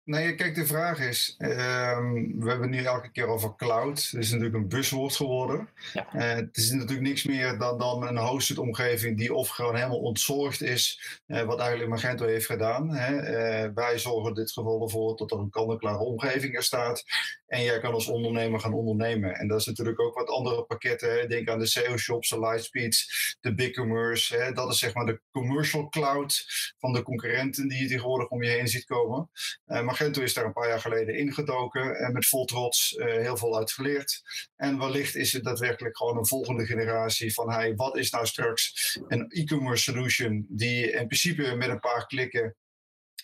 Nee, 0.09 0.35
kijk, 0.35 0.55
de 0.55 0.65
vraag 0.65 0.99
is, 0.99 1.35
um, 1.39 2.39
we 2.39 2.49
hebben 2.49 2.69
nu 2.69 2.83
elke 2.83 3.11
keer 3.11 3.27
over 3.27 3.55
cloud. 3.55 4.11
Dat 4.11 4.21
is 4.21 4.29
natuurlijk 4.29 4.55
een 4.55 4.67
buswoord 4.67 5.15
geworden. 5.15 5.69
Ja. 5.93 6.07
Uh, 6.15 6.21
het 6.21 6.57
is 6.57 6.71
natuurlijk 6.71 7.07
niks 7.07 7.23
meer 7.23 7.57
dan, 7.57 7.77
dan 7.77 8.07
een 8.07 8.17
hosted 8.17 8.57
omgeving 8.57 9.17
die 9.17 9.33
of 9.33 9.49
gewoon 9.49 9.75
helemaal 9.75 9.99
ontzorgd 9.99 10.61
is, 10.61 11.19
uh, 11.27 11.41
wat 11.41 11.59
eigenlijk 11.59 11.89
Magento 11.89 12.25
heeft 12.25 12.45
gedaan. 12.45 12.93
Hè. 12.93 13.13
Uh, 13.13 13.71
wij 13.75 13.99
zorgen 13.99 14.29
in 14.29 14.35
dit 14.35 14.51
geval 14.51 14.81
ervoor 14.81 15.17
dat 15.17 15.31
er 15.31 15.37
een 15.37 15.49
kant-en-klare 15.49 16.03
omgeving 16.03 16.55
er 16.55 16.63
staat. 16.63 17.03
En 17.50 17.63
jij 17.63 17.79
kan 17.79 17.94
als 17.94 18.08
ondernemer 18.08 18.60
gaan 18.60 18.74
ondernemen. 18.74 19.36
En 19.36 19.48
dat 19.48 19.60
is 19.60 19.65
natuurlijk 19.65 20.00
ook 20.00 20.15
wat 20.15 20.29
andere 20.29 20.63
pakketten. 20.63 21.12
Hè. 21.12 21.27
Denk 21.27 21.50
aan 21.50 21.60
de 21.60 21.65
SEO 21.65 21.98
shops, 21.98 22.29
de 22.29 22.39
Lightspeeds, 22.39 23.38
de 23.41 23.56
BigCommerce. 23.56 24.38
Hè. 24.38 24.51
Dat 24.51 24.72
is 24.72 24.79
zeg 24.79 24.94
maar 24.94 25.06
de 25.06 25.22
commercial 25.32 25.89
cloud 25.89 26.46
van 26.77 26.94
de 26.94 27.03
concurrenten 27.03 27.68
die 27.68 27.82
je 27.82 27.88
tegenwoordig 27.88 28.27
om 28.29 28.44
je 28.44 28.50
heen 28.50 28.68
ziet 28.68 28.85
komen. 28.85 29.29
maar 29.66 29.85
Magento 29.85 30.22
is 30.22 30.33
daar 30.33 30.46
een 30.46 30.53
paar 30.53 30.68
jaar 30.68 30.79
geleden 30.79 31.18
ingedoken 31.18 31.96
en 31.96 32.14
met 32.14 32.27
vol 32.27 32.46
trots 32.46 32.94
uh, 32.94 33.05
heel 33.05 33.38
veel 33.38 33.57
uit 33.57 33.72
geleerd. 33.72 34.22
En 34.55 34.79
wellicht 34.79 35.16
is 35.16 35.33
het 35.33 35.44
daadwerkelijk 35.44 35.98
gewoon 35.98 36.18
een 36.18 36.27
volgende 36.27 36.66
generatie 36.66 37.33
van 37.33 37.51
hey, 37.51 37.75
wat 37.75 37.98
is 37.98 38.12
nou 38.12 38.25
straks 38.25 39.00
een 39.07 39.29
e-commerce 39.29 39.83
solution 39.83 40.46
die 40.50 40.92
in 40.92 41.07
principe 41.07 41.55
met 41.55 41.70
een 41.70 41.79
paar 41.79 42.07
klikken 42.07 42.55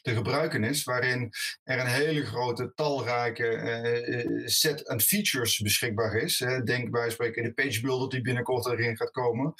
te 0.05 0.13
gebruiken 0.13 0.63
is, 0.63 0.83
waarin 0.83 1.33
er 1.63 1.79
een 1.79 1.87
hele 1.87 2.25
grote, 2.25 2.71
talrijke 2.75 3.47
uh, 3.47 4.47
set 4.47 4.87
aan 4.87 5.01
features 5.01 5.59
beschikbaar 5.59 6.15
is. 6.15 6.37
Denk 6.63 6.91
bij 6.91 7.09
spreken 7.09 7.43
de 7.43 7.53
page 7.53 7.81
builder 7.81 8.09
die 8.09 8.21
binnenkort 8.21 8.65
erin 8.65 8.97
gaat 8.97 9.11
komen, 9.11 9.53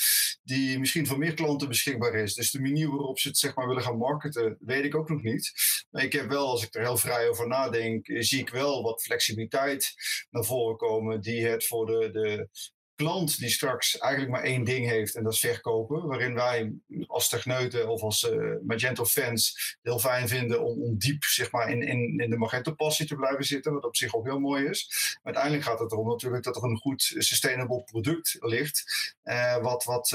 die 0.44 0.80
misschien 0.80 1.08
voor 1.08 1.18
meer 1.18 1.34
klanten 1.34 1.68
beschikbaar 1.68 2.16
is. 2.16 2.34
Dus 2.34 2.52
de 2.52 2.62
manier 2.62 2.90
waarop 2.90 3.20
ze 3.20 3.28
het 3.28 3.38
zeg 3.38 3.56
maar 3.56 3.68
willen 3.68 3.84
gaan 3.84 3.98
marketen, 3.98 4.58
weet 4.60 4.86
ik 4.86 4.96
ook 4.96 5.10
nog 5.10 5.22
niet. 5.22 5.54
Maar 5.92 6.04
ik 6.04 6.14
heb 6.14 6.30
wel, 6.30 6.48
als 6.48 6.64
ik 6.64 6.76
er 6.76 6.82
heel 6.82 6.98
vrij 6.98 7.30
over 7.30 7.48
nadenk, 7.48 8.06
zie 8.20 8.40
ik 8.40 8.50
wel 8.50 8.84
wat 8.84 9.02
flexibiliteit 9.02 9.94
naar 10.30 10.44
voren 10.44 10.78
komen 10.78 11.22
die 11.22 11.46
het 11.46 11.66
voor 11.66 11.86
de, 11.86 12.12
de 12.12 12.50
klant 12.96 13.40
die 13.40 13.50
straks 13.50 13.98
eigenlijk 13.98 14.32
maar 14.32 14.44
één 14.44 14.64
ding 14.64 14.88
heeft 14.90 15.16
en 15.16 15.24
dat 15.24 15.34
is 15.34 15.40
verkopen. 15.40 16.08
Waarin 16.08 16.34
wij 16.34 16.74
als 17.08 17.30
techneuten 17.30 17.90
of 17.90 18.02
als 18.02 18.24
uh, 18.24 18.54
Magento 18.66 19.06
fans 19.06 19.76
heel 19.82 20.00
fijn 20.00 20.28
vinden 20.28 20.64
om, 20.64 20.82
om 20.82 20.98
diep 20.98 21.24
zeg 21.24 21.52
maar, 21.52 21.70
in, 21.70 21.82
in, 21.82 22.20
in 22.20 22.30
de 22.30 22.38
Magento 22.38 22.74
passie 22.74 23.06
te 23.06 23.16
blijven 23.16 23.44
zitten. 23.44 23.74
Wat 23.74 23.86
op 23.86 23.96
zich 23.96 24.16
ook 24.16 24.26
heel 24.26 24.40
mooi 24.40 24.66
is. 24.66 24.88
Maar 25.24 25.34
uiteindelijk 25.34 25.64
gaat 25.64 25.80
het 25.80 25.92
erom 25.92 26.08
natuurlijk 26.08 26.44
dat 26.44 26.56
er 26.56 26.64
een 26.64 26.78
goed 26.78 27.16
sustainable 27.18 27.84
product 27.84 28.38
ligt. 28.40 28.84
Uh, 29.24 29.58
wat 29.58 29.84
wat 29.84 30.12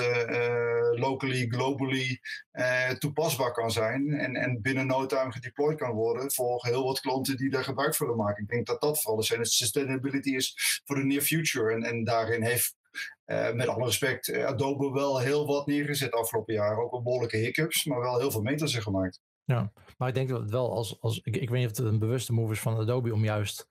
locally, 0.94 1.46
globally 1.48 2.20
toepasbaar 2.98 3.52
kan 3.52 3.70
zijn. 3.70 4.12
En, 4.12 4.36
en 4.36 4.60
binnen 4.62 4.86
no 4.86 5.06
time 5.06 5.32
gedeployed 5.32 5.78
kan 5.78 5.92
worden 5.92 6.32
voor 6.32 6.66
heel 6.66 6.84
wat 6.84 7.00
klanten 7.00 7.36
die 7.36 7.50
daar 7.50 7.64
gebruik 7.64 7.94
van 7.94 8.06
willen 8.06 8.22
maken. 8.24 8.42
Ik 8.42 8.48
denk 8.48 8.66
dat 8.66 8.80
dat 8.80 9.00
vooral 9.00 9.20
de 9.20 9.44
sustainability 9.44 10.30
is 10.30 10.80
voor 10.84 10.96
de 10.96 11.04
near 11.04 11.22
future. 11.22 11.72
En, 11.72 11.82
en 11.82 12.04
daarin 12.04 12.42
heeft 12.42 12.69
uh, 13.26 13.52
met 13.52 13.68
alle 13.68 13.84
respect, 13.84 14.28
uh, 14.28 14.44
Adobe 14.44 14.90
wel 14.90 15.18
heel 15.18 15.46
wat 15.46 15.66
neergezet 15.66 16.12
afgelopen 16.12 16.54
jaar. 16.54 16.78
Ook 16.78 16.90
wel 16.90 17.02
behoorlijke 17.02 17.36
hiccups, 17.36 17.84
maar 17.84 18.00
wel 18.00 18.18
heel 18.18 18.30
veel 18.30 18.42
meters 18.42 18.74
gemaakt. 18.74 19.20
Ja, 19.44 19.72
maar 19.98 20.08
ik 20.08 20.14
denk 20.14 20.28
dat 20.28 20.40
het 20.40 20.50
wel 20.50 20.72
als, 20.72 21.00
als 21.00 21.20
ik, 21.22 21.36
ik 21.36 21.50
weet 21.50 21.60
niet 21.60 21.70
of 21.70 21.76
het 21.76 21.86
een 21.86 21.98
bewuste 21.98 22.32
move 22.32 22.52
is 22.52 22.60
van 22.60 22.76
Adobe 22.76 23.12
om 23.12 23.24
juist 23.24 23.68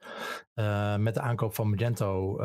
uh, 0.55 0.95
met 0.95 1.13
de 1.13 1.21
aankoop 1.21 1.55
van 1.55 1.69
Magento 1.69 2.41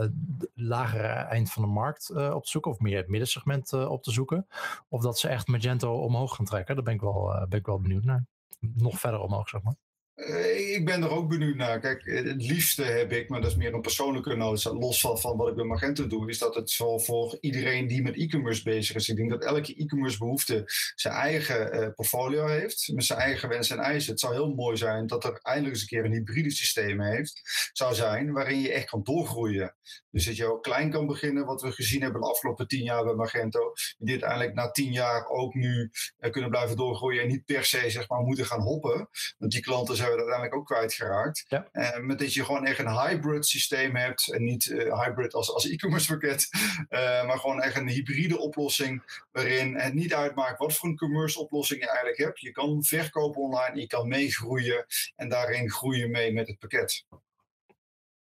het 0.00 0.12
lagere 0.54 1.06
eind 1.06 1.52
van 1.52 1.62
de 1.62 1.68
markt 1.68 2.10
op 2.10 2.44
te 2.44 2.50
zoeken, 2.50 2.70
of 2.70 2.78
meer 2.78 2.96
het 2.96 3.08
middensegment 3.08 3.72
op 3.72 4.02
te 4.02 4.10
zoeken. 4.12 4.46
Of 4.88 5.02
dat 5.02 5.18
ze 5.18 5.28
echt 5.28 5.46
Magento 5.46 5.92
omhoog 5.92 6.36
gaan 6.36 6.44
trekken. 6.44 6.74
Daar 6.74 6.84
ben 6.84 6.94
ik 6.94 7.00
wel, 7.00 7.46
ben 7.48 7.58
ik 7.58 7.66
wel 7.66 7.80
benieuwd 7.80 8.04
naar. 8.04 8.24
Nog 8.60 8.98
verder 8.98 9.20
omhoog, 9.20 9.48
zeg 9.48 9.62
maar. 9.62 9.74
Uh, 10.16 10.74
ik 10.74 10.84
ben 10.84 11.02
er 11.02 11.10
ook 11.10 11.28
benieuwd 11.28 11.56
naar. 11.56 11.80
Kijk, 11.80 12.04
het 12.04 12.42
liefste 12.42 12.82
heb 12.82 13.12
ik, 13.12 13.28
maar 13.28 13.40
dat 13.40 13.50
is 13.50 13.56
meer 13.56 13.74
een 13.74 13.80
persoonlijke 13.80 14.36
nood, 14.36 14.64
los 14.64 15.00
van, 15.00 15.18
van 15.18 15.36
wat 15.36 15.48
ik 15.48 15.54
bij 15.54 15.64
Magento 15.64 16.06
doe, 16.06 16.28
is 16.28 16.38
dat 16.38 16.54
het 16.54 16.70
zo 16.70 16.98
voor 16.98 17.38
iedereen 17.40 17.86
die 17.86 18.02
met 18.02 18.16
e-commerce 18.16 18.62
bezig 18.62 18.96
is. 18.96 19.08
Ik 19.08 19.16
denk 19.16 19.30
dat 19.30 19.44
elke 19.44 19.74
e-commerce 19.74 20.18
behoefte 20.18 20.62
zijn 20.94 21.14
eigen 21.14 21.74
uh, 21.74 21.88
portfolio 21.94 22.46
heeft, 22.46 22.90
met 22.94 23.04
zijn 23.04 23.18
eigen 23.18 23.48
wensen 23.48 23.78
en 23.78 23.84
eisen. 23.84 24.10
Het 24.10 24.20
zou 24.20 24.34
heel 24.34 24.54
mooi 24.54 24.76
zijn 24.76 25.06
dat 25.06 25.24
er 25.24 25.38
eindelijk 25.42 25.74
eens 25.74 25.82
een 25.82 25.88
keer 25.88 26.04
een 26.04 26.12
hybride 26.12 26.50
systeem 26.50 27.00
heeft, 27.00 27.40
zou 27.72 27.94
zijn, 27.94 28.32
waarin 28.32 28.60
je 28.60 28.72
echt 28.72 28.88
kan 28.88 29.02
doorgroeien. 29.02 29.76
Dus 30.10 30.26
dat 30.26 30.36
je 30.36 30.52
ook 30.52 30.62
klein 30.62 30.90
kan 30.90 31.06
beginnen, 31.06 31.46
wat 31.46 31.62
we 31.62 31.72
gezien 31.72 32.02
hebben 32.02 32.20
de 32.20 32.26
afgelopen 32.26 32.68
tien 32.68 32.82
jaar 32.82 33.04
bij 33.04 33.14
Magento. 33.14 33.72
Die 33.98 34.10
uiteindelijk 34.10 34.54
na 34.54 34.70
tien 34.70 34.92
jaar 34.92 35.26
ook 35.28 35.54
nu 35.54 35.90
kunnen 36.30 36.50
blijven 36.50 36.76
doorgroeien 36.76 37.22
en 37.22 37.28
niet 37.28 37.44
per 37.44 37.64
se 37.64 37.90
zeg 37.90 38.08
maar 38.08 38.20
moeten 38.20 38.46
gaan 38.46 38.60
hoppen. 38.60 39.08
Want 39.38 39.52
die 39.52 39.60
klanten 39.60 39.96
zijn 40.06 40.18
we 40.18 40.32
uiteindelijk 40.32 40.54
ook 40.54 40.66
kwijtgeraakt. 40.66 41.44
Ja. 41.48 41.68
Uh, 41.72 41.98
met 41.98 42.18
dat 42.18 42.34
je 42.34 42.44
gewoon 42.44 42.66
echt 42.66 42.78
een 42.78 43.00
hybrid 43.00 43.46
systeem 43.46 43.96
hebt. 43.96 44.32
En 44.32 44.44
niet 44.44 44.64
uh, 44.66 45.04
hybrid 45.04 45.34
als, 45.34 45.52
als 45.52 45.68
e-commerce 45.68 46.12
pakket. 46.12 46.48
Uh, 46.88 47.26
maar 47.26 47.38
gewoon 47.38 47.62
echt 47.62 47.76
een 47.76 47.88
hybride 47.88 48.38
oplossing. 48.38 49.22
Waarin 49.32 49.76
het 49.76 49.94
niet 49.94 50.14
uitmaakt 50.14 50.58
wat 50.58 50.74
voor 50.74 50.88
een 50.88 50.96
commerce 50.96 51.40
oplossing 51.40 51.80
je 51.80 51.88
eigenlijk 51.88 52.18
hebt. 52.18 52.40
Je 52.40 52.50
kan 52.50 52.84
verkopen 52.84 53.42
online, 53.42 53.80
je 53.80 53.86
kan 53.86 54.08
meegroeien. 54.08 54.86
En 55.16 55.28
daarin 55.28 55.70
groeien 55.70 56.10
mee 56.10 56.32
met 56.32 56.48
het 56.48 56.58
pakket. 56.58 57.04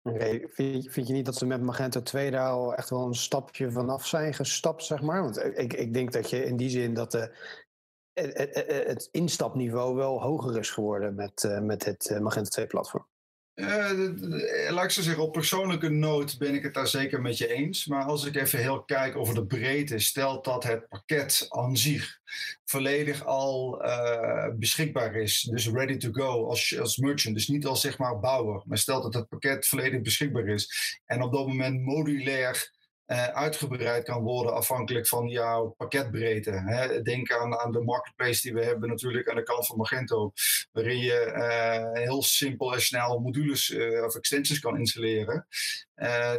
Okay. 0.04 0.46
Vind, 0.50 0.92
vind, 0.92 1.06
je 1.06 1.12
niet 1.12 1.24
dat 1.24 1.36
ze 1.36 1.46
met 1.46 1.62
Magento 1.62 2.02
2 2.02 2.30
daar 2.30 2.50
al 2.50 2.74
echt 2.74 2.90
wel 2.90 3.06
een 3.06 3.14
stapje 3.14 3.70
vanaf 3.70 4.06
zijn 4.06 4.34
gestapt, 4.34 4.84
zeg 4.84 5.02
maar? 5.02 5.22
Want 5.22 5.44
ik, 5.58 5.72
ik 5.72 5.94
denk 5.94 6.12
dat 6.12 6.30
je 6.30 6.44
in 6.44 6.56
die 6.56 6.68
zin 6.68 6.94
dat 6.94 7.10
de 7.10 7.36
het, 8.14 8.36
het, 8.36 8.64
het 8.86 9.08
instapniveau 9.10 9.94
wel 9.94 10.22
hoger 10.22 10.58
is 10.58 10.70
geworden 10.70 11.14
met, 11.14 11.58
met 11.62 11.84
het 11.84 12.10
uh, 12.12 12.18
Magento 12.18 12.62
2-platform. 12.62 13.06
Uh, 13.54 14.70
laat 14.70 14.84
ik 14.84 14.90
zo 14.90 15.02
zeggen, 15.02 15.22
op 15.22 15.32
persoonlijke 15.32 15.88
noot 15.88 16.38
ben 16.38 16.54
ik 16.54 16.62
het 16.62 16.74
daar 16.74 16.86
zeker 16.86 17.20
met 17.20 17.38
je 17.38 17.54
eens. 17.54 17.86
Maar 17.86 18.04
als 18.04 18.24
ik 18.24 18.36
even 18.36 18.58
heel 18.58 18.82
kijk 18.82 19.16
over 19.16 19.34
de 19.34 19.46
breedte, 19.46 19.98
stelt 19.98 20.44
dat 20.44 20.64
het 20.64 20.88
pakket 20.88 21.46
aan 21.48 21.76
zich 21.76 22.18
volledig 22.64 23.24
al 23.24 23.82
beschikbaar 24.54 25.14
is. 25.14 25.42
Dus 25.42 25.68
ready 25.68 25.96
to 25.96 26.08
go 26.12 26.46
als, 26.46 26.78
als 26.78 26.96
merchant. 26.96 27.34
Dus 27.34 27.48
niet 27.48 27.66
als 27.66 27.80
zeg 27.80 27.98
maar 27.98 28.20
bouwer. 28.20 28.62
Maar 28.64 28.78
stelt 28.78 29.02
dat 29.02 29.14
het 29.14 29.28
pakket 29.28 29.66
volledig 29.66 30.00
beschikbaar 30.00 30.46
is. 30.46 30.98
En 31.06 31.22
op 31.22 31.32
dat 31.32 31.46
moment 31.46 31.80
modulair 31.80 32.70
uh, 33.12 33.26
uitgebreid 33.26 34.04
kan 34.04 34.22
worden 34.22 34.54
afhankelijk 34.54 35.06
van 35.08 35.28
jouw 35.28 35.68
pakketbreedte. 35.68 36.50
Hè. 36.50 37.02
Denk 37.02 37.32
aan, 37.32 37.58
aan 37.58 37.72
de 37.72 37.80
marketplace 37.80 38.42
die 38.42 38.54
we 38.54 38.64
hebben 38.64 38.88
natuurlijk 38.88 39.28
aan 39.28 39.36
de 39.36 39.42
kant 39.42 39.66
van 39.66 39.76
Magento, 39.76 40.32
waarin 40.72 40.98
je 40.98 41.32
uh, 41.36 42.02
heel 42.02 42.22
simpel 42.22 42.74
en 42.74 42.80
snel 42.80 43.18
modules 43.18 43.70
uh, 43.70 44.04
of 44.04 44.14
extensions 44.14 44.60
kan 44.60 44.78
installeren. 44.78 45.46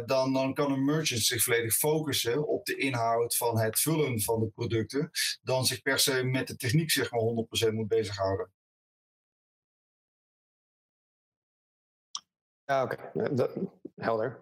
dan, 0.06 0.32
dan 0.32 0.54
kan 0.54 0.72
een 0.72 0.84
merchant 0.84 1.22
zich 1.22 1.42
volledig 1.42 1.74
focussen 1.74 2.46
op 2.46 2.64
de 2.64 2.76
inhoud 2.76 3.36
van 3.36 3.58
het 3.58 3.80
vullen 3.80 4.20
van 4.20 4.40
de 4.40 4.48
producten, 4.54 5.10
dan 5.42 5.64
zich 5.64 5.82
per 5.82 5.98
se 5.98 6.24
met 6.24 6.46
de 6.46 6.56
techniek 6.56 6.90
zeg 6.90 7.10
maar 7.10 7.68
100% 7.70 7.72
moet 7.72 7.88
bezighouden. 7.88 8.52
Ja, 12.64 12.82
oké. 12.82 13.10
Okay. 13.14 13.38
Helder. 13.96 14.38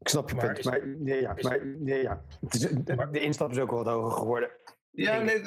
Ik 0.00 0.08
snap 0.08 0.28
je 0.28 0.34
maar 0.34 0.52
punt. 0.52 0.64
Maar, 0.64 0.86
nee, 0.86 1.20
ja, 1.20 1.34
maar, 1.40 1.66
nee, 1.66 2.02
ja. 2.02 2.22
de, 2.40 3.08
de 3.10 3.20
instap 3.20 3.50
is 3.50 3.58
ook 3.58 3.70
wel 3.70 3.84
wat 3.84 3.94
hoger 3.94 4.18
geworden. 4.18 4.50
Ja, 4.96 5.22
nee, 5.22 5.42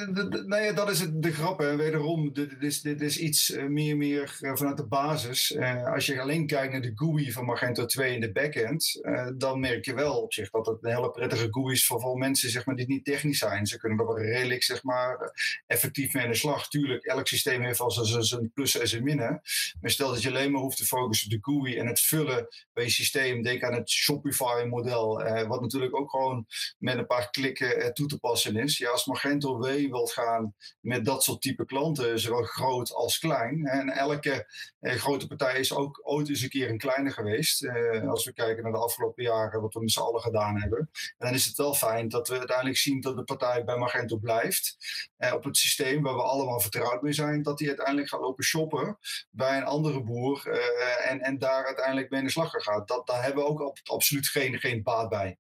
nee, 0.46 0.74
dat 0.74 0.90
is 0.90 1.00
het, 1.00 1.24
de 1.24 1.32
grap. 1.32 1.60
Hè. 1.60 1.76
Wederom, 1.76 2.34
dit, 2.34 2.56
is, 2.60 2.82
dit 2.82 3.02
is 3.02 3.18
iets 3.18 3.50
uh, 3.50 3.64
meer, 3.64 3.98
meer 3.98 4.38
uh, 4.42 4.56
vanuit 4.56 4.78
de 4.78 4.88
basis. 4.88 5.52
Uh, 5.52 5.94
als 5.94 6.06
je 6.06 6.22
alleen 6.22 6.48
kijkt 6.48 6.72
naar 6.72 6.82
de 6.82 6.92
GUI 6.96 7.32
van 7.32 7.46
Magento 7.46 7.86
2 7.86 8.14
in 8.14 8.22
de 8.22 8.32
backend, 8.32 9.00
dan 9.38 9.60
merk 9.60 9.86
je 9.86 9.94
wel 9.94 10.22
op 10.22 10.34
zich 10.34 10.50
dat 10.50 10.66
het 10.66 10.78
een 10.82 10.96
hele 10.96 11.12
prettige 11.12 11.48
GUI 11.52 11.72
is 11.72 11.86
voor 11.86 12.00
veel 12.00 12.16
mensen 12.16 12.50
zeg 12.50 12.66
maar, 12.66 12.76
die 12.76 12.88
niet 12.88 13.06
technisch 13.06 13.40
zijn. 13.40 13.66
Ze 13.66 13.80
kunnen 13.80 14.00
er 14.00 14.06
wel 14.06 14.20
redelijk 14.20 14.64
zeg 14.64 14.84
maar, 14.84 15.34
effectief 15.68 16.14
mee 16.14 16.24
aan 16.24 16.30
de 16.30 16.36
slag. 16.36 16.70
Tuurlijk, 16.70 17.04
elk 17.04 17.28
systeem 17.28 17.62
heeft 17.62 17.80
al 17.80 17.92
zijn 17.92 18.52
plussen 18.54 18.82
en 18.82 18.88
zijn 18.88 19.04
minnen. 19.04 19.42
Maar 19.82 19.92
stel 19.92 20.10
dat 20.10 20.22
je 20.22 20.30
alleen 20.30 20.52
maar 20.52 20.62
hoeft 20.62 20.78
te 20.78 20.86
focussen 20.86 21.32
op 21.32 21.44
de 21.44 21.52
GUI 21.52 21.78
en 21.78 21.88
het 21.88 22.00
vullen 22.00 22.48
bij 22.74 22.84
je 22.84 22.90
systeem. 22.90 23.42
Denk 23.42 23.64
aan 23.64 23.74
het 23.74 23.90
Shopify-model, 23.90 25.24
wat 25.48 25.62
natuurlijk 25.62 25.96
ook 25.96 26.10
gewoon 26.10 26.46
met 26.78 26.98
een 26.98 27.06
paar 27.06 27.30
klikken 27.30 27.94
toe 27.94 28.08
te 28.08 28.20
passen 28.20 28.56
is. 28.56 28.78
Ja, 28.78 28.90
als 28.90 29.06
Magento 29.06 29.39
Magento 29.48 29.90
wilt 29.90 30.12
gaan 30.12 30.54
met 30.80 31.06
dat 31.06 31.24
soort 31.24 31.42
type 31.42 31.66
klanten, 31.66 32.20
zowel 32.20 32.44
groot 32.44 32.94
als 32.94 33.20
klein. 33.20 33.66
En 33.66 33.90
elke 33.90 34.48
eh, 34.80 34.94
grote 34.94 35.28
partij 35.28 35.60
is 35.60 35.74
ook 35.74 36.02
ooit 36.04 36.30
eens 36.30 36.42
een 36.42 36.50
keer 36.50 36.70
een 36.70 36.78
kleine 36.78 37.12
geweest. 37.12 37.64
Eh, 37.64 38.10
als 38.10 38.26
we 38.26 38.34
kijken 38.34 38.64
naar 38.64 38.72
de 38.72 38.78
afgelopen 38.78 39.24
jaren, 39.24 39.62
wat 39.62 39.74
we 39.74 39.80
met 39.80 39.92
z'n 39.92 40.00
allen 40.00 40.22
gedaan 40.22 40.60
hebben. 40.62 40.80
En 40.80 41.26
dan 41.28 41.34
is 41.34 41.46
het 41.46 41.58
wel 41.58 41.74
fijn 41.74 42.10
dat 42.10 42.28
we 42.28 42.38
uiteindelijk 42.38 42.78
zien 42.78 43.02
dat 43.02 43.16
de 43.16 43.24
partij 43.24 43.64
bij 43.64 43.78
Magento 43.78 44.18
blijft. 44.18 44.78
Eh, 45.18 45.34
op 45.34 45.44
het 45.44 45.58
systeem 45.58 46.04
waar 46.04 46.16
we 46.16 46.22
allemaal 46.22 46.60
vertrouwd 46.60 47.02
mee 47.02 47.14
zijn, 47.14 47.42
dat 47.42 47.58
die 47.58 47.68
uiteindelijk 47.68 48.10
gaat 48.10 48.20
lopen 48.20 48.44
shoppen 48.44 48.98
bij 49.32 49.58
een 49.58 49.64
andere 49.64 50.04
boer. 50.04 50.48
Eh, 50.48 51.12
en, 51.12 51.22
en 51.22 51.38
daar 51.38 51.66
uiteindelijk 51.66 52.10
mee 52.10 52.20
in 52.20 52.26
de 52.26 52.32
slag 52.32 52.52
gaat. 52.52 52.88
Dat, 52.88 53.08
daar 53.08 53.24
hebben 53.24 53.44
we 53.44 53.50
ook 53.50 53.72
absoluut 53.84 54.28
geen, 54.28 54.60
geen 54.60 54.84
baat 54.84 55.10
bij. 55.10 55.38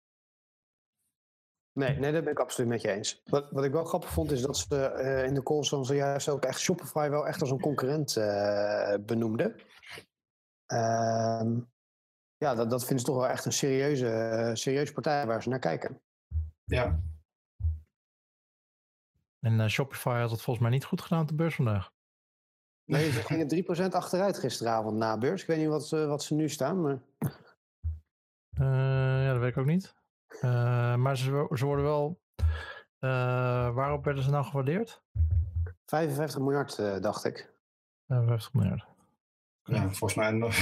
Nee, 1.80 2.00
nee, 2.00 2.12
dat 2.12 2.24
ben 2.24 2.32
ik 2.32 2.40
absoluut 2.40 2.70
met 2.70 2.82
je 2.82 2.92
eens. 2.92 3.22
Wat, 3.26 3.52
wat 3.52 3.64
ik 3.64 3.72
wel 3.72 3.84
grappig 3.84 4.10
vond, 4.10 4.32
is 4.32 4.42
dat 4.42 4.58
ze 4.58 4.94
uh, 4.98 5.24
in 5.24 5.34
de 5.34 5.44
calls 5.44 5.70
van 5.70 5.86
zojuist 5.86 6.30
ook 6.30 6.44
echt 6.44 6.60
Shopify 6.60 7.10
wel 7.10 7.28
echt 7.28 7.42
als 7.42 7.52
een 7.52 7.60
concurrent 7.60 8.16
uh, 8.16 8.94
benoemden. 9.06 9.56
Uh, 10.74 11.58
ja, 12.38 12.56
dat, 12.56 12.70
dat 12.70 12.80
vinden 12.80 13.00
ze 13.00 13.06
toch 13.06 13.16
wel 13.16 13.28
echt 13.28 13.46
een 13.46 13.52
serieuze, 13.52 14.52
serieuze 14.54 14.94
partij 14.94 15.26
waar 15.26 15.44
ze 15.44 15.50
naar 15.50 15.60
kijken. 15.60 16.02
Ja. 16.64 17.00
En 19.40 19.60
uh, 19.60 19.68
Shopify 19.68 20.20
had 20.20 20.32
het 20.32 20.42
volgens 20.42 20.66
mij 20.66 20.76
niet 20.76 20.86
goed 20.86 21.02
gedaan 21.02 21.22
op 21.22 21.28
de 21.28 21.36
beurs 21.36 21.56
vandaag. 21.56 21.92
Nee, 22.86 23.12
ze 23.12 23.24
gingen 23.24 23.90
3% 23.90 23.94
achteruit 23.94 24.38
gisteravond 24.38 24.98
na 24.98 25.18
beurs. 25.18 25.42
Ik 25.42 25.48
weet 25.48 25.58
niet 25.58 25.68
wat, 25.68 25.90
wat 25.90 26.24
ze 26.24 26.34
nu 26.34 26.50
staan, 26.50 26.82
maar... 26.82 27.02
ja, 29.24 29.32
dat 29.32 29.42
weet 29.42 29.52
ik 29.52 29.58
ook 29.58 29.66
niet. 29.66 29.98
Uh, 30.42 30.96
maar 30.96 31.18
ze, 31.18 31.48
ze, 31.56 31.66
worden 31.66 31.86
wel. 31.86 32.20
Uh, 33.00 33.10
waarop 33.74 34.06
werden 34.06 34.24
ze 34.24 34.30
nou 34.30 34.46
gewaardeerd? 34.46 35.02
55 35.86 36.40
miljard, 36.40 36.78
uh, 36.78 37.00
dacht 37.00 37.26
ik. 37.26 37.50
55 38.08 38.54
miljard. 38.54 38.88
Ja, 39.64 39.82
volgens 39.82 40.14
mij 40.14 40.32
nog. 40.32 40.56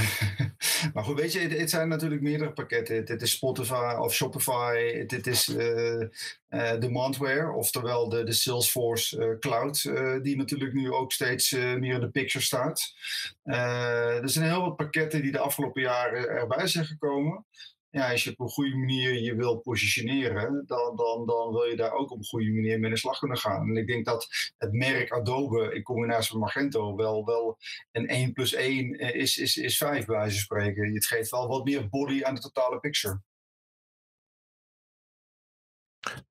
maar 0.94 1.04
goed, 1.04 1.20
weet 1.20 1.34
je, 1.34 1.40
het, 1.40 1.58
het, 1.58 1.70
zijn 1.70 1.88
natuurlijk 1.88 2.22
meerdere 2.22 2.54
pakketten. 2.54 3.06
Dit 3.06 3.22
is 3.22 3.32
Spotify 3.32 3.96
of 4.00 4.14
Shopify, 4.14 5.06
dit 5.06 5.28
is 5.28 5.46
Demandware, 6.80 7.52
oftewel 7.52 8.10
de, 8.10 8.24
de 8.24 8.32
Salesforce 8.32 9.38
Cloud, 9.40 9.82
die 10.22 10.38
natuurlijk 10.38 10.74
nu 10.74 10.92
ook 10.92 11.12
steeds 11.12 11.52
meer 11.52 11.94
in 11.94 12.00
de 12.00 12.10
picture 12.10 12.44
staat. 12.44 12.94
er 13.44 14.30
zijn 14.30 14.46
heel 14.46 14.62
wat 14.62 14.76
pakketten 14.76 15.22
die 15.22 15.32
de 15.32 15.40
afgelopen 15.40 15.82
jaren 15.82 16.30
erbij 16.30 16.68
zijn 16.68 16.86
gekomen 16.86 17.46
ja, 17.89 18.12
als 18.12 18.23
je 18.23 18.32
op 18.32 18.39
een 18.39 18.50
goede 18.50 18.76
manier 18.76 19.21
je 19.21 19.36
wil 19.36 19.58
positioneren, 19.58 20.63
dan, 20.65 20.95
dan, 20.95 21.26
dan 21.26 21.52
wil 21.52 21.63
je 21.63 21.76
daar 21.76 21.91
ook 21.91 22.12
op 22.12 22.17
een 22.17 22.26
goede 22.26 22.54
manier 22.54 22.80
mee 22.80 22.89
de 22.89 22.97
slag 22.97 23.19
kunnen 23.19 23.38
gaan. 23.38 23.69
En 23.69 23.78
ik 23.78 23.88
denk 23.88 24.06
dat 24.06 24.28
het 24.58 24.73
merk 24.73 25.12
Adobe 25.12 25.76
in 25.76 25.84
combinatie 25.84 26.34
met 26.34 26.43
Magento 26.43 26.95
wel, 26.95 27.26
wel 27.26 27.58
een 27.91 28.08
1 28.08 28.34
plus 28.34 28.54
1 28.54 29.00
is, 29.00 29.38
is, 29.38 29.58
is 29.58 29.78
5 29.78 30.06
bij 30.06 30.15
wijze 30.15 30.34
van 30.34 30.43
spreken. 30.43 30.93
Het 30.93 31.06
geeft 31.06 31.32
wel 31.32 31.47
wat 31.47 31.63
meer 31.63 31.89
body 31.89 32.23
aan 32.23 32.36
de 32.36 32.41
totale 32.41 32.80
picture. 32.80 33.21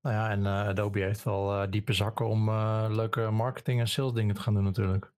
Nou 0.01 0.15
ja, 0.15 0.29
en 0.29 0.39
uh, 0.39 0.67
Adobe 0.67 0.99
heeft 0.99 1.23
wel 1.23 1.61
uh, 1.61 1.71
diepe 1.71 1.93
zakken 1.93 2.27
om 2.27 2.51
leuke 2.95 3.29
marketing 3.29 3.79
en 3.79 3.87
sales 3.87 4.13
dingen 4.13 4.35
te 4.35 4.41
gaan 4.41 4.53
doen 4.53 4.63
natuurlijk. 4.63 5.15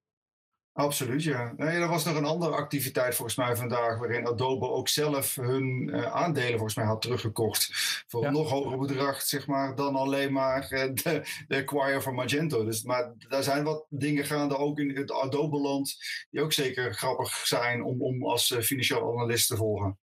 Absoluut, 0.79 1.23
ja. 1.23 1.53
Nee, 1.57 1.79
er 1.79 1.87
was 1.87 2.05
nog 2.05 2.15
een 2.15 2.25
andere 2.25 2.55
activiteit 2.55 3.15
volgens 3.15 3.37
mij 3.37 3.55
vandaag, 3.55 3.97
waarin 3.97 4.27
Adobe 4.27 4.69
ook 4.69 4.87
zelf 4.87 5.35
hun 5.35 5.87
uh, 5.87 6.11
aandelen 6.11 6.51
volgens 6.51 6.75
mij 6.75 6.85
had 6.85 7.01
teruggekocht. 7.01 7.69
Voor 8.07 8.25
een 8.25 8.33
nog 8.33 8.49
hoger 8.49 8.77
bedrag, 8.77 9.21
zeg 9.21 9.47
maar, 9.47 9.75
dan 9.75 9.95
alleen 9.95 10.33
maar 10.33 10.71
uh, 10.71 10.93
de, 10.93 11.43
de 11.47 11.55
acquire 11.55 12.01
van 12.01 12.13
Magento. 12.13 12.65
Dus, 12.65 12.83
maar 12.83 13.13
daar 13.17 13.43
zijn 13.43 13.63
wat 13.63 13.85
dingen 13.89 14.25
gaande 14.25 14.57
ook 14.57 14.79
in 14.79 14.95
het 14.95 15.11
Adobe-land, 15.11 15.97
die 16.29 16.41
ook 16.41 16.53
zeker 16.53 16.93
grappig 16.93 17.29
zijn 17.29 17.83
om, 17.83 18.01
om 18.01 18.25
als 18.25 18.49
uh, 18.49 18.61
financieel 18.61 19.13
analist 19.13 19.47
te 19.47 19.55
volgen. 19.55 19.99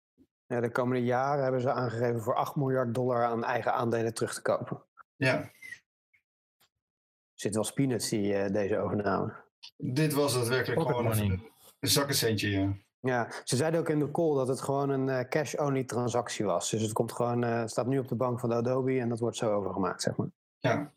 Ja, 0.47 0.61
de 0.61 0.71
komende 0.71 1.05
jaren 1.05 1.43
hebben 1.43 1.61
ze 1.61 1.73
aangegeven 1.73 2.23
voor 2.23 2.35
8 2.35 2.57
miljard 2.57 2.95
dollar 2.95 3.25
aan 3.25 3.45
eigen 3.45 3.73
aandelen 3.73 4.15
terug 4.15 4.35
te 4.35 4.43
kopen. 4.43 4.83
Ja. 5.17 5.51
Zit 7.35 7.55
wel 7.55 7.73
peanuts 7.75 8.09
die 8.09 8.51
deze 8.51 8.79
overname. 8.79 9.44
Dit 9.77 10.13
was 10.13 10.35
daadwerkelijk 10.35 10.79
Pocket 10.79 10.97
gewoon 10.97 11.17
money. 11.17 11.31
een, 11.31 11.51
een 11.81 11.89
zakkencentje, 11.89 12.51
ja. 12.51 12.77
Ja, 13.01 13.29
ze 13.45 13.57
zeiden 13.57 13.81
ook 13.81 13.89
in 13.89 13.99
de 13.99 14.11
call 14.11 14.35
dat 14.35 14.49
het 14.49 14.61
gewoon 14.61 14.91
een 14.91 15.09
uh, 15.09 15.21
cash-only 15.29 15.85
transactie 15.85 16.45
was. 16.45 16.71
Dus 16.71 16.83
het 16.83 16.93
komt 16.93 17.13
gewoon, 17.13 17.45
uh, 17.45 17.67
staat 17.67 17.87
nu 17.87 17.99
op 17.99 18.09
de 18.09 18.15
bank 18.15 18.41
van 18.41 18.49
de 18.49 18.55
Adobe 18.55 19.01
en 19.01 19.09
dat 19.09 19.19
wordt 19.19 19.37
zo 19.37 19.53
overgemaakt, 19.53 20.03
zeg 20.03 20.17
maar. 20.17 20.29
Ja. 20.59 20.93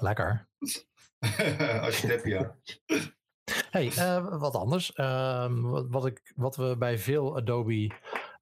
Lekker. 0.00 0.48
Als 1.86 2.00
je 2.00 2.06
het 2.06 2.10
hebt, 2.10 2.24
ja. 2.24 2.56
Hey, 3.70 3.86
uh, 3.86 4.38
wat 4.38 4.54
anders. 4.54 4.92
wat, 5.60 5.86
wat, 5.88 6.06
ik, 6.06 6.32
wat 6.34 6.56
we 6.56 6.76
bij 6.78 6.98
veel 6.98 7.36
Adobe 7.36 7.90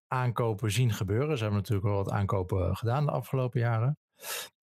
aankopen 0.07 0.71
zien 0.71 0.93
gebeuren. 0.93 1.37
Ze 1.37 1.43
hebben 1.43 1.61
natuurlijk 1.61 1.89
wel 1.89 2.05
wat 2.05 2.11
aankopen 2.11 2.77
gedaan 2.77 3.07
de 3.07 3.13
afgelopen 3.13 3.61
jaren. 3.61 3.99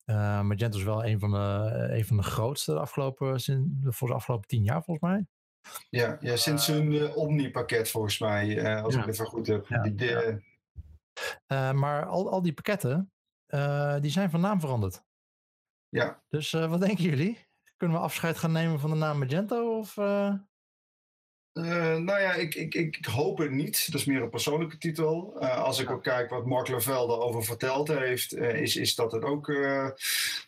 Uh, 0.10 0.42
Magento 0.42 0.78
is 0.78 0.84
wel 0.84 1.06
een 1.06 1.20
van 1.20 1.32
de, 1.32 1.88
een 1.92 2.06
van 2.06 2.18
de 2.18 2.24
grootste 2.24 2.74
de 2.74 2.80
afgelopen, 2.80 3.42
voor 3.84 4.08
de 4.08 4.14
afgelopen 4.14 4.48
tien 4.48 4.64
jaar 4.64 4.84
volgens 4.84 5.12
mij. 5.12 5.28
Ja, 5.90 6.18
ja 6.20 6.36
sinds 6.36 6.68
hun 6.68 6.92
uh, 6.92 7.18
Omni-pakket 7.18 7.92
volgens 7.92 8.20
mij, 8.20 8.76
als 8.82 8.94
ja. 8.94 9.00
ik 9.00 9.06
het 9.06 9.14
even 9.14 9.26
goed 9.26 9.48
heb. 9.48 9.68
Ja, 9.68 9.82
die, 9.82 9.96
de... 9.96 10.42
maar 11.74 12.06
al, 12.06 12.32
al 12.32 12.42
die 12.42 12.54
pakketten, 12.54 13.12
die 14.02 14.12
zijn 14.12 14.30
van 14.30 14.42
naam 14.42 14.60
veranderd. 14.60 15.04
Ja. 15.90 16.24
Dus 16.30 16.52
wat 16.52 16.80
denken 16.80 17.04
jullie? 17.04 17.46
Kunnen 17.78 17.98
we 17.98 18.04
afscheid 18.04 18.38
gaan 18.38 18.52
nemen 18.52 18.80
van 18.80 18.90
de 18.90 18.96
naam 18.96 19.20
Magento? 19.20 19.78
Of, 19.78 19.96
Uh, 21.58 21.96
nou 21.96 22.20
ja, 22.20 22.34
ik, 22.34 22.56
ik, 22.56 22.74
ik, 22.74 23.06
hoop 23.06 23.38
het 23.38 23.52
niet. 23.52 23.92
Dat 23.92 24.00
is 24.02 24.06
meer 24.06 24.22
een 24.22 24.30
persoonlijke 24.30 24.78
titel. 24.78 25.38
Uh, 25.40 25.64
als 25.64 25.80
ik 25.80 25.90
ook 25.90 26.04
kijk 26.04 26.30
wat 26.30 26.46
Mark 26.46 26.68
Lavelle 26.68 27.08
daarover 27.08 27.44
verteld 27.44 27.88
heeft, 27.88 28.36
uh, 28.36 28.62
is, 28.62 28.76
is 28.76 28.96
dat 28.96 29.12
het 29.12 29.24
ook 29.24 29.48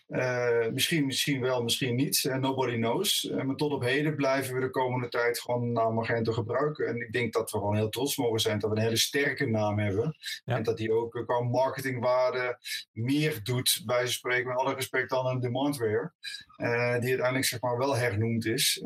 Eh, 0.10 0.68
misschien, 0.74 1.06
misschien 1.06 1.42
wel, 1.42 1.64
misschien 1.64 1.96
niet. 1.96 2.30
Nobody 2.40 2.76
knows. 2.76 3.32
Maar 3.44 3.56
tot 3.56 3.72
op 3.72 3.82
heden 3.82 4.16
blijven 4.16 4.54
we 4.54 4.60
de 4.60 4.70
komende 4.70 5.08
tijd 5.08 5.40
gewoon 5.40 5.62
de 5.62 5.68
naam 5.68 5.94
Magento 5.94 6.32
gebruiken. 6.32 6.88
En 6.88 6.96
ik 6.96 7.12
denk 7.12 7.34
dat 7.34 7.52
we 7.52 7.58
gewoon 7.58 7.76
heel 7.76 7.90
trots 7.90 8.18
mogen 8.18 8.40
zijn 8.40 8.60
dat 8.60 8.70
we 8.70 8.76
een 8.76 8.82
hele 8.82 8.98
sterke 8.98 9.46
naam 9.46 9.80
hebben. 9.80 10.16
Ja. 10.46 10.56
En 10.56 10.64
dat 10.64 10.78
die 10.78 10.94
ook 10.94 11.22
qua 11.26 11.42
marketingwaarde 11.42 12.58
meer 12.92 13.40
doet, 13.44 13.82
bij 13.86 14.06
ze 14.06 14.14
spreken, 14.14 14.48
met 14.48 14.58
alle 14.58 14.74
respect 14.74 15.10
dan 15.10 15.28
een 15.28 15.40
Demandware. 15.40 16.12
die 16.58 16.68
uiteindelijk 17.10 17.46
zeg 17.46 17.62
maar 17.62 17.78
wel 17.78 17.98
hernoemd 17.98 18.46
is. 18.46 18.80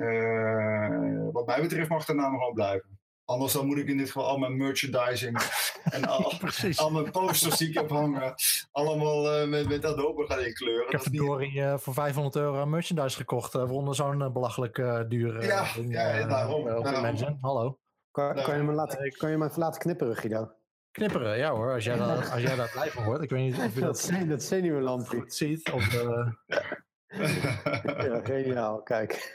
wat 1.31 1.45
mij 1.45 1.61
betreft 1.61 1.89
mag 1.89 2.05
de 2.05 2.12
naam 2.15 2.37
gewoon 2.37 2.53
blijven. 2.53 2.99
Anders 3.25 3.53
dan 3.53 3.65
moet 3.65 3.77
ik 3.77 3.87
in 3.87 3.97
dit 3.97 4.07
geval 4.07 4.27
al 4.27 4.37
mijn 4.37 4.57
merchandising 4.57 5.37
en 5.83 6.05
al, 6.15 6.33
al 6.75 6.91
mijn 6.91 7.11
posters 7.11 7.57
die 7.57 7.67
ik 7.67 7.73
heb 7.73 7.89
hangen, 7.89 8.33
allemaal 8.71 9.41
uh, 9.41 9.49
met, 9.49 9.67
met 9.67 9.85
Adobe 9.85 10.25
gaan 10.25 10.39
inkleuren. 10.39 10.85
Ik 10.85 10.91
heb 10.91 11.01
verdorie 11.01 11.47
niet... 11.47 11.57
uh, 11.57 11.77
voor 11.77 11.93
500 11.93 12.35
euro 12.35 12.65
merchandise 12.65 13.17
gekocht 13.17 13.55
uh, 13.55 13.67
voor 13.67 13.95
zo'n 13.95 14.33
belachelijk 14.33 14.75
dure 15.07 15.45
ja, 15.45 15.73
ding, 15.73 15.91
ja, 15.91 16.27
daarom. 16.27 16.83
daarom. 16.83 17.37
Hallo. 17.41 17.77
Kan, 18.11 18.33
kan, 18.33 18.57
je 18.57 18.63
me 18.63 18.73
laten, 18.73 19.11
kan 19.11 19.31
je 19.31 19.37
me 19.37 19.45
even 19.45 19.59
laten 19.59 19.81
knipperen, 19.81 20.15
Guido? 20.15 20.51
Knipperen, 20.91 21.37
ja 21.37 21.51
hoor, 21.51 21.73
als 21.73 21.83
jij, 21.83 21.97
dat, 21.97 22.29
als 22.33 22.41
jij 22.41 22.55
daar 22.55 22.69
blij 22.73 22.89
van 22.89 23.03
wordt. 23.03 23.23
Ik 23.23 23.29
weet 23.29 23.43
niet 23.43 23.57
of 23.57 23.73
je 23.73 23.79
dat, 23.79 24.09
dat, 24.11 24.29
dat 24.29 24.43
zenuwenlampje 24.43 25.19
goed 25.19 25.33
ziet. 25.33 25.71
Of, 25.71 25.91
ja, 27.07 28.21
geniaal, 28.23 28.81
kijk. 28.81 29.31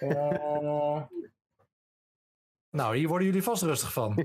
Nou, 2.70 2.96
hier 2.96 3.08
worden 3.08 3.26
jullie 3.26 3.42
vast 3.42 3.62
rustig 3.62 3.92
van. 3.92 4.18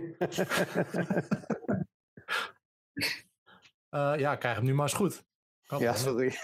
uh, 3.90 4.14
ja, 4.24 4.36
krijg 4.36 4.56
hem 4.56 4.66
nu 4.66 4.74
maar 4.74 4.88
eens 4.88 4.98
goed. 4.98 5.26
Kan 5.66 5.80
ja, 5.80 5.94
sorry. 5.94 6.36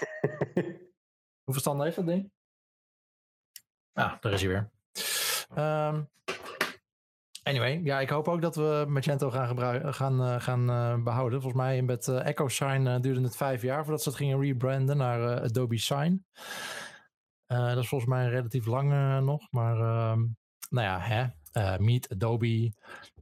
Hoeveel 1.44 1.62
standen 1.62 1.84
heeft 1.84 1.96
dat 1.96 2.06
ding? 2.06 2.32
Ah, 3.92 4.20
daar 4.20 4.32
is 4.32 4.42
hij 4.42 4.50
weer. 4.50 4.70
Um, 5.58 6.08
anyway, 7.42 7.80
ja, 7.82 8.00
ik 8.00 8.10
hoop 8.10 8.28
ook 8.28 8.40
dat 8.40 8.56
we 8.56 8.84
Magento 8.88 9.30
gaan, 9.30 9.46
gebruiken, 9.46 9.94
gaan, 9.94 10.20
uh, 10.20 10.40
gaan 10.40 10.70
uh, 10.70 11.02
behouden. 11.02 11.40
Volgens 11.42 11.62
mij 11.62 11.82
met 11.82 12.08
Echo 12.08 12.48
Sign 12.48 13.00
duurde 13.00 13.22
het 13.22 13.36
vijf 13.36 13.62
jaar 13.62 13.82
voordat 13.82 14.02
ze 14.02 14.08
het 14.08 14.18
gingen 14.18 14.40
rebranden 14.40 14.96
naar 14.96 15.40
Adobe 15.40 15.78
Sign. 15.78 16.26
dat 17.46 17.78
is 17.78 17.88
volgens 17.88 18.10
mij 18.10 18.28
relatief 18.28 18.66
lang 18.66 19.20
nog, 19.24 19.50
maar 19.50 19.76
ehm, 19.76 20.26
nou 20.68 20.86
ja, 20.86 20.98
hè, 20.98 21.26
Meet 21.78 22.08
Adobe, 22.10 22.72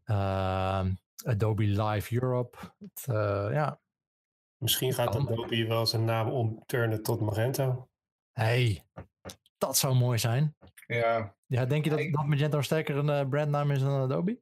uh, 0.06 0.86
Adobe 1.24 1.62
Live 1.62 2.14
Europe. 2.14 2.58
Het, 2.78 3.06
uh, 3.08 3.48
ja. 3.52 3.80
Misschien 4.56 4.92
gaat 4.92 5.16
Adobe 5.16 5.66
wel 5.66 5.86
zijn 5.86 6.04
naam 6.04 6.28
omturnen 6.28 7.02
tot 7.02 7.20
Magento. 7.20 7.88
hey, 8.32 8.84
dat 9.58 9.76
zou 9.76 9.94
mooi 9.94 10.18
zijn. 10.18 10.56
Ja. 10.86 11.36
Ja, 11.46 11.64
denk 11.64 11.84
je 11.84 11.90
dat, 11.90 12.12
dat 12.12 12.26
Magento 12.26 12.62
sterker 12.62 12.96
een 12.96 13.08
uh, 13.08 13.28
brandnaam 13.28 13.70
is 13.70 13.80
dan 13.80 14.00
Adobe? 14.00 14.40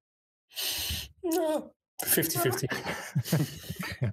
50-50. 2.05 2.09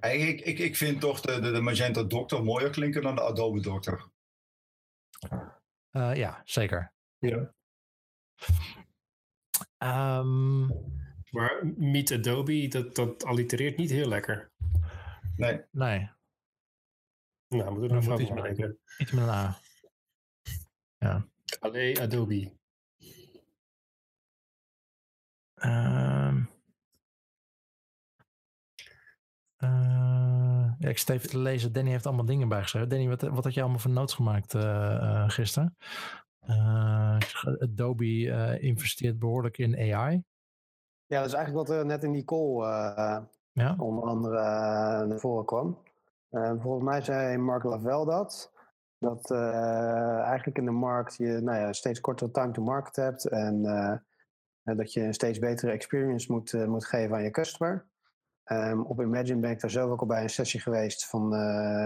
ik, 0.00 0.40
ik, 0.40 0.58
ik 0.58 0.76
vind 0.76 1.00
toch 1.00 1.20
de, 1.20 1.40
de, 1.40 1.50
de 1.50 1.60
Magento 1.60 2.06
Doctor 2.06 2.44
mooier 2.44 2.70
klinken 2.70 3.02
dan 3.02 3.14
de 3.14 3.22
Adobe 3.22 3.60
Doctor. 3.60 4.12
Uh, 5.92 6.14
ja, 6.14 6.42
zeker. 6.44 6.92
Ja. 7.18 7.54
Um, 9.84 10.66
maar 11.30 11.66
Meet 11.76 12.12
Adobe, 12.12 12.68
dat, 12.68 12.94
dat 12.94 13.24
allitereert 13.24 13.76
niet 13.76 13.90
heel 13.90 14.08
lekker. 14.08 14.52
Nee. 15.36 15.60
Nee. 15.70 16.10
Nou, 17.48 17.70
moeten 17.70 17.80
we 17.80 17.88
er 17.88 17.94
nog 17.94 18.04
van 18.04 18.42
denken. 18.42 18.78
Iets 18.98 19.12
met 19.12 19.24
een 19.24 19.30
A. 19.30 19.58
Ja. 20.98 21.28
Allee 21.60 22.00
Adobe. 22.00 22.52
Um, 25.54 26.50
uh, 29.58 30.72
ja, 30.78 30.88
ik 30.88 30.98
sta 30.98 31.14
even 31.14 31.28
te 31.28 31.38
lezen. 31.38 31.72
Danny 31.72 31.90
heeft 31.90 32.06
allemaal 32.06 32.24
dingen 32.24 32.48
bijgeschreven. 32.48 32.88
Danny, 32.88 33.08
wat, 33.08 33.20
wat 33.22 33.44
had 33.44 33.54
je 33.54 33.60
allemaal 33.60 33.78
voor 33.78 33.90
notes 33.90 34.14
gemaakt 34.14 34.54
uh, 34.54 34.62
uh, 34.62 35.28
gisteren? 35.28 35.76
Uh, 36.48 37.18
Adobe 37.58 38.04
uh, 38.04 38.62
investeert 38.62 39.18
behoorlijk 39.18 39.58
in 39.58 39.94
AI. 39.94 40.24
Ja, 41.06 41.18
dat 41.18 41.26
is 41.26 41.32
eigenlijk 41.32 41.68
wat 41.68 41.76
er 41.76 41.86
net 41.86 42.04
in 42.04 42.12
die 42.12 42.24
call 42.24 42.60
uh, 42.60 43.18
ja? 43.52 43.74
onder 43.78 44.04
andere 44.04 44.40
naar 45.06 45.18
voren 45.18 45.44
kwam. 45.44 45.78
volgens 46.30 46.84
mij 46.84 47.00
zei 47.00 47.36
Mark 47.36 47.62
Lavelle 47.62 48.04
dat. 48.04 48.52
Dat 48.98 49.30
eigenlijk 49.30 50.58
in 50.58 50.64
de 50.64 50.70
markt 50.70 51.16
je 51.16 51.40
nou 51.40 51.58
ja, 51.58 51.72
steeds 51.72 52.00
kortere 52.00 52.30
time 52.30 52.52
to 52.52 52.62
market 52.62 52.96
hebt. 52.96 53.28
En 53.28 53.62
dat 54.62 54.92
je 54.92 55.00
een 55.00 55.14
steeds 55.14 55.38
betere 55.38 55.72
experience 55.72 56.32
moet, 56.32 56.52
moet 56.66 56.86
geven 56.86 57.16
aan 57.16 57.22
je 57.22 57.30
customer. 57.30 57.86
Um, 58.44 58.82
op 58.82 59.00
Imagine 59.00 59.40
ben 59.40 59.50
ik 59.50 59.60
daar 59.60 59.70
zelf 59.70 59.90
ook 59.90 60.00
al 60.00 60.06
bij 60.06 60.22
een 60.22 60.30
sessie 60.30 60.60
geweest 60.60 61.06
van, 61.06 61.30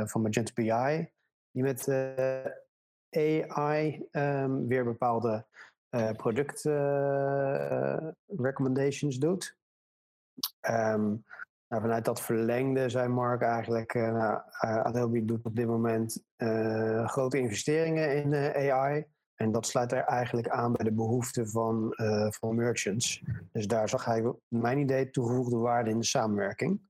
van 0.09 0.23
Magento 0.23 0.53
BI. 0.55 1.11
Die 1.51 1.63
met 1.63 1.87
AI 3.11 4.09
um, 4.13 4.69
weer 4.69 4.85
bepaalde 4.85 5.47
uh, 5.91 6.11
product 6.11 6.65
uh, 6.65 7.97
recommendations 8.27 9.19
doet. 9.19 9.57
Um, 10.71 11.25
nou, 11.69 11.83
vanuit 11.83 12.05
dat 12.05 12.21
verlengde 12.21 12.89
zei 12.89 13.09
Mark 13.09 13.43
eigenlijk, 13.43 13.95
uh, 13.95 14.13
nou, 14.13 14.41
Adobe 14.61 15.25
doet 15.25 15.45
op 15.45 15.57
dit 15.57 15.67
moment 15.67 16.25
grote 17.05 17.39
investeringen 17.39 18.17
in 18.17 18.35
AI. 18.71 19.05
En 19.35 19.53
dat 19.53 19.67
sluit 19.67 19.93
er 19.93 20.05
eigenlijk 20.05 20.49
aan 20.49 20.73
bij 20.73 20.85
de 20.85 20.93
behoeften 20.93 21.49
van, 21.49 21.95
van 22.29 22.55
merchants. 22.55 23.23
Dus 23.53 23.67
daar 23.67 23.89
zag 23.89 24.05
hij, 24.05 24.33
mijn 24.49 24.79
idee, 24.79 25.11
toegevoegde 25.11 25.57
waarde 25.57 25.91
in 25.91 25.99
de 25.99 26.05
samenwerking. 26.05 26.88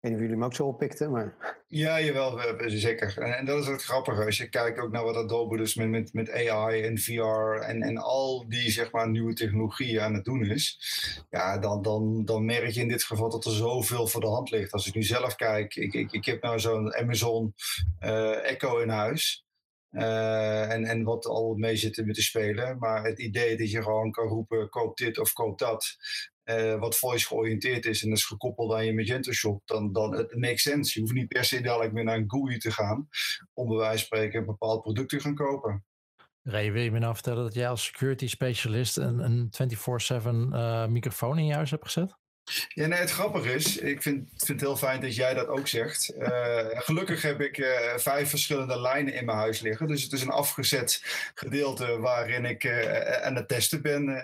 Weet 0.00 0.10
niet 0.10 0.20
of 0.20 0.20
jullie 0.20 0.36
hem 0.36 0.44
ook 0.44 0.54
zo 0.54 0.66
oppikten. 0.66 1.34
Ja, 1.66 2.00
jawel, 2.00 2.40
zeker. 2.66 3.18
En, 3.18 3.36
en, 3.36 3.44
dat 3.44 3.58
is 3.58 3.66
het 3.66 3.82
grappige. 3.82 4.24
Als 4.24 4.36
je 4.36 4.48
kijkt 4.48 4.78
ook 4.78 4.92
naar 4.92 5.04
wat 5.04 5.16
Adobe 5.16 5.56
dus 5.56 5.74
met, 5.74 5.88
met, 5.88 6.12
met 6.12 6.30
AI 6.30 6.82
en 6.82 6.98
VR 6.98 7.60
en, 7.60 7.82
en 7.82 7.96
al 7.96 8.48
die 8.48 8.70
zeg 8.70 8.92
maar, 8.92 9.10
nieuwe 9.10 9.32
technologieën 9.32 10.00
aan 10.00 10.14
het 10.14 10.24
doen 10.24 10.44
is, 10.44 10.78
ja, 11.30 11.58
dan, 11.58 11.82
dan, 11.82 12.24
dan 12.24 12.44
merk 12.44 12.70
je 12.70 12.80
in 12.80 12.88
dit 12.88 13.04
geval 13.04 13.30
dat 13.30 13.44
er 13.44 13.52
zoveel 13.52 14.06
voor 14.06 14.20
de 14.20 14.26
hand 14.26 14.50
ligt. 14.50 14.72
Als 14.72 14.86
ik 14.86 14.94
nu 14.94 15.02
zelf 15.02 15.34
kijk, 15.34 15.74
ik, 15.74 15.94
ik, 15.94 16.12
ik 16.12 16.24
heb 16.24 16.42
nou 16.42 16.58
zo'n 16.58 16.94
Amazon 16.94 17.54
uh, 18.00 18.50
Echo 18.50 18.78
in 18.78 18.88
huis. 18.88 19.46
Uh, 19.90 20.72
en, 20.72 20.84
en 20.84 21.02
wat 21.02 21.26
al 21.26 21.54
mee 21.54 21.76
zit 21.76 22.04
met 22.04 22.14
te 22.14 22.22
spelen. 22.22 22.78
Maar 22.78 23.04
het 23.04 23.18
idee 23.18 23.56
dat 23.56 23.70
je 23.70 23.82
gewoon 23.82 24.10
kan 24.10 24.28
roepen: 24.28 24.68
koop 24.68 24.96
dit 24.96 25.18
of 25.18 25.32
koop 25.32 25.58
dat. 25.58 25.96
Uh, 26.50 26.78
wat 26.78 26.98
voice 26.98 27.26
georiënteerd 27.26 27.84
is 27.84 28.04
en 28.04 28.12
is 28.12 28.24
gekoppeld 28.24 28.72
aan 28.72 28.84
je 28.84 28.94
Magento 28.94 29.32
shop, 29.32 29.62
dan, 29.64 29.92
dan 29.92 30.16
het 30.16 30.36
makes 30.36 30.62
sense. 30.62 30.92
Je 30.94 31.00
hoeft 31.00 31.14
niet 31.14 31.28
per 31.28 31.44
se 31.44 31.60
dadelijk 31.60 31.92
meer 31.92 32.04
naar 32.04 32.16
een 32.16 32.30
GUI 32.30 32.58
te 32.58 32.70
gaan 32.70 33.08
om 33.52 33.68
bij 33.68 33.76
wijze 33.76 33.98
van 33.98 34.06
spreken 34.06 34.40
een 34.40 34.46
bepaald 34.46 34.82
product 34.82 35.08
te 35.08 35.20
gaan 35.20 35.34
kopen. 35.34 35.84
Ray, 36.42 36.72
wil 36.72 36.82
je 36.82 36.90
me 36.90 36.98
nou 36.98 37.14
vertellen 37.14 37.44
dat 37.44 37.54
jij 37.54 37.68
als 37.68 37.84
security 37.84 38.26
specialist 38.26 38.96
een, 38.96 39.18
een 39.18 39.50
24-7 40.22 40.24
uh, 40.24 40.86
microfoon 40.86 41.38
in 41.38 41.46
je 41.46 41.54
huis 41.54 41.70
hebt 41.70 41.84
gezet? 41.84 42.16
Ja, 42.68 42.86
nee, 42.86 42.98
het 42.98 43.10
grappige 43.10 43.54
is, 43.54 43.76
ik 43.76 44.02
vind, 44.02 44.28
vind 44.36 44.48
het 44.48 44.60
heel 44.60 44.76
fijn 44.76 45.00
dat 45.00 45.14
jij 45.14 45.34
dat 45.34 45.46
ook 45.46 45.66
zegt. 45.66 46.14
Uh, 46.18 46.66
gelukkig 46.72 47.22
heb 47.22 47.40
ik 47.40 47.58
uh, 47.58 47.66
vijf 47.96 48.30
verschillende 48.30 48.80
lijnen 48.80 49.14
in 49.14 49.24
mijn 49.24 49.38
huis 49.38 49.60
liggen. 49.60 49.86
Dus 49.86 50.02
het 50.02 50.12
is 50.12 50.22
een 50.22 50.30
afgezet 50.30 51.02
gedeelte 51.34 51.98
waarin 51.98 52.44
ik 52.44 52.64
uh, 52.64 53.22
aan 53.22 53.36
het 53.36 53.48
testen 53.48 53.82
ben. 53.82 54.22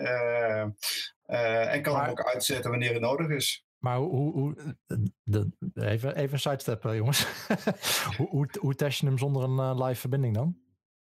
en 1.26 1.82
kan 1.82 1.92
maar, 1.92 2.02
hem 2.02 2.10
ook 2.10 2.22
uitzetten 2.22 2.70
wanneer 2.70 2.92
het 2.92 3.02
nodig 3.02 3.28
is. 3.28 3.64
Maar 3.78 3.96
hoe, 3.96 4.32
hoe 4.32 4.76
de, 5.22 5.50
even, 5.74 6.16
even 6.16 6.32
een 6.32 6.38
sidestep 6.38 6.82
jongens. 6.82 7.26
hoe, 8.16 8.28
hoe, 8.28 8.48
hoe, 8.60 8.74
test 8.74 9.00
je 9.00 9.06
hem 9.06 9.18
zonder 9.18 9.42
een 9.42 9.82
live 9.82 10.00
verbinding 10.00 10.34
dan? 10.34 10.56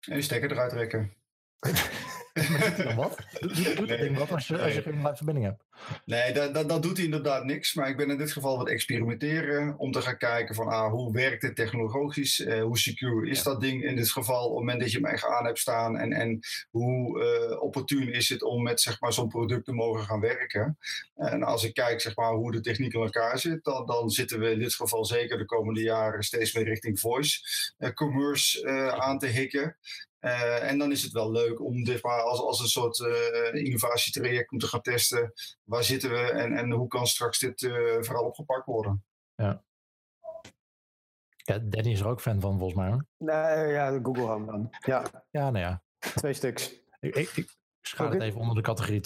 En 0.01 0.23
stekker 0.23 0.53
eruit 0.53 0.71
trekken. 0.71 1.13
wat? 2.97 3.19
Doet, 3.41 3.77
doet 3.77 3.89
nee, 3.89 3.99
ding 3.99 4.19
wat 4.19 4.33
als 4.33 4.47
je, 4.47 4.59
als 4.59 4.75
je 4.75 4.83
geen 4.83 4.97
live 4.97 5.17
verbinding 5.17 5.47
hebt? 5.47 5.65
Nee, 6.05 6.33
dat, 6.33 6.55
dat, 6.55 6.69
dat 6.69 6.83
doet 6.83 6.97
hij 6.97 7.05
inderdaad 7.05 7.45
niks. 7.45 7.75
Maar 7.75 7.89
ik 7.89 7.97
ben 7.97 8.11
in 8.11 8.17
dit 8.17 8.33
geval 8.33 8.57
wat 8.57 8.69
experimenteren 8.69 9.79
om 9.79 9.93
te 9.93 10.03
gaan 10.03 10.17
kijken 10.17 10.55
van 10.55 10.69
ah, 10.69 10.91
hoe 10.91 11.13
werkt 11.13 11.41
dit 11.41 11.57
technologisch? 11.57 12.39
Uh, 12.39 12.63
hoe 12.63 12.79
secure 12.79 13.31
is 13.31 13.43
dat 13.43 13.61
ding 13.61 13.85
in 13.85 13.97
dit 13.97 14.11
geval 14.11 14.45
op 14.45 14.51
het 14.51 14.59
moment 14.59 14.81
dat 14.81 14.93
je 14.93 14.99
hem 14.99 15.07
echt 15.07 15.25
aan 15.25 15.45
hebt 15.45 15.59
staan? 15.59 15.97
En, 15.97 16.13
en 16.13 16.41
hoe 16.71 17.23
uh, 17.51 17.63
opportun 17.63 18.13
is 18.13 18.29
het 18.29 18.43
om 18.43 18.63
met 18.63 18.81
zeg 18.81 19.01
maar, 19.01 19.13
zo'n 19.13 19.29
product 19.29 19.65
te 19.65 19.73
mogen 19.73 20.05
gaan 20.05 20.21
werken? 20.21 20.79
En 21.15 21.43
als 21.43 21.65
ik 21.65 21.75
kijk 21.75 22.01
zeg 22.01 22.17
maar, 22.17 22.33
hoe 22.33 22.53
de 22.53 22.61
techniek 22.61 22.95
in 22.95 23.01
elkaar 23.01 23.39
zit, 23.39 23.65
dan, 23.65 23.87
dan 23.87 24.11
zitten 24.11 24.41
we 24.41 24.51
in 24.51 24.59
dit 24.59 24.75
geval 24.75 25.05
zeker 25.05 25.39
de 25.39 25.45
komende 25.45 25.83
jaren 25.83 26.23
steeds 26.23 26.55
meer 26.55 26.65
richting 26.65 27.01
voice 27.01 27.41
uh, 27.79 27.91
commerce 27.91 28.69
aan 28.99 29.19
te 29.19 29.27
hikken. 29.27 29.77
Eh, 30.19 30.71
en 30.71 30.79
dan 30.79 30.91
is 30.91 31.03
het 31.03 31.13
wel 31.13 31.31
leuk 31.31 31.61
om 31.61 31.85
dit 31.85 32.03
maar 32.03 32.21
als, 32.21 32.41
als 32.41 32.61
een 32.61 32.67
soort 32.67 32.99
uh, 32.99 33.65
innovatietraject 33.65 34.51
om 34.53 34.59
te 34.59 34.67
gaan 34.67 34.81
testen. 34.81 35.33
Waar 35.63 35.85
zitten 35.85 36.11
we 36.11 36.19
en, 36.19 36.57
en 36.57 36.71
hoe 36.71 36.89
kan 36.89 37.07
straks 37.07 37.39
dit 37.39 37.63
uh, 37.63 38.03
vooral 38.03 38.25
opgepakt 38.25 38.67
worden? 38.67 39.05
Ja. 39.35 39.65
ja. 41.37 41.59
Danny 41.59 41.91
is 41.91 42.01
er 42.01 42.09
ook 42.09 42.21
fan 42.21 42.41
van, 42.41 42.59
volgens 42.59 42.79
mij. 42.79 42.91
Hoor. 42.91 43.07
Nee, 43.17 43.73
ja, 43.73 43.99
Google 44.03 44.27
Home 44.27 44.47
dan. 44.47 44.69
Ja, 44.81 45.05
ja 45.31 45.51
nou 45.51 45.65
ja. 45.65 45.83
Twee 45.99 46.33
stuks. 46.33 46.83
Ik, 47.01 47.15
ik, 47.15 47.37
ik 47.37 47.57
schaal 47.81 48.11
het 48.11 48.23
even 48.23 48.41
onder 48.41 48.55
de 48.55 48.63
categorie 48.63 49.01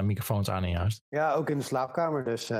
24-7 0.00 0.04
microfoons 0.04 0.50
aan 0.50 0.64
in 0.64 0.70
je 0.70 0.76
huis. 0.76 1.02
Ja, 1.08 1.32
ook 1.32 1.50
in 1.50 1.58
de 1.58 1.64
slaapkamer, 1.64 2.24
dus... 2.24 2.50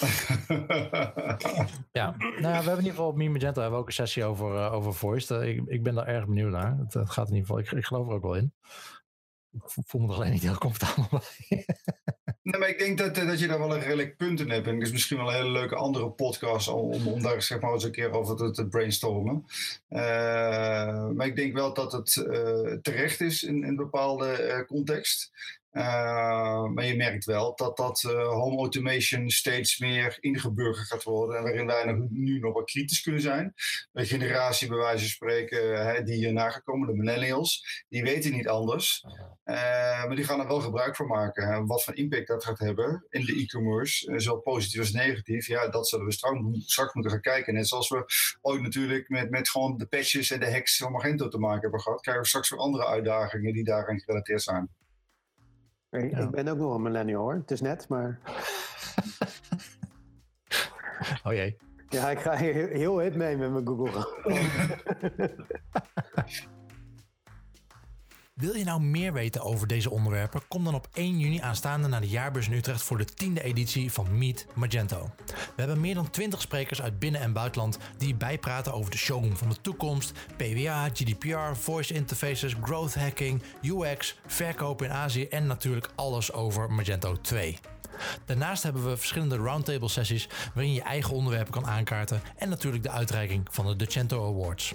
ja, 1.92 2.14
nou 2.18 2.40
ja, 2.40 2.40
we 2.40 2.48
hebben 2.48 2.72
in 2.72 2.76
ieder 2.76 2.90
geval 2.90 3.08
op 3.08 3.16
Mi 3.16 3.28
Magento 3.28 3.60
hebben 3.60 3.78
we 3.78 3.84
ook 3.84 3.86
een 3.86 3.92
sessie 3.92 4.24
over, 4.24 4.54
uh, 4.54 4.72
over 4.72 4.94
voice. 4.94 5.48
ik, 5.48 5.62
ik 5.66 5.82
ben 5.82 5.94
daar 5.94 6.06
erg 6.06 6.26
benieuwd 6.26 6.50
naar. 6.50 6.76
Het, 6.78 7.10
gaat 7.10 7.28
in 7.28 7.34
ieder 7.34 7.48
geval, 7.48 7.58
ik, 7.58 7.72
ik 7.72 7.84
geloof 7.84 8.06
er 8.06 8.12
ook 8.12 8.22
wel 8.22 8.34
in. 8.34 8.54
Ik 9.52 9.60
voel 9.64 10.00
me 10.00 10.08
er 10.08 10.14
alleen 10.14 10.32
niet 10.32 10.42
heel 10.42 10.58
comfortabel 10.58 11.08
bij. 11.10 11.64
nee, 12.42 12.60
maar 12.60 12.68
ik 12.68 12.78
denk 12.78 12.98
dat, 12.98 13.14
dat 13.14 13.38
je 13.38 13.46
daar 13.46 13.58
wel 13.58 13.74
een 13.74 13.80
redelijk 13.80 14.16
punt 14.16 14.40
in 14.40 14.50
hebt. 14.50 14.66
En 14.66 14.74
het 14.74 14.82
is 14.82 14.92
misschien 14.92 15.16
wel 15.16 15.28
een 15.28 15.34
hele 15.34 15.50
leuke 15.50 15.76
andere 15.76 16.10
podcast 16.10 16.68
om, 16.68 17.06
om 17.06 17.22
daar 17.22 17.42
zeg 17.42 17.60
maar 17.60 17.72
eens 17.72 17.84
een 17.84 17.92
keer 17.92 18.10
over 18.10 18.52
te, 18.52 18.68
brainstormen. 18.68 19.44
Maar 21.14 21.26
ik 21.26 21.36
denk 21.36 21.54
wel 21.54 21.74
dat 21.74 21.92
het 21.92 22.12
terecht 22.82 23.20
is 23.20 23.42
in, 23.42 23.56
in 23.56 23.64
een 23.64 23.76
bepaalde 23.76 24.64
context. 24.68 25.32
Uh, 25.72 26.64
maar 26.64 26.84
je 26.84 26.96
merkt 26.96 27.24
wel 27.24 27.54
dat 27.56 27.76
dat 27.76 28.02
uh, 28.06 28.28
home 28.28 28.56
automation 28.56 29.30
steeds 29.30 29.78
meer 29.78 30.16
ingeburgerd 30.20 30.86
gaat 30.86 31.02
worden. 31.02 31.36
En 31.36 31.42
waarin 31.42 31.66
wij 31.66 31.84
nog, 31.84 32.10
nu 32.10 32.38
nog 32.38 32.54
wat 32.54 32.70
kritisch 32.70 33.02
kunnen 33.02 33.20
zijn. 33.20 33.54
De 33.92 34.06
generatie 34.06 34.68
bij 34.68 34.76
wijze 34.76 34.98
van 34.98 35.08
spreken 35.08 35.86
hè, 35.86 36.02
die 36.02 36.14
hier 36.14 36.32
nagekomen, 36.32 36.86
de 36.86 36.94
millennials, 36.94 37.84
die 37.88 38.02
weten 38.02 38.32
niet 38.32 38.48
anders. 38.48 39.04
Uh, 39.44 39.54
maar 40.06 40.16
die 40.16 40.24
gaan 40.24 40.40
er 40.40 40.46
wel 40.46 40.60
gebruik 40.60 40.96
van 40.96 41.06
maken. 41.06 41.52
En 41.52 41.66
wat 41.66 41.84
voor 41.84 41.96
impact 41.96 42.26
dat 42.26 42.44
gaat 42.44 42.58
hebben 42.58 43.06
in 43.10 43.24
de 43.24 43.32
e-commerce, 43.32 44.20
zowel 44.20 44.40
positief 44.40 44.80
als 44.80 44.92
negatief, 44.92 45.46
ja, 45.46 45.68
dat 45.68 45.88
zullen 45.88 46.06
we 46.06 46.12
straks, 46.12 46.40
straks 46.64 46.94
moeten 46.94 47.12
gaan 47.12 47.20
kijken. 47.20 47.54
Net 47.54 47.68
zoals 47.68 47.88
we 47.88 48.04
ooit 48.40 48.62
natuurlijk 48.62 49.08
met, 49.08 49.30
met 49.30 49.48
gewoon 49.48 49.76
de 49.76 49.86
patches 49.86 50.30
en 50.30 50.40
de 50.40 50.50
hacks 50.50 50.76
van 50.76 50.92
Magento 50.92 51.28
te 51.28 51.38
maken 51.38 51.60
hebben 51.60 51.80
gehad, 51.80 52.00
krijgen 52.00 52.22
we 52.22 52.28
straks 52.28 52.50
weer 52.50 52.58
andere 52.58 52.86
uitdagingen 52.86 53.52
die 53.52 53.64
daarin 53.64 54.00
gerelateerd 54.00 54.42
zijn. 54.42 54.70
Ik, 55.92 56.10
ja. 56.10 56.18
ik 56.18 56.30
ben 56.30 56.48
ook 56.48 56.58
nog 56.58 56.74
een 56.74 56.82
millennial 56.82 57.22
hoor. 57.22 57.34
Het 57.34 57.50
is 57.50 57.60
net, 57.60 57.88
maar. 57.88 58.18
oh 61.24 61.32
jee. 61.32 61.56
Ja, 61.88 62.10
ik 62.10 62.18
ga 62.18 62.32
heel, 62.32 62.66
heel 62.66 62.98
hip 62.98 63.14
mee 63.14 63.36
met 63.36 63.52
mijn 63.52 63.66
Google. 63.66 64.06
Wil 68.42 68.56
je 68.56 68.64
nou 68.64 68.80
meer 68.80 69.12
weten 69.12 69.42
over 69.42 69.66
deze 69.66 69.90
onderwerpen? 69.90 70.42
Kom 70.48 70.64
dan 70.64 70.74
op 70.74 70.88
1 70.92 71.18
juni 71.18 71.40
aanstaande 71.40 71.88
naar 71.88 72.00
de 72.00 72.08
jaarbeurs 72.08 72.46
in 72.46 72.52
Utrecht 72.52 72.82
voor 72.82 72.98
de 72.98 73.04
tiende 73.04 73.42
editie 73.42 73.92
van 73.92 74.18
Meet 74.18 74.46
Magento. 74.54 75.10
We 75.26 75.34
hebben 75.56 75.80
meer 75.80 75.94
dan 75.94 76.10
20 76.10 76.40
sprekers 76.40 76.82
uit 76.82 76.98
binnen- 76.98 77.20
en 77.20 77.32
buitenland 77.32 77.78
die 77.98 78.14
bijpraten 78.14 78.72
over 78.72 78.90
de 78.90 78.96
showroom 78.96 79.36
van 79.36 79.48
de 79.48 79.60
toekomst, 79.60 80.12
PWA, 80.36 80.88
GDPR, 80.88 81.54
voice 81.54 81.94
interfaces, 81.94 82.54
growth 82.62 82.94
hacking, 82.94 83.42
UX, 83.62 84.18
verkopen 84.26 84.86
in 84.86 84.92
Azië 84.92 85.24
en 85.24 85.46
natuurlijk 85.46 85.88
alles 85.94 86.32
over 86.32 86.72
Magento 86.72 87.20
2. 87.20 87.58
Daarnaast 88.24 88.62
hebben 88.62 88.84
we 88.84 88.96
verschillende 88.96 89.36
roundtable 89.36 89.88
sessies 89.88 90.28
waarin 90.54 90.72
je 90.72 90.82
eigen 90.82 91.14
onderwerpen 91.14 91.52
kan 91.52 91.66
aankaarten 91.66 92.22
en 92.36 92.48
natuurlijk 92.48 92.82
de 92.82 92.90
uitreiking 92.90 93.46
van 93.50 93.66
de 93.66 93.76
Docento 93.76 94.28
Awards. 94.28 94.74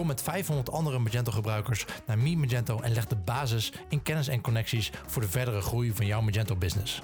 Kom 0.00 0.08
met 0.08 0.22
500 0.22 0.70
andere 0.70 0.98
Magento-gebruikers 0.98 1.86
naar 2.06 2.18
Mi 2.18 2.36
Magento 2.36 2.80
en 2.80 2.92
leg 2.92 3.06
de 3.06 3.16
basis 3.16 3.72
in 3.88 4.02
kennis 4.02 4.28
en 4.28 4.40
connecties 4.40 4.90
voor 5.06 5.22
de 5.22 5.28
verdere 5.28 5.60
groei 5.60 5.92
van 5.92 6.06
jouw 6.06 6.20
Magento-business. 6.20 7.02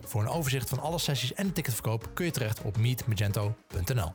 Voor 0.00 0.20
een 0.20 0.28
overzicht 0.28 0.68
van 0.68 0.78
alle 0.78 0.98
sessies 0.98 1.34
en 1.34 1.46
de 1.46 1.52
ticketverkoop 1.52 2.10
kun 2.14 2.24
je 2.24 2.30
terecht 2.30 2.62
op 2.62 2.76
meetmagento.nl. 2.76 4.12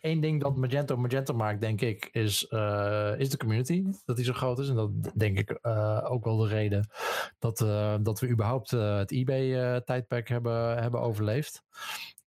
Eén 0.00 0.20
ding 0.20 0.42
dat 0.42 0.56
Magento 0.56 0.96
Magento 0.96 1.34
maakt, 1.34 1.60
denk 1.60 1.80
ik, 1.80 2.08
is, 2.12 2.46
uh, 2.50 3.12
is 3.18 3.30
de 3.30 3.36
community. 3.36 3.84
Dat 4.04 4.16
die 4.16 4.24
zo 4.24 4.32
groot 4.32 4.58
is. 4.58 4.68
En 4.68 4.74
dat 4.74 4.90
denk 5.14 5.38
ik 5.38 5.58
uh, 5.62 6.06
ook 6.08 6.24
wel 6.24 6.36
de 6.36 6.48
reden 6.48 6.90
dat, 7.38 7.60
uh, 7.60 7.94
dat 8.00 8.20
we 8.20 8.28
überhaupt 8.28 8.70
het 8.70 9.10
eBay-tijdperk 9.10 10.28
hebben, 10.28 10.82
hebben 10.82 11.00
overleefd. 11.00 11.62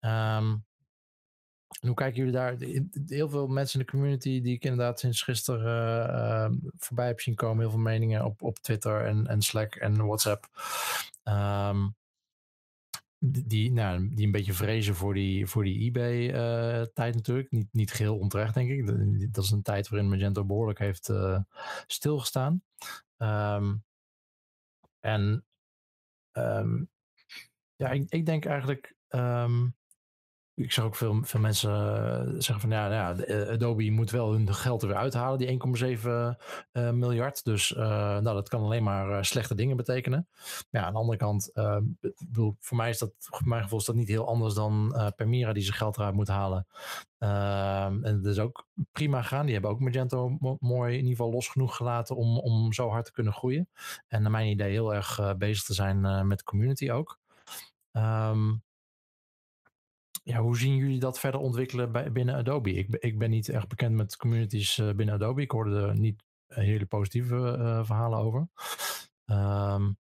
Um, 0.01 0.65
en 1.79 1.87
hoe 1.87 1.95
kijken 1.95 2.17
jullie 2.17 2.33
daar? 2.33 2.55
Heel 3.07 3.29
veel 3.29 3.47
mensen 3.47 3.79
in 3.79 3.85
de 3.85 3.91
community 3.91 4.41
die 4.41 4.53
ik 4.53 4.63
inderdaad 4.63 4.99
sinds 4.99 5.21
gisteren 5.21 6.09
uh, 6.09 6.71
voorbij 6.77 7.07
heb 7.07 7.19
zien 7.19 7.35
komen. 7.35 7.59
Heel 7.59 7.69
veel 7.69 7.79
meningen 7.79 8.25
op, 8.25 8.41
op 8.41 8.59
Twitter 8.59 9.05
en, 9.05 9.27
en 9.27 9.41
Slack 9.41 9.75
en 9.75 10.05
WhatsApp. 10.05 10.47
Um, 11.23 11.95
die, 13.19 13.71
nou, 13.71 14.09
die 14.15 14.25
een 14.25 14.31
beetje 14.31 14.53
vrezen 14.53 14.95
voor 14.95 15.13
die, 15.13 15.47
voor 15.47 15.63
die 15.63 15.79
eBay-tijd 15.79 17.09
uh, 17.09 17.15
natuurlijk. 17.15 17.51
Niet, 17.51 17.67
niet 17.71 17.91
geheel 17.91 18.17
onterecht, 18.17 18.53
denk 18.53 18.69
ik. 18.69 18.87
Dat 19.33 19.43
is 19.43 19.51
een 19.51 19.61
tijd 19.61 19.89
waarin 19.89 20.09
Magento 20.09 20.45
behoorlijk 20.45 20.79
heeft 20.79 21.09
uh, 21.09 21.39
stilgestaan. 21.87 22.63
Um, 23.17 23.83
en 24.99 25.45
ja, 27.75 27.89
ik, 27.89 28.09
ik 28.09 28.25
denk 28.25 28.45
eigenlijk 28.45 28.95
ik 30.57 30.71
zag 30.71 30.85
ook 30.85 30.95
veel, 30.95 31.19
veel 31.23 31.39
mensen 31.39 31.71
uh, 31.71 32.33
zeggen 32.37 32.59
van 32.59 32.69
ja, 32.69 32.87
nou 32.87 33.25
ja, 33.27 33.51
Adobe 33.51 33.91
moet 33.91 34.11
wel 34.11 34.31
hun 34.31 34.53
geld 34.53 34.81
er 34.81 34.87
weer 34.87 34.97
uithalen, 34.97 35.37
die 35.37 35.59
1,7 35.97 36.01
uh, 36.03 36.33
miljard. 36.91 37.43
Dus 37.43 37.69
nou, 37.69 38.23
dat 38.23 38.49
kan 38.49 38.61
alleen 38.61 38.83
maar 38.83 39.25
slechte 39.25 39.55
dingen 39.55 39.77
betekenen. 39.77 40.27
Maar 40.69 40.81
ja, 40.81 40.87
aan 40.87 40.93
de 40.93 40.99
andere 40.99 41.17
kant, 41.17 41.51
bedoel, 42.27 42.55
voor 42.59 42.77
mij 42.77 42.89
is 42.89 42.97
dat, 42.97 43.11
voor 43.17 43.47
mijn 43.47 43.63
gevoel 43.63 43.79
is 43.79 43.85
dat 43.85 43.95
niet 43.95 44.07
heel 44.07 44.27
anders 44.27 44.53
dan 44.53 45.01
Permira 45.15 45.53
die 45.53 45.63
zijn 45.63 45.77
geld 45.77 45.97
eruit 45.97 46.15
moet 46.15 46.27
halen. 46.27 46.67
Ehm, 47.17 48.03
en 48.03 48.21
dat 48.21 48.31
is 48.31 48.39
ook 48.39 48.67
prima 48.91 49.21
gegaan. 49.21 49.43
Die 49.43 49.53
hebben 49.53 49.71
ook 49.71 49.79
Magento 49.79 50.37
mooi 50.59 50.91
in 50.91 50.97
ieder 50.97 51.15
geval 51.15 51.31
los 51.31 51.47
genoeg 51.47 51.75
gelaten 51.75 52.15
om, 52.15 52.37
om 52.37 52.73
zo 52.73 52.89
hard 52.89 53.05
te 53.05 53.11
kunnen 53.11 53.33
groeien. 53.33 53.69
En 54.07 54.21
naar 54.21 54.31
mijn 54.31 54.47
idee 54.47 54.71
heel 54.71 54.93
erg 54.93 55.37
bezig 55.37 55.63
te 55.63 55.73
zijn 55.73 56.27
met 56.27 56.37
de 56.37 56.43
community 56.43 56.91
ook. 56.91 57.19
Um, 57.91 58.65
ja, 60.27 60.39
hoe 60.39 60.57
zien 60.57 60.75
jullie 60.75 60.99
dat 60.99 61.19
verder 61.19 61.39
ontwikkelen 61.39 61.91
bij, 61.91 62.11
binnen 62.11 62.35
Adobe? 62.35 62.71
Ik, 62.71 62.95
ik 62.95 63.19
ben 63.19 63.29
niet 63.29 63.49
echt 63.49 63.67
bekend 63.67 63.95
met 63.95 64.17
communities 64.17 64.77
uh, 64.77 64.93
binnen 64.93 65.15
Adobe. 65.15 65.41
Ik 65.41 65.51
hoorde 65.51 65.81
er 65.81 65.99
niet 65.99 66.23
hele 66.47 66.85
positieve 66.85 67.35
uh, 67.35 67.85
verhalen 67.85 68.19
over. 68.19 68.47
Um, 69.25 69.97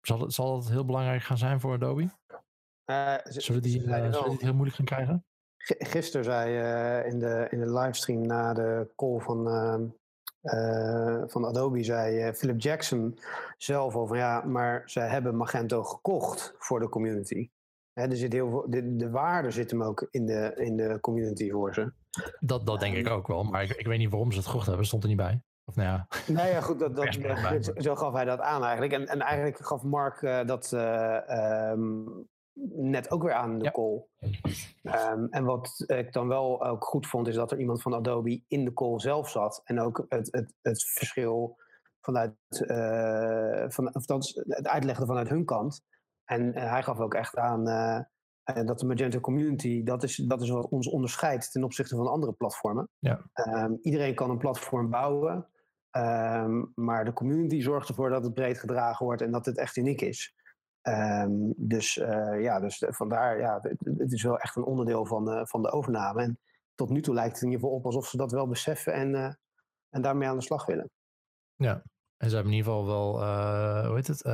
zal, 0.00 0.20
het, 0.20 0.32
zal 0.32 0.56
het 0.56 0.68
heel 0.68 0.84
belangrijk 0.84 1.22
gaan 1.22 1.38
zijn 1.38 1.60
voor 1.60 1.74
Adobe? 1.74 2.02
Uh, 2.02 2.08
zullen, 3.24 3.62
die, 3.62 3.80
zullen 3.80 4.12
die 4.12 4.20
het 4.20 4.40
heel 4.40 4.54
moeilijk 4.54 4.76
gaan 4.76 4.84
krijgen? 4.84 5.24
Gisteren 5.78 6.24
zei 6.24 6.48
in, 7.10 7.18
de, 7.18 7.46
in 7.50 7.60
de 7.60 7.72
livestream 7.72 8.26
na 8.26 8.54
de 8.54 8.92
call 8.96 9.18
van, 9.18 9.48
ehm, 10.42 11.28
van 11.28 11.44
Adobe, 11.44 11.82
zei 11.82 12.32
Philip 12.32 12.60
Jackson 12.60 13.18
zelf 13.56 13.96
over 13.96 14.16
ja, 14.16 14.44
maar 14.44 14.82
ze 14.86 15.00
hebben 15.00 15.36
Magento 15.36 15.82
gekocht 15.84 16.54
voor 16.58 16.80
de 16.80 16.88
community 16.88 17.50
er 17.92 18.16
zit 18.16 18.32
heel 18.32 18.50
veel, 18.50 18.66
de, 18.70 18.96
de 18.96 19.10
waarde 19.10 19.50
zit 19.50 19.70
hem 19.70 19.82
ook 19.82 20.08
in 20.10 20.26
de, 20.26 20.52
in 20.56 20.76
de 20.76 20.98
community 21.00 21.50
voor 21.50 21.74
ze. 21.74 21.92
Dat, 22.40 22.66
dat 22.66 22.80
denk 22.80 22.96
ik 22.96 23.08
ook 23.08 23.26
wel, 23.26 23.42
maar 23.42 23.62
ik, 23.62 23.70
ik 23.70 23.86
weet 23.86 23.98
niet 23.98 24.10
waarom 24.10 24.32
ze 24.32 24.38
het 24.38 24.46
gekocht 24.46 24.66
hebben, 24.66 24.86
stond 24.86 25.02
er 25.02 25.08
niet 25.08 25.18
bij. 25.18 25.42
Of 25.64 25.76
nou 25.76 25.88
ja. 25.88 26.06
Nou 26.34 26.48
ja, 26.48 26.60
goed, 26.60 26.78
dat, 26.78 26.96
dat, 26.96 27.72
zo 27.76 27.94
gaf 27.94 28.12
hij 28.12 28.24
dat 28.24 28.40
aan 28.40 28.62
eigenlijk. 28.62 28.92
En, 28.92 29.06
en 29.06 29.20
eigenlijk 29.20 29.66
gaf 29.66 29.82
Mark 29.82 30.22
uh, 30.22 30.44
dat 30.46 30.72
uh, 30.74 31.70
um, 31.70 32.28
net 32.76 33.10
ook 33.10 33.22
weer 33.22 33.32
aan 33.32 33.58
de 33.58 33.64
ja. 33.64 33.70
call. 33.70 34.04
Um, 34.82 35.26
en 35.30 35.44
wat 35.44 35.84
ik 35.86 36.12
dan 36.12 36.28
wel 36.28 36.66
ook 36.66 36.84
goed 36.84 37.06
vond, 37.06 37.28
is 37.28 37.34
dat 37.34 37.50
er 37.50 37.58
iemand 37.58 37.82
van 37.82 37.94
Adobe 37.94 38.42
in 38.48 38.64
de 38.64 38.72
call 38.72 38.98
zelf 39.00 39.30
zat. 39.30 39.60
En 39.64 39.80
ook 39.80 40.06
het, 40.08 40.28
het, 40.30 40.54
het 40.62 40.84
verschil 40.84 41.58
vanuit, 42.00 42.34
uh, 42.50 43.64
van, 43.68 43.94
of 43.94 44.06
het 44.34 44.66
uitleggen 44.66 45.06
vanuit 45.06 45.28
hun 45.28 45.44
kant. 45.44 45.82
En 46.30 46.54
hij 46.54 46.82
gaf 46.82 46.98
ook 46.98 47.14
echt 47.14 47.36
aan 47.36 47.68
uh, 47.68 48.00
dat 48.66 48.78
de 48.78 48.86
Magento 48.86 49.20
community, 49.20 49.82
dat 49.82 50.02
is, 50.02 50.16
dat 50.16 50.42
is 50.42 50.48
wat 50.48 50.68
ons 50.68 50.88
onderscheidt 50.88 51.52
ten 51.52 51.64
opzichte 51.64 51.96
van 51.96 52.06
andere 52.06 52.32
platformen. 52.32 52.88
Ja. 52.98 53.20
Um, 53.34 53.78
iedereen 53.82 54.14
kan 54.14 54.30
een 54.30 54.38
platform 54.38 54.90
bouwen, 54.90 55.46
um, 55.96 56.72
maar 56.74 57.04
de 57.04 57.12
community 57.12 57.60
zorgt 57.60 57.88
ervoor 57.88 58.10
dat 58.10 58.24
het 58.24 58.34
breed 58.34 58.58
gedragen 58.58 59.06
wordt 59.06 59.22
en 59.22 59.30
dat 59.30 59.46
het 59.46 59.58
echt 59.58 59.76
uniek 59.76 60.00
is. 60.00 60.34
Um, 60.82 61.54
dus 61.56 61.96
uh, 61.96 62.42
ja, 62.42 62.60
dus 62.60 62.84
vandaar, 62.88 63.38
ja, 63.38 63.58
het, 63.62 63.98
het, 63.98 64.12
is 64.12 64.22
wel 64.22 64.38
echt 64.38 64.56
een 64.56 64.64
onderdeel 64.64 65.06
van, 65.06 65.28
uh, 65.28 65.44
van 65.44 65.62
de 65.62 65.70
overname. 65.70 66.22
En 66.22 66.38
tot 66.74 66.90
nu 66.90 67.00
toe 67.00 67.14
lijkt 67.14 67.32
het 67.32 67.42
in 67.42 67.48
ieder 67.48 67.62
geval 67.62 67.78
op 67.78 67.84
alsof 67.84 68.06
ze 68.06 68.16
dat 68.16 68.32
wel 68.32 68.48
beseffen 68.48 68.92
en, 68.92 69.14
uh, 69.14 69.32
en 69.88 70.02
daarmee 70.02 70.28
aan 70.28 70.36
de 70.36 70.42
slag 70.42 70.66
willen. 70.66 70.90
Ja, 71.54 71.82
en 72.16 72.28
ze 72.28 72.34
hebben 72.34 72.52
in 72.52 72.58
ieder 72.58 72.72
geval 72.72 72.86
wel, 72.86 73.12
hoe 73.86 73.96
heet 73.96 74.06
het, 74.06 74.24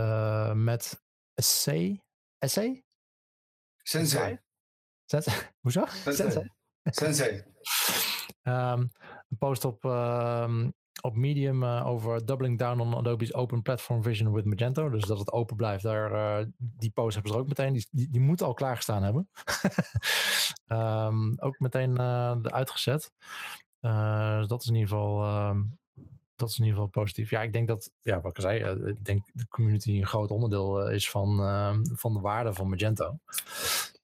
met 0.55 1.05
Essay? 1.37 2.03
Essay? 2.39 2.85
Sensei. 3.83 4.39
Sensei. 5.05 5.35
Hoezo? 5.63 5.87
Sensei. 5.87 6.51
Sensei. 6.85 7.45
Ehm, 8.43 8.81
een 9.29 9.39
post 9.39 9.65
op, 9.65 9.85
ehm, 9.85 10.71
op 11.01 11.17
Medium 11.17 11.63
uh, 11.63 11.87
over 11.87 12.27
doubling 12.27 12.59
down 12.59 12.81
on 12.81 12.95
Adobe's 12.95 13.35
open 13.35 13.63
platform 13.63 14.03
vision 14.03 14.33
with 14.33 14.45
Magento. 14.45 14.91
Dus 14.91 15.05
dat 15.05 15.19
het 15.19 15.33
open 15.33 15.57
blijft. 15.57 15.83
Daar, 15.83 16.13
uh, 16.13 16.47
die 16.59 16.91
post 16.91 17.15
hebben 17.15 17.33
ze 17.33 17.39
er 17.39 17.43
ook 17.43 17.49
meteen. 17.49 17.73
Die, 17.73 17.87
die, 17.91 18.11
die 18.11 18.21
moet 18.21 18.43
al 18.43 18.55
klaargestaan 18.55 19.03
hebben. 19.03 19.29
um, 20.67 21.35
ook 21.47 21.59
meteen 21.59 22.01
uh, 22.01 22.37
uitgezet. 22.43 23.13
dat 24.49 24.63
is 24.63 24.69
in 24.69 24.75
ieder 24.75 24.89
geval 24.89 25.55
dat 26.37 26.49
is 26.49 26.59
in 26.59 26.65
ieder 26.65 26.79
geval 26.79 27.03
positief. 27.03 27.31
Ja, 27.31 27.43
ik 27.43 27.53
denk 27.53 27.69
dat, 27.69 27.93
ja, 28.01 28.21
wat 28.21 28.37
ik 28.37 28.43
zei, 28.43 28.75
uh, 28.75 28.87
ik 28.87 29.05
denk 29.05 29.25
de 29.33 29.49
community 29.49 29.91
een 29.91 30.07
groot 30.07 30.31
onderdeel 30.31 30.89
uh, 30.89 30.95
is 30.95 31.11
van, 31.11 31.41
uh, 31.41 31.77
van 31.83 32.15
de 32.15 32.21
waarde 32.21 32.55
van 32.55 32.69
Magento. 32.69 33.19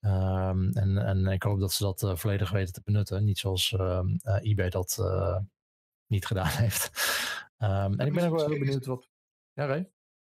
Um, 0.00 0.70
en, 0.72 0.98
en 0.98 1.26
ik 1.26 1.42
hoop 1.42 1.60
dat 1.60 1.72
ze 1.72 1.82
dat 1.82 2.20
volledig 2.20 2.50
weten 2.50 2.72
te 2.72 2.82
benutten. 2.84 3.24
Niet 3.24 3.38
zoals 3.38 3.72
ehm, 3.72 4.16
eBay 4.40 4.68
dat 4.68 4.98
niet 6.06 6.26
gedaan 6.26 6.50
heeft. 6.64 6.90
Um, 7.58 7.98
en 7.98 8.06
ik 8.06 8.12
ben 8.12 8.24
ook 8.24 8.36
wel 8.36 8.48
heel 8.48 8.58
benieuwd 8.58 8.86
wat. 8.86 9.08
Ja, 9.52 9.66
Ray? 9.66 9.91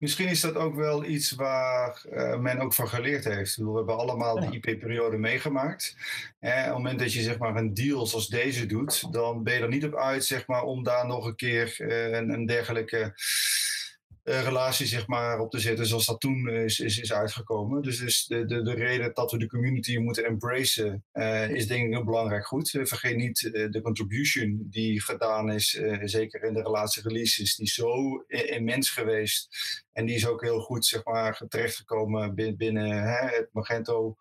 Misschien 0.05 0.29
is 0.29 0.41
dat 0.41 0.55
ook 0.55 0.75
wel 0.75 1.05
iets 1.05 1.31
waar 1.31 2.03
uh, 2.13 2.39
men 2.39 2.61
ook 2.61 2.75
van 2.75 2.89
geleerd 2.89 3.25
heeft. 3.25 3.57
we 3.57 3.73
hebben 3.77 3.97
allemaal 3.97 4.43
ja. 4.43 4.51
de 4.51 4.57
IP-periode 4.57 5.17
meegemaakt. 5.17 5.97
En 6.41 6.59
op 6.59 6.65
het 6.65 6.75
moment 6.75 6.99
dat 6.99 7.13
je 7.13 7.23
zeg 7.23 7.39
maar, 7.39 7.57
een 7.57 7.75
deal 7.75 8.07
zoals 8.07 8.29
deze 8.29 8.67
doet, 8.67 9.13
dan 9.13 9.43
ben 9.43 9.55
je 9.55 9.61
er 9.61 9.69
niet 9.69 9.85
op 9.85 9.97
uit 9.97 10.25
zeg 10.25 10.47
maar, 10.47 10.63
om 10.63 10.83
daar 10.83 11.07
nog 11.07 11.27
een 11.27 11.37
keer 11.37 11.77
uh, 11.79 12.11
een, 12.11 12.31
een 12.31 12.47
dergelijke 12.47 13.13
relatie 14.25 14.87
zeg 14.87 15.07
maar, 15.07 15.39
op 15.39 15.51
te 15.51 15.59
zetten 15.59 15.87
zoals 15.87 16.07
dat 16.07 16.21
toen 16.21 16.49
is, 16.49 16.81
is, 16.81 16.99
is 16.99 17.13
uitgekomen. 17.13 17.83
Dus, 17.83 17.99
dus 17.99 18.27
de, 18.27 18.45
de, 18.45 18.63
de 18.63 18.75
reden 18.75 19.15
dat 19.15 19.31
we 19.31 19.39
de 19.39 19.47
community 19.47 19.97
moeten 19.97 20.25
embracen 20.25 21.05
uh, 21.13 21.51
is 21.51 21.67
denk 21.67 21.87
ik 21.87 21.93
heel 21.93 22.05
belangrijk 22.05 22.47
goed. 22.47 22.71
Vergeet 22.71 23.17
niet 23.17 23.41
de 23.71 23.81
contribution 23.83 24.67
die 24.71 25.03
gedaan 25.03 25.51
is, 25.51 25.81
zeker 26.03 26.43
in 26.43 26.55
de 26.55 26.63
relatie 26.63 27.03
releases, 27.03 27.57
die 27.57 27.69
zo 27.69 28.25
immens 28.29 28.91
geweest. 28.91 29.49
En 29.93 30.07
die 30.07 30.15
is 30.15 30.27
ook 30.27 30.43
heel 30.43 30.61
goed 30.61 30.87
zeg 30.87 31.05
maar, 31.05 31.43
terechtgekomen 31.49 32.35
binnen, 32.35 32.57
binnen 32.57 33.03
hè, 33.03 33.27
het 33.27 33.49
Magento 33.53 34.17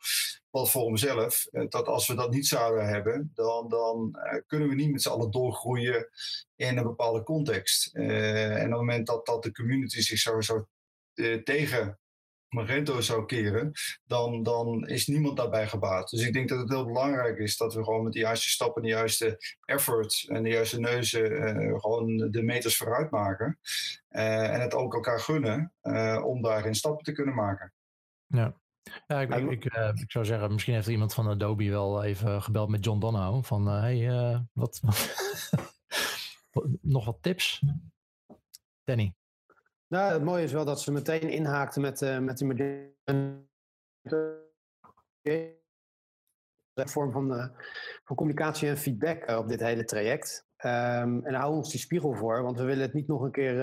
platform 0.53 0.97
zelf, 0.97 1.47
dat 1.69 1.87
als 1.87 2.07
we 2.07 2.15
dat 2.15 2.31
niet 2.31 2.47
zouden 2.47 2.87
hebben, 2.87 3.31
dan, 3.33 3.69
dan 3.69 4.15
uh, 4.15 4.41
kunnen 4.47 4.69
we 4.69 4.75
niet 4.75 4.91
met 4.91 5.01
z'n 5.01 5.09
allen 5.09 5.31
doorgroeien 5.31 6.09
in 6.55 6.77
een 6.77 6.83
bepaalde 6.83 7.23
context. 7.23 7.95
Uh, 7.95 8.55
en 8.55 8.65
op 8.65 8.69
het 8.69 8.79
moment 8.79 9.07
dat, 9.07 9.25
dat 9.25 9.43
de 9.43 9.51
community 9.51 10.01
zich 10.01 10.19
zo, 10.19 10.41
zo 10.41 10.67
uh, 11.13 11.43
tegen 11.43 11.99
Magento 12.49 13.01
zou 13.01 13.25
keren, 13.25 13.71
dan, 14.03 14.43
dan 14.43 14.87
is 14.87 15.07
niemand 15.07 15.37
daarbij 15.37 15.67
gebaat. 15.67 16.09
Dus 16.09 16.25
ik 16.25 16.33
denk 16.33 16.49
dat 16.49 16.59
het 16.59 16.69
heel 16.69 16.85
belangrijk 16.85 17.37
is 17.37 17.57
dat 17.57 17.73
we 17.73 17.83
gewoon 17.83 18.03
met 18.03 18.13
de 18.13 18.19
juiste 18.19 18.49
stappen, 18.49 18.81
de 18.81 18.87
juiste 18.87 19.57
effort 19.65 20.25
en 20.27 20.43
de 20.43 20.49
juiste 20.49 20.79
neuzen 20.79 21.29
gewoon 21.79 22.31
de 22.31 22.43
meters 22.43 22.77
vooruit 22.77 23.11
maken. 23.11 23.59
en 24.09 24.61
het 24.61 24.73
ook 24.73 24.93
elkaar 24.93 25.19
gunnen 25.19 25.73
om 26.23 26.41
daarin 26.41 26.75
stappen 26.75 27.03
te 27.03 27.11
kunnen 27.11 27.35
maken. 27.35 27.73
Ja, 28.27 28.61
ja, 29.07 29.21
ik, 29.21 29.35
ik, 29.35 29.51
ik, 29.51 29.75
uh, 29.75 29.89
ik, 29.93 30.11
zou 30.11 30.25
zeggen, 30.25 30.51
misschien 30.51 30.73
heeft 30.73 30.87
iemand 30.87 31.13
van 31.13 31.27
Adobe 31.27 31.69
wel 31.69 32.03
even 32.03 32.41
gebeld 32.41 32.69
met 32.69 32.85
John 32.85 32.99
Donohoe. 32.99 33.43
Van, 33.43 33.67
uh, 33.67 33.79
hey, 33.79 33.97
uh, 33.97 34.39
wat, 34.53 34.81
nog 36.81 37.05
wat 37.05 37.17
tips? 37.21 37.63
Danny? 38.83 39.15
Nou, 39.87 40.13
het 40.13 40.23
mooie 40.23 40.43
is 40.43 40.51
wel 40.51 40.65
dat 40.65 40.81
ze 40.81 40.91
meteen 40.91 41.29
inhaakten 41.29 41.81
met, 41.81 42.19
met 42.21 42.37
die 45.21 45.61
vorm 46.75 47.11
van, 47.11 47.51
van 48.03 48.15
communicatie 48.15 48.69
en 48.69 48.77
feedback 48.77 49.29
op 49.29 49.47
dit 49.47 49.59
hele 49.59 49.83
traject. 49.83 50.45
Um, 50.57 51.25
en 51.25 51.33
houden 51.33 51.57
ons 51.57 51.71
die 51.71 51.79
spiegel 51.79 52.13
voor, 52.13 52.43
want 52.43 52.57
we 52.57 52.63
willen 52.63 52.83
het 52.83 52.93
niet 52.93 53.07
nog 53.07 53.21
een 53.21 53.31
keer 53.31 53.55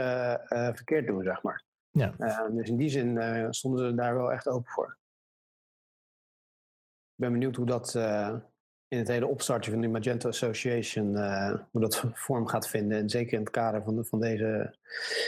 verkeerd 0.48 1.06
doen, 1.06 1.22
zeg 1.22 1.42
maar. 1.42 1.64
Ja. 1.90 2.14
dus 2.50 2.68
in 2.68 2.76
die 2.76 2.88
zin 2.88 3.46
stonden 3.50 3.88
ze 3.88 3.94
daar 3.94 4.14
wel 4.14 4.32
echt 4.32 4.48
open 4.48 4.70
voor 4.70 4.99
ben 7.20 7.32
benieuwd 7.32 7.56
hoe 7.56 7.66
dat 7.66 7.94
uh, 7.94 8.34
in 8.88 8.98
het 8.98 9.08
hele 9.08 9.26
opstartje 9.26 9.70
van 9.70 9.80
de 9.80 9.88
Magento 9.88 10.28
Association, 10.28 11.12
uh, 11.12 11.54
hoe 11.70 11.80
dat 11.80 12.04
vorm 12.26 12.46
gaat 12.46 12.68
vinden. 12.68 12.98
En 12.98 13.10
zeker 13.10 13.32
in 13.32 13.40
het 13.40 13.50
kader 13.50 13.82
van, 13.82 14.04
van, 14.04 14.20
deze, 14.20 14.74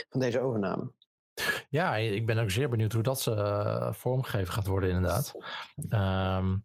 van 0.09 0.19
deze 0.19 0.39
overname. 0.39 0.91
Ja, 1.69 1.95
ik 1.95 2.25
ben 2.25 2.37
ook 2.37 2.51
zeer 2.51 2.69
benieuwd 2.69 2.93
hoe 2.93 3.03
dat 3.03 3.25
uh, 3.29 3.93
vormgegeven 3.93 4.53
gaat 4.53 4.67
worden 4.67 4.89
inderdaad. 4.89 5.33
Um, 5.89 6.63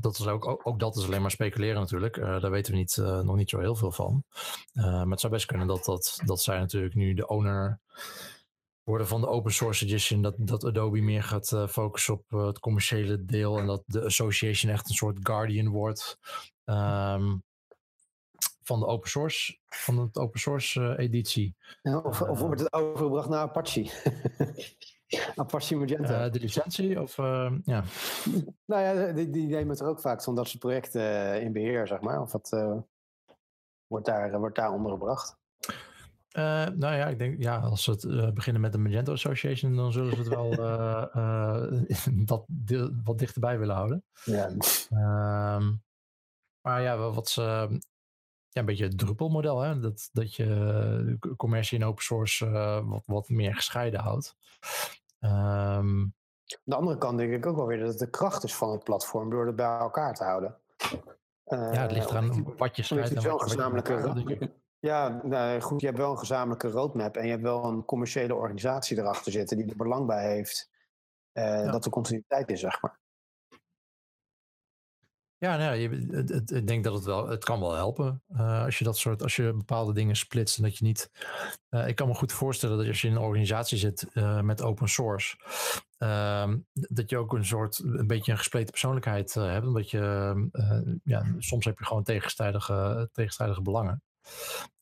dat 0.00 0.18
is 0.18 0.26
ook, 0.26 0.66
ook, 0.66 0.78
dat 0.78 0.96
is 0.96 1.04
alleen 1.04 1.22
maar 1.22 1.30
speculeren 1.30 1.80
natuurlijk. 1.80 2.14
Daar 2.14 2.50
weten 2.50 2.72
we 2.72 2.78
niet, 2.78 2.96
nog 2.96 3.36
niet 3.36 3.50
zo 3.50 3.58
heel 3.58 3.76
veel 3.76 3.92
van. 3.92 4.24
Maar 4.72 5.06
het 5.06 5.20
zou 5.20 5.32
best 5.32 5.46
kunnen 5.46 5.66
dat, 5.66 5.84
dat, 5.84 6.20
dat 6.24 6.42
zij 6.42 6.58
natuurlijk 6.58 6.94
nu 6.94 7.14
de 7.14 7.26
owner 7.26 7.80
worden 8.84 9.06
van 9.06 9.20
de 9.20 9.26
open 9.26 9.52
source 9.52 9.84
edition 9.84 10.22
dat, 10.22 10.34
dat 10.38 10.64
Adobe 10.64 11.00
meer 11.00 11.22
gaat 11.22 11.50
uh, 11.50 11.66
focussen 11.66 12.14
op 12.14 12.24
uh, 12.28 12.46
het 12.46 12.58
commerciële 12.58 13.24
deel 13.24 13.58
en 13.58 13.66
dat 13.66 13.82
de 13.86 14.04
association 14.04 14.72
echt 14.72 14.88
een 14.88 14.94
soort 14.94 15.18
guardian 15.22 15.68
wordt 15.68 16.18
um, 16.64 17.42
van 18.62 18.80
de 18.80 18.86
open 18.86 19.10
source, 19.10 19.58
van 19.66 19.98
het 19.98 20.18
open 20.18 20.40
source 20.40 20.80
uh, 20.80 20.98
editie. 20.98 21.56
Ja, 21.82 21.98
of, 21.98 22.22
of 22.22 22.38
wordt 22.38 22.60
het 22.60 22.72
overgebracht 22.72 23.28
naar 23.28 23.40
Apache? 23.40 23.90
Apache 25.36 25.76
Magento. 25.76 26.30
de 26.30 26.40
licentie 26.40 27.00
of 27.00 27.16
ja. 27.64 27.84
Nou 28.64 28.82
ja, 28.82 29.12
die, 29.12 29.30
die 29.30 29.46
nemen 29.46 29.76
er 29.76 29.86
ook 29.86 30.00
vaak 30.00 30.22
van 30.22 30.34
dat 30.34 30.48
soort 30.48 30.58
projecten 30.58 31.40
in 31.42 31.52
beheer, 31.52 31.86
zeg 31.86 32.00
maar. 32.00 32.20
Of 32.20 32.30
dat 32.30 32.48
wordt 33.86 34.06
daar, 34.06 34.38
wordt 34.38 34.56
daar 34.56 34.72
ondergebracht. 34.72 35.36
Uh, 36.36 36.66
nou 36.66 36.94
ja, 36.94 37.06
ik 37.06 37.18
denk, 37.18 37.42
ja, 37.42 37.58
als 37.58 37.82
ze 37.84 37.90
het 37.90 38.02
uh, 38.02 38.30
beginnen 38.30 38.62
met 38.62 38.72
de 38.72 38.78
Magento 38.78 39.12
Association, 39.12 39.76
dan 39.76 39.92
zullen 39.92 40.12
ze 40.12 40.18
het 40.18 40.28
wel 40.28 40.52
uh, 41.16 42.26
wat, 42.26 42.46
wat 43.04 43.18
dichterbij 43.18 43.58
willen 43.58 43.74
houden. 43.74 44.04
Ja. 44.24 44.50
Ehm, 44.88 45.72
maar 46.60 46.82
ja, 46.82 47.10
wat 47.10 47.28
ze, 47.28 47.42
ja, 48.48 48.60
een 48.60 48.64
beetje 48.64 48.84
het 48.84 48.98
druppelmodel, 48.98 49.60
hè? 49.60 49.80
Dat, 49.80 50.08
dat 50.12 50.34
je 50.34 51.18
commercie 51.36 51.78
en 51.78 51.86
open 51.86 52.02
source 52.02 52.50
wat, 52.84 53.02
wat 53.06 53.28
meer 53.28 53.54
gescheiden 53.54 54.00
houdt. 54.00 54.36
Um, 55.20 55.30
Aan 55.30 56.14
de 56.64 56.74
andere 56.74 56.98
kant 56.98 57.18
denk 57.18 57.32
ik 57.32 57.46
ook 57.46 57.56
wel 57.56 57.66
weer 57.66 57.78
dat 57.78 57.88
het 57.88 57.98
de 57.98 58.10
kracht 58.10 58.44
is 58.44 58.54
van 58.54 58.70
het 58.70 58.84
platform 58.84 59.30
door 59.30 59.46
het 59.46 59.56
bij 59.56 59.78
elkaar 59.78 60.14
te 60.14 60.24
houden. 60.24 60.56
ja, 61.44 61.56
het 61.56 61.92
ligt 61.92 62.10
eraan 62.10 62.28
wat 62.56 62.76
je 62.76 62.94
wat 62.94 63.08
je, 63.08 63.30
wat 64.14 64.28
je 64.28 64.62
ja, 64.84 65.20
nou, 65.22 65.60
goed, 65.60 65.80
je 65.80 65.86
hebt 65.86 65.98
wel 65.98 66.10
een 66.10 66.18
gezamenlijke 66.18 66.68
roadmap 66.68 67.16
en 67.16 67.24
je 67.24 67.30
hebt 67.30 67.42
wel 67.42 67.64
een 67.64 67.84
commerciële 67.84 68.34
organisatie 68.34 68.98
erachter 68.98 69.32
zitten 69.32 69.56
die 69.56 69.70
er 69.70 69.76
belang 69.76 70.06
bij 70.06 70.32
heeft 70.34 70.70
uh, 71.32 71.44
ja. 71.44 71.70
dat 71.70 71.84
er 71.84 71.90
continuïteit 71.90 72.50
is, 72.50 72.60
zeg 72.60 72.82
maar. 72.82 72.98
Ja, 75.36 75.56
nou, 75.56 75.74
je, 75.74 75.88
het, 76.10 76.28
het, 76.28 76.50
ik 76.50 76.66
denk 76.66 76.84
dat 76.84 76.94
het 76.94 77.04
wel, 77.04 77.28
het 77.28 77.44
kan 77.44 77.60
wel 77.60 77.74
helpen 77.74 78.22
uh, 78.32 78.64
als 78.64 78.78
je 78.78 78.84
dat 78.84 78.96
soort, 78.96 79.22
als 79.22 79.36
je 79.36 79.52
bepaalde 79.52 79.92
dingen 79.92 80.16
splitst 80.16 80.56
en 80.56 80.62
dat 80.62 80.78
je 80.78 80.84
niet, 80.84 81.10
uh, 81.70 81.88
ik 81.88 81.96
kan 81.96 82.08
me 82.08 82.14
goed 82.14 82.32
voorstellen 82.32 82.78
dat 82.78 82.86
als 82.86 83.00
je 83.00 83.08
in 83.08 83.14
een 83.14 83.20
organisatie 83.20 83.78
zit 83.78 84.06
uh, 84.12 84.40
met 84.40 84.62
open 84.62 84.88
source, 84.88 85.36
ehm, 85.98 86.58
dat 86.72 87.10
je 87.10 87.18
ook 87.18 87.32
een 87.32 87.44
soort, 87.44 87.78
een 87.78 88.06
beetje 88.06 88.32
een 88.32 88.38
gespleten 88.38 88.70
persoonlijkheid 88.70 89.34
hebt, 89.34 89.66
omdat 89.66 89.90
je, 89.90 90.00
ja, 91.04 91.24
soms 91.38 91.64
heb 91.64 91.78
je 91.78 91.84
gewoon 91.84 92.02
tegenstrijdige, 92.02 93.08
tegenstrijdige 93.12 93.62
belangen. 93.62 94.02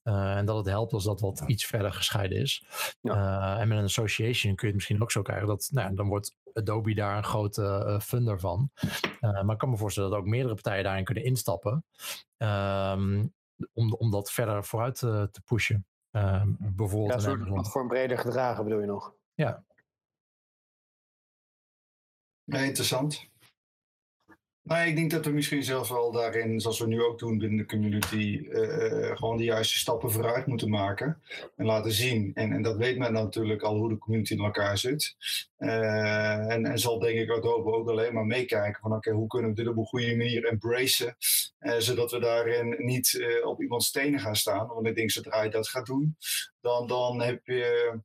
Uh, 0.04 0.36
en 0.36 0.44
dat 0.44 0.56
het 0.56 0.66
helpt 0.66 0.92
als 0.92 1.04
dat 1.04 1.20
wat 1.20 1.42
iets 1.46 1.66
verder 1.66 1.92
gescheiden 1.92 2.38
is. 2.38 2.64
Ja. 3.00 3.14
Uh, 3.54 3.60
en 3.60 3.68
met 3.68 3.78
een 3.78 3.84
association 3.84 4.54
kun 4.54 4.66
je 4.66 4.66
het 4.66 4.74
misschien 4.74 5.02
ook 5.02 5.10
zo 5.10 5.22
krijgen 5.22 5.46
dat 5.46 5.68
nou, 5.72 5.94
dan 5.94 6.08
wordt 6.08 6.36
Adobe 6.52 6.94
daar 6.94 7.16
een 7.16 7.24
grote 7.24 7.84
uh, 7.86 8.00
funder 8.00 8.40
van. 8.40 8.70
maar 9.20 9.50
ik 9.50 9.58
kan 9.58 9.70
me 9.70 9.76
voorstellen 9.76 10.10
dat 10.10 10.18
ook 10.18 10.26
meerdere 10.26 10.54
partijen 10.54 10.84
daarin 10.84 11.04
kunnen 11.04 11.24
instappen. 11.24 11.84
Um, 12.36 13.34
om, 13.72 13.94
om 13.94 14.10
dat 14.10 14.32
verder 14.32 14.64
vooruit 14.64 14.98
te 14.98 15.42
pushen. 15.44 15.86
Ehm, 16.10 16.52
bijvoorbeeld 16.58 17.08
ja, 17.08 17.14
een 17.14 17.38
soort 17.38 17.44
platform 17.44 17.88
breder 17.88 18.18
gedragen 18.18 18.64
bedoel 18.64 18.80
je 18.80 18.86
nog? 18.86 19.14
Ja. 19.34 19.64
Nee, 22.44 22.66
interessant. 22.66 23.30
Nou, 24.64 24.86
ik 24.86 24.96
denk 24.96 25.10
dat 25.10 25.24
we 25.24 25.30
misschien 25.30 25.62
zelfs 25.62 25.90
wel 25.90 26.12
daarin, 26.12 26.60
zoals 26.60 26.78
we 26.78 26.86
nu 26.86 27.02
ook 27.02 27.18
doen 27.18 27.38
binnen 27.38 27.58
de 27.58 27.66
community, 27.66 28.40
uh, 28.42 29.16
gewoon 29.16 29.36
de 29.36 29.44
juiste 29.44 29.78
stappen 29.78 30.10
vooruit 30.10 30.46
moeten 30.46 30.70
maken 30.70 31.22
en 31.56 31.66
laten 31.66 31.92
zien. 31.92 32.30
En, 32.34 32.52
en 32.52 32.62
dat 32.62 32.76
weet 32.76 32.98
men 32.98 33.12
natuurlijk 33.12 33.62
al 33.62 33.76
hoe 33.76 33.88
de 33.88 33.98
community 33.98 34.32
in 34.32 34.44
elkaar 34.44 34.78
zit. 34.78 35.16
Uh, 35.58 36.52
en, 36.52 36.66
en 36.66 36.78
zal 36.78 36.98
denk 36.98 37.18
ik 37.18 37.30
Adobe 37.30 37.72
ook 37.72 37.88
alleen 37.88 38.14
maar 38.14 38.26
meekijken 38.26 38.80
van 38.80 38.92
oké, 38.92 39.10
hoe 39.10 39.26
kunnen 39.26 39.50
we 39.50 39.56
dit 39.56 39.68
op 39.68 39.76
een 39.76 39.84
goede 39.84 40.16
manier 40.16 40.44
embracen, 40.44 41.16
zodat 41.78 42.10
we 42.10 42.20
daarin 42.20 42.74
niet 42.78 43.24
op 43.44 43.62
iemands 43.62 43.86
stenen 43.86 44.20
gaan 44.20 44.36
staan. 44.36 44.66
Want 44.66 44.86
ik 44.86 44.94
denk 44.94 45.10
zodra 45.10 45.42
je 45.42 45.50
dat 45.50 45.68
gaat 45.68 45.86
doen, 45.86 46.16
dan, 46.60 46.86
dan 46.86 47.20
heb 47.20 47.46
je 47.46 48.00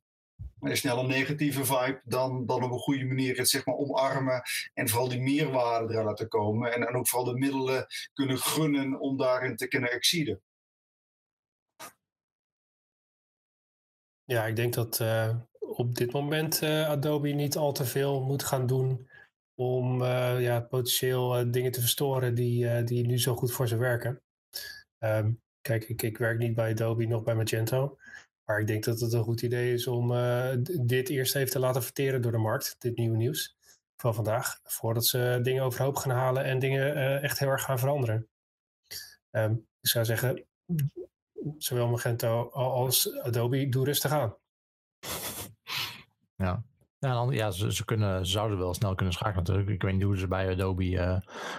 snel 0.60 0.98
een 0.98 1.06
negatieve 1.06 1.64
vibe 1.64 2.00
dan, 2.04 2.46
dan 2.46 2.62
op 2.62 2.70
een 2.70 2.78
goede 2.78 3.04
manier 3.04 3.36
het 3.36 3.48
zeg 3.48 3.66
maar 3.66 3.76
omarmen 3.76 4.42
en 4.74 4.88
vooral 4.88 5.08
die 5.08 5.20
meerwaarde 5.20 5.92
eruit 5.92 6.06
laten 6.06 6.28
komen 6.28 6.74
en, 6.74 6.88
en 6.88 6.94
ook 6.94 7.08
vooral 7.08 7.32
de 7.32 7.38
middelen 7.38 7.86
kunnen 8.12 8.38
gunnen 8.38 9.00
om 9.00 9.16
daarin 9.16 9.56
te 9.56 9.68
kunnen 9.68 9.90
exceeden. 9.90 10.42
Ja, 14.24 14.46
ik 14.46 14.56
denk 14.56 14.74
dat 14.74 15.00
uh, 15.00 15.36
op 15.58 15.94
dit 15.94 16.12
moment 16.12 16.62
uh, 16.62 16.88
Adobe 16.88 17.28
niet 17.28 17.56
al 17.56 17.72
te 17.72 17.84
veel 17.84 18.22
moet 18.22 18.42
gaan 18.42 18.66
doen 18.66 19.10
om 19.54 20.02
uh, 20.02 20.40
ja, 20.40 20.60
potentieel 20.60 21.50
dingen 21.50 21.72
te 21.72 21.80
verstoren 21.80 22.34
die, 22.34 22.84
die 22.84 23.06
nu 23.06 23.18
zo 23.18 23.34
goed 23.34 23.52
voor 23.52 23.68
ze 23.68 23.76
werken. 23.76 24.22
Um, 24.98 25.40
kijk, 25.60 25.84
ik, 25.84 26.02
ik 26.02 26.18
werk 26.18 26.38
niet 26.38 26.54
bij 26.54 26.70
Adobe, 26.70 27.06
nog 27.06 27.22
bij 27.22 27.34
Magento. 27.34 27.98
Maar 28.48 28.60
ik 28.60 28.66
denk 28.66 28.84
dat 28.84 29.00
het 29.00 29.12
een 29.12 29.22
goed 29.22 29.42
idee 29.42 29.72
is 29.72 29.86
om 29.86 30.12
uh, 30.12 30.50
dit 30.80 31.08
eerst 31.08 31.36
even 31.36 31.50
te 31.50 31.58
laten 31.58 31.82
verteren 31.82 32.22
door 32.22 32.32
de 32.32 32.38
markt, 32.38 32.76
dit 32.78 32.96
nieuwe 32.96 33.16
nieuws 33.16 33.56
van 33.96 34.14
vandaag, 34.14 34.60
voordat 34.62 35.06
ze 35.06 35.38
dingen 35.42 35.62
overhoop 35.62 35.96
gaan 35.96 36.16
halen 36.16 36.44
en 36.44 36.58
dingen 36.58 36.96
uh, 36.96 37.22
echt 37.22 37.38
heel 37.38 37.48
erg 37.48 37.62
gaan 37.62 37.78
veranderen. 37.78 38.28
Um, 39.30 39.66
ik 39.80 39.88
zou 39.88 40.04
zeggen, 40.04 40.46
zowel 41.58 41.88
Magento 41.88 42.48
als 42.50 43.20
Adobe, 43.20 43.68
doe 43.68 43.84
rustig 43.84 44.10
aan. 44.10 44.36
Ja, 46.36 46.64
ja, 47.00 47.12
dan, 47.12 47.30
ja 47.30 47.50
ze, 47.50 47.72
ze, 47.72 47.84
kunnen, 47.84 48.26
zouden 48.26 48.58
wel 48.58 48.74
snel 48.74 48.94
kunnen 48.94 49.14
schakelen 49.14 49.44
natuurlijk. 49.44 49.68
Ik 49.68 49.82
weet 49.82 49.92
niet 49.92 50.02
hoe 50.02 50.18
ze 50.18 50.28
bij 50.28 50.52
Adobe... 50.52 50.84
Uh, 50.84 51.16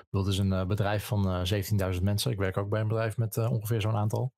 dat 0.10 0.28
is 0.28 0.38
een 0.38 0.52
uh, 0.52 0.66
bedrijf 0.66 1.06
van 1.06 1.44
uh, 1.46 1.94
17.000 1.94 2.04
mensen. 2.04 2.32
Ik 2.32 2.38
werk 2.38 2.58
ook 2.58 2.70
bij 2.70 2.82
een 2.82 2.88
bedrijf 2.88 3.18
met 3.18 3.38
ongeveer 3.38 3.82
zo'n 3.82 3.96
aantal. 3.96 4.34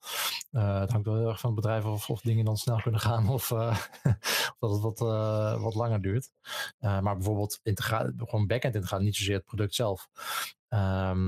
het 0.52 0.91
hangt 0.91 1.06
wel 1.06 1.16
heel 1.16 1.30
erg 1.30 1.39
van 1.39 1.52
het 1.52 1.62
bedrijf 1.62 1.86
of, 1.86 2.10
of 2.10 2.22
dingen 2.22 2.45
dan 2.45 2.58
snel 2.58 2.82
kunnen 2.82 3.02
gaan... 3.02 3.30
of, 3.30 3.47
dat 4.60 4.72
het 4.72 4.82
wat, 4.82 4.99
wat 5.62 5.76
langer 5.76 6.02
duurt. 6.02 6.32
maar 6.80 7.16
bijvoorbeeld 7.16 7.60
integra 7.64 8.12
gewoon 8.18 8.47
backend 8.47 8.76
integratie, 8.76 9.06
niet 9.06 9.16
zozeer 9.16 9.36
het 9.36 9.45
product 9.45 9.76
zelf. 9.76 10.10
Um, 10.70 10.78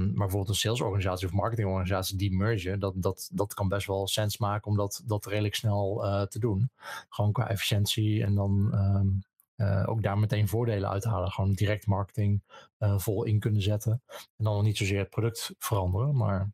maar 0.05 0.13
bijvoorbeeld 0.13 0.49
een 0.49 0.55
salesorganisatie 0.55 1.27
of 1.27 1.33
marketingorganisatie 1.33 2.17
die 2.17 2.35
mergen, 2.35 2.79
dat, 2.79 2.93
dat, 2.95 3.29
dat 3.33 3.53
kan 3.53 3.67
best 3.67 3.87
wel 3.87 4.07
sens 4.07 4.37
maken 4.37 4.71
om 4.71 4.77
dat, 4.77 5.01
dat 5.05 5.25
redelijk 5.25 5.55
snel 5.55 5.97
te 6.29 6.39
doen. 6.39 6.71
Gewoon 7.09 7.31
qua 7.31 7.49
efficiëntie 7.49 8.23
en 8.23 8.35
dan 8.35 8.71
um, 8.73 9.23
uh, 9.57 9.83
ook 9.85 10.03
daar 10.03 10.17
meteen 10.17 10.47
voordelen 10.47 10.89
uit 10.89 11.03
halen. 11.03 11.31
Gewoon 11.31 11.53
direct 11.53 11.87
marketing 11.87 12.43
uh, 12.79 12.99
vol 12.99 13.23
in 13.23 13.39
kunnen 13.39 13.61
zetten. 13.61 14.01
En 14.07 14.43
dan 14.43 14.53
nog 14.53 14.63
niet 14.63 14.77
zozeer 14.77 14.99
het 14.99 15.09
product 15.09 15.55
veranderen, 15.57 16.15
maar 16.15 16.51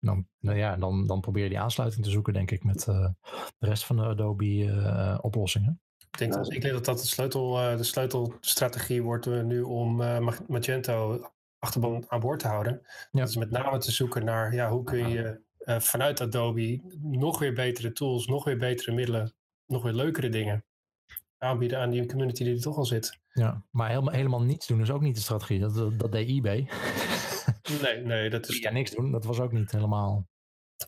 dan, 0.00 0.28
nou 0.38 0.58
ja, 0.58 0.76
dan, 0.76 1.06
dan 1.06 1.20
probeer 1.20 1.42
je 1.42 1.48
die 1.48 1.60
aansluiting 1.60 2.04
te 2.04 2.10
zoeken, 2.10 2.32
denk 2.32 2.50
ik, 2.50 2.64
met 2.64 2.86
uh, 2.86 3.08
de 3.58 3.66
rest 3.66 3.84
van 3.84 3.96
de 3.96 4.02
Adobe 4.02 5.18
oplossingen. 5.22 5.80
Ik 6.10 6.18
denk, 6.18 6.32
dat, 6.32 6.52
ik 6.52 6.60
denk 6.60 6.74
dat 6.74 6.84
dat 6.84 6.98
de, 6.98 7.06
sleutel, 7.06 7.52
de 7.76 7.84
sleutelstrategie 7.84 9.02
wordt 9.02 9.26
nu 9.26 9.62
om 9.62 9.96
Magento 10.46 11.30
achterban 11.58 12.04
aan 12.08 12.20
boord 12.20 12.40
te 12.40 12.48
houden. 12.48 12.80
Ja. 13.10 13.20
Dat 13.20 13.28
is 13.28 13.36
met 13.36 13.50
name 13.50 13.78
te 13.78 13.90
zoeken 13.90 14.24
naar 14.24 14.54
ja, 14.54 14.70
hoe 14.70 14.84
kun 14.84 15.08
je 15.08 15.40
vanuit 15.64 16.20
Adobe 16.20 16.80
nog 17.00 17.38
weer 17.38 17.52
betere 17.52 17.92
tools, 17.92 18.26
nog 18.26 18.44
weer 18.44 18.58
betere 18.58 18.92
middelen, 18.92 19.34
nog 19.66 19.82
weer 19.82 19.92
leukere 19.92 20.28
dingen 20.28 20.64
aanbieden 21.38 21.78
aan 21.78 21.90
die 21.90 22.06
community 22.06 22.44
die 22.44 22.54
er 22.54 22.60
toch 22.60 22.76
al 22.76 22.84
zit. 22.84 23.18
Ja, 23.32 23.64
maar 23.70 23.88
helemaal, 23.88 24.14
helemaal 24.14 24.42
niets 24.42 24.66
doen 24.66 24.80
is 24.80 24.90
ook 24.90 25.00
niet 25.00 25.14
de 25.14 25.20
strategie. 25.20 25.60
Dat, 25.60 25.74
dat, 25.74 25.98
dat 25.98 26.12
deed 26.12 26.28
eBay. 26.28 26.68
nee, 27.82 28.04
nee, 28.04 28.30
dat 28.30 28.48
is... 28.48 28.58
Ja, 28.58 28.70
niks 28.70 28.90
doen, 28.90 29.10
dat 29.10 29.24
was 29.24 29.40
ook 29.40 29.52
niet 29.52 29.70
helemaal... 29.70 30.28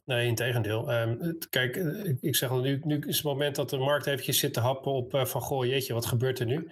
Nee, 0.05 0.27
in 0.27 0.35
tegendeel. 0.35 0.93
Um, 0.93 1.39
kijk, 1.51 1.77
eh, 1.77 2.15
ik 2.21 2.37
zeg 2.37 2.51
al, 2.51 2.61
nu, 2.61 2.81
nu 2.85 2.99
is 3.07 3.17
het 3.17 3.25
moment 3.25 3.57
dat 3.57 3.71
de 3.71 3.79
markt 3.79 4.07
eventjes 4.07 4.39
zit 4.39 4.53
te 4.53 4.61
happen 4.61 4.93
op 4.93 5.15
uh, 5.15 5.25
van, 5.25 5.41
goh, 5.41 5.67
jeetje, 5.67 5.95
wat 5.95 6.07
gebeurt 6.07 6.39
er 6.39 6.47
nu? 6.47 6.71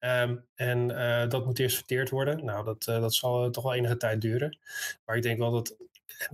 Um, 0.00 0.44
en 0.54 0.90
uh, 0.90 1.28
dat 1.28 1.44
moet 1.44 1.58
eerst 1.58 1.76
verteerd 1.76 2.10
worden. 2.10 2.44
Nou, 2.44 2.64
dat, 2.64 2.86
uh, 2.88 3.00
dat 3.00 3.14
zal 3.14 3.50
toch 3.50 3.64
wel 3.64 3.74
enige 3.74 3.96
tijd 3.96 4.20
duren. 4.20 4.58
Maar 5.04 5.16
ik 5.16 5.22
denk 5.22 5.38
wel 5.38 5.50
dat 5.50 5.76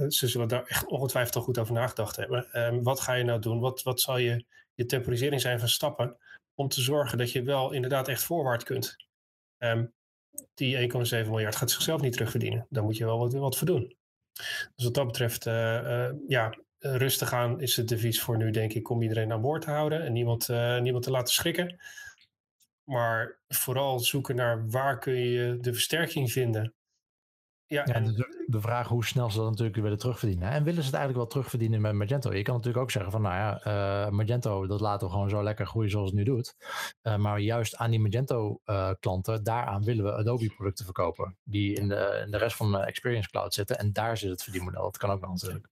ze 0.09 0.29
zullen 0.29 0.49
daar 0.49 0.65
echt 0.67 0.87
ongetwijfeld 0.87 1.37
al 1.37 1.43
goed 1.43 1.59
over 1.59 1.75
nagedacht 1.75 2.17
hebben. 2.17 2.67
Um, 2.67 2.83
wat 2.83 3.01
ga 3.01 3.13
je 3.13 3.25
nou 3.25 3.41
doen? 3.41 3.61
Wat, 3.61 3.83
wat 3.83 4.01
zal 4.01 4.19
je, 4.19 4.45
je 4.75 4.87
temporisering 4.87 5.41
zijn 5.41 5.59
van 5.59 5.69
stappen? 5.69 6.17
Om 6.55 6.69
te 6.69 6.81
zorgen 6.81 7.19
dat 7.19 7.33
je 7.33 7.43
wel 7.43 7.73
inderdaad 7.73 8.09
echt 8.09 8.25
voorwaarts 8.25 8.65
kunt. 8.65 8.97
Um, 9.59 9.93
die 10.55 10.91
1,7 10.91 11.29
miljard 11.29 11.57
gaat 11.57 11.71
zichzelf 11.71 12.01
niet 12.01 12.13
terugverdienen. 12.13 12.67
Daar 12.71 12.83
moet 12.85 12.97
je 12.97 13.05
wel 13.05 13.19
wat, 13.19 13.33
wat 13.33 13.57
voor 13.57 13.67
doen. 13.67 13.97
Dus 14.75 14.85
wat 14.85 14.95
dat 14.95 15.07
betreft, 15.07 15.47
uh, 15.47 15.55
uh, 15.55 16.11
ja, 16.27 16.59
rustig 16.79 17.33
aan 17.33 17.61
is 17.61 17.77
het 17.77 17.89
devies 17.89 18.23
voor 18.23 18.37
nu, 18.37 18.51
denk 18.51 18.73
ik, 18.73 18.91
om 18.91 19.03
iedereen 19.03 19.33
aan 19.33 19.41
boord 19.41 19.63
te 19.63 19.71
houden 19.71 20.03
en 20.03 20.13
niemand, 20.13 20.49
uh, 20.49 20.81
niemand 20.81 21.05
te 21.05 21.11
laten 21.11 21.35
schrikken. 21.35 21.81
Maar 22.85 23.39
vooral 23.49 24.01
zoeken 24.01 24.37
naar 24.37 24.71
waar 24.71 24.99
kun 24.99 25.17
je 25.17 25.59
de 25.61 25.73
versterking 25.73 26.33
vinden. 26.33 26.75
Ja, 27.73 27.85
en 27.85 28.05
de, 28.05 28.45
de, 28.47 28.61
vraag 28.61 28.89
hoe 28.89 29.05
snel 29.05 29.31
ze 29.31 29.39
dat 29.39 29.49
natuurlijk 29.49 29.77
willen 29.77 29.99
terugverdienen. 29.99 30.51
En 30.51 30.65
willen 30.65 30.83
ze 30.83 30.87
het 30.87 30.95
eigenlijk 30.97 31.17
wel 31.17 31.27
terugverdienen 31.27 31.81
met 31.81 31.93
Magento? 31.93 32.35
Je 32.35 32.43
kan 32.43 32.55
natuurlijk 32.55 32.83
ook 32.83 32.91
zeggen 32.91 33.13
van, 33.13 33.23
nou 33.23 33.35
ja, 33.35 33.67
uh, 34.07 34.11
Magento, 34.11 34.67
dat 34.67 34.81
laten 34.81 35.07
we 35.07 35.13
gewoon 35.13 35.29
zo 35.29 35.43
lekker 35.43 35.67
groeien 35.67 35.91
zoals 35.91 36.09
het 36.09 36.19
nu 36.19 36.25
doet. 36.25 36.55
Uh, 37.03 37.17
maar 37.17 37.39
juist 37.39 37.77
aan 37.77 37.91
die 37.91 38.01
Magento-klanten, 38.01 39.35
uh, 39.35 39.41
daaraan 39.43 39.85
willen 39.85 40.05
we 40.05 40.13
Adobe-producten 40.13 40.85
verkopen. 40.85 41.37
Die 41.45 41.75
in 41.75 41.89
de, 41.89 42.23
in 42.25 42.31
de 42.31 42.39
rest 42.39 42.57
van 42.57 42.73
de 42.73 42.79
Experience 42.79 43.31
Cloud 43.31 43.55
zitten. 43.55 43.79
En 43.79 43.93
daar 43.93 44.17
zit 44.17 44.31
het 44.31 44.43
verdienmodel. 44.43 44.83
Dat 44.83 44.97
kan 44.97 45.11
ook 45.11 45.21
nog 45.21 45.31
natuurlijk. 45.31 45.67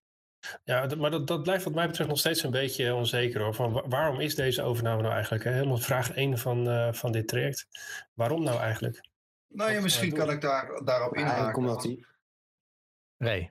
Ja, 0.64 0.86
maar 0.98 1.10
dat, 1.10 1.26
dat 1.26 1.42
blijft 1.42 1.64
wat 1.64 1.74
mij 1.74 1.86
betreft 1.86 2.08
nog 2.08 2.18
steeds 2.18 2.42
een 2.42 2.50
beetje 2.50 2.94
onzeker 2.94 3.42
hoor. 3.42 3.54
Van 3.54 3.84
waarom 3.88 4.20
is 4.20 4.34
deze 4.34 4.62
overname 4.62 5.02
nou 5.02 5.14
eigenlijk? 5.14 5.44
Hè? 5.44 5.52
Helemaal 5.52 5.76
vraag 5.76 6.10
1 6.10 6.38
van, 6.38 6.94
van 6.94 7.12
dit 7.12 7.28
traject. 7.28 7.66
Waarom 8.14 8.42
nou 8.42 8.58
eigenlijk? 8.58 9.09
Nou 9.52 9.72
ja, 9.72 9.80
misschien 9.80 10.12
kan 10.12 10.30
ik 10.30 10.40
daar, 10.40 10.84
daarop 10.84 11.16
inhaken. 11.16 11.64
Ja, 11.64 11.76
hij. 11.76 12.04
Nee. 13.16 13.50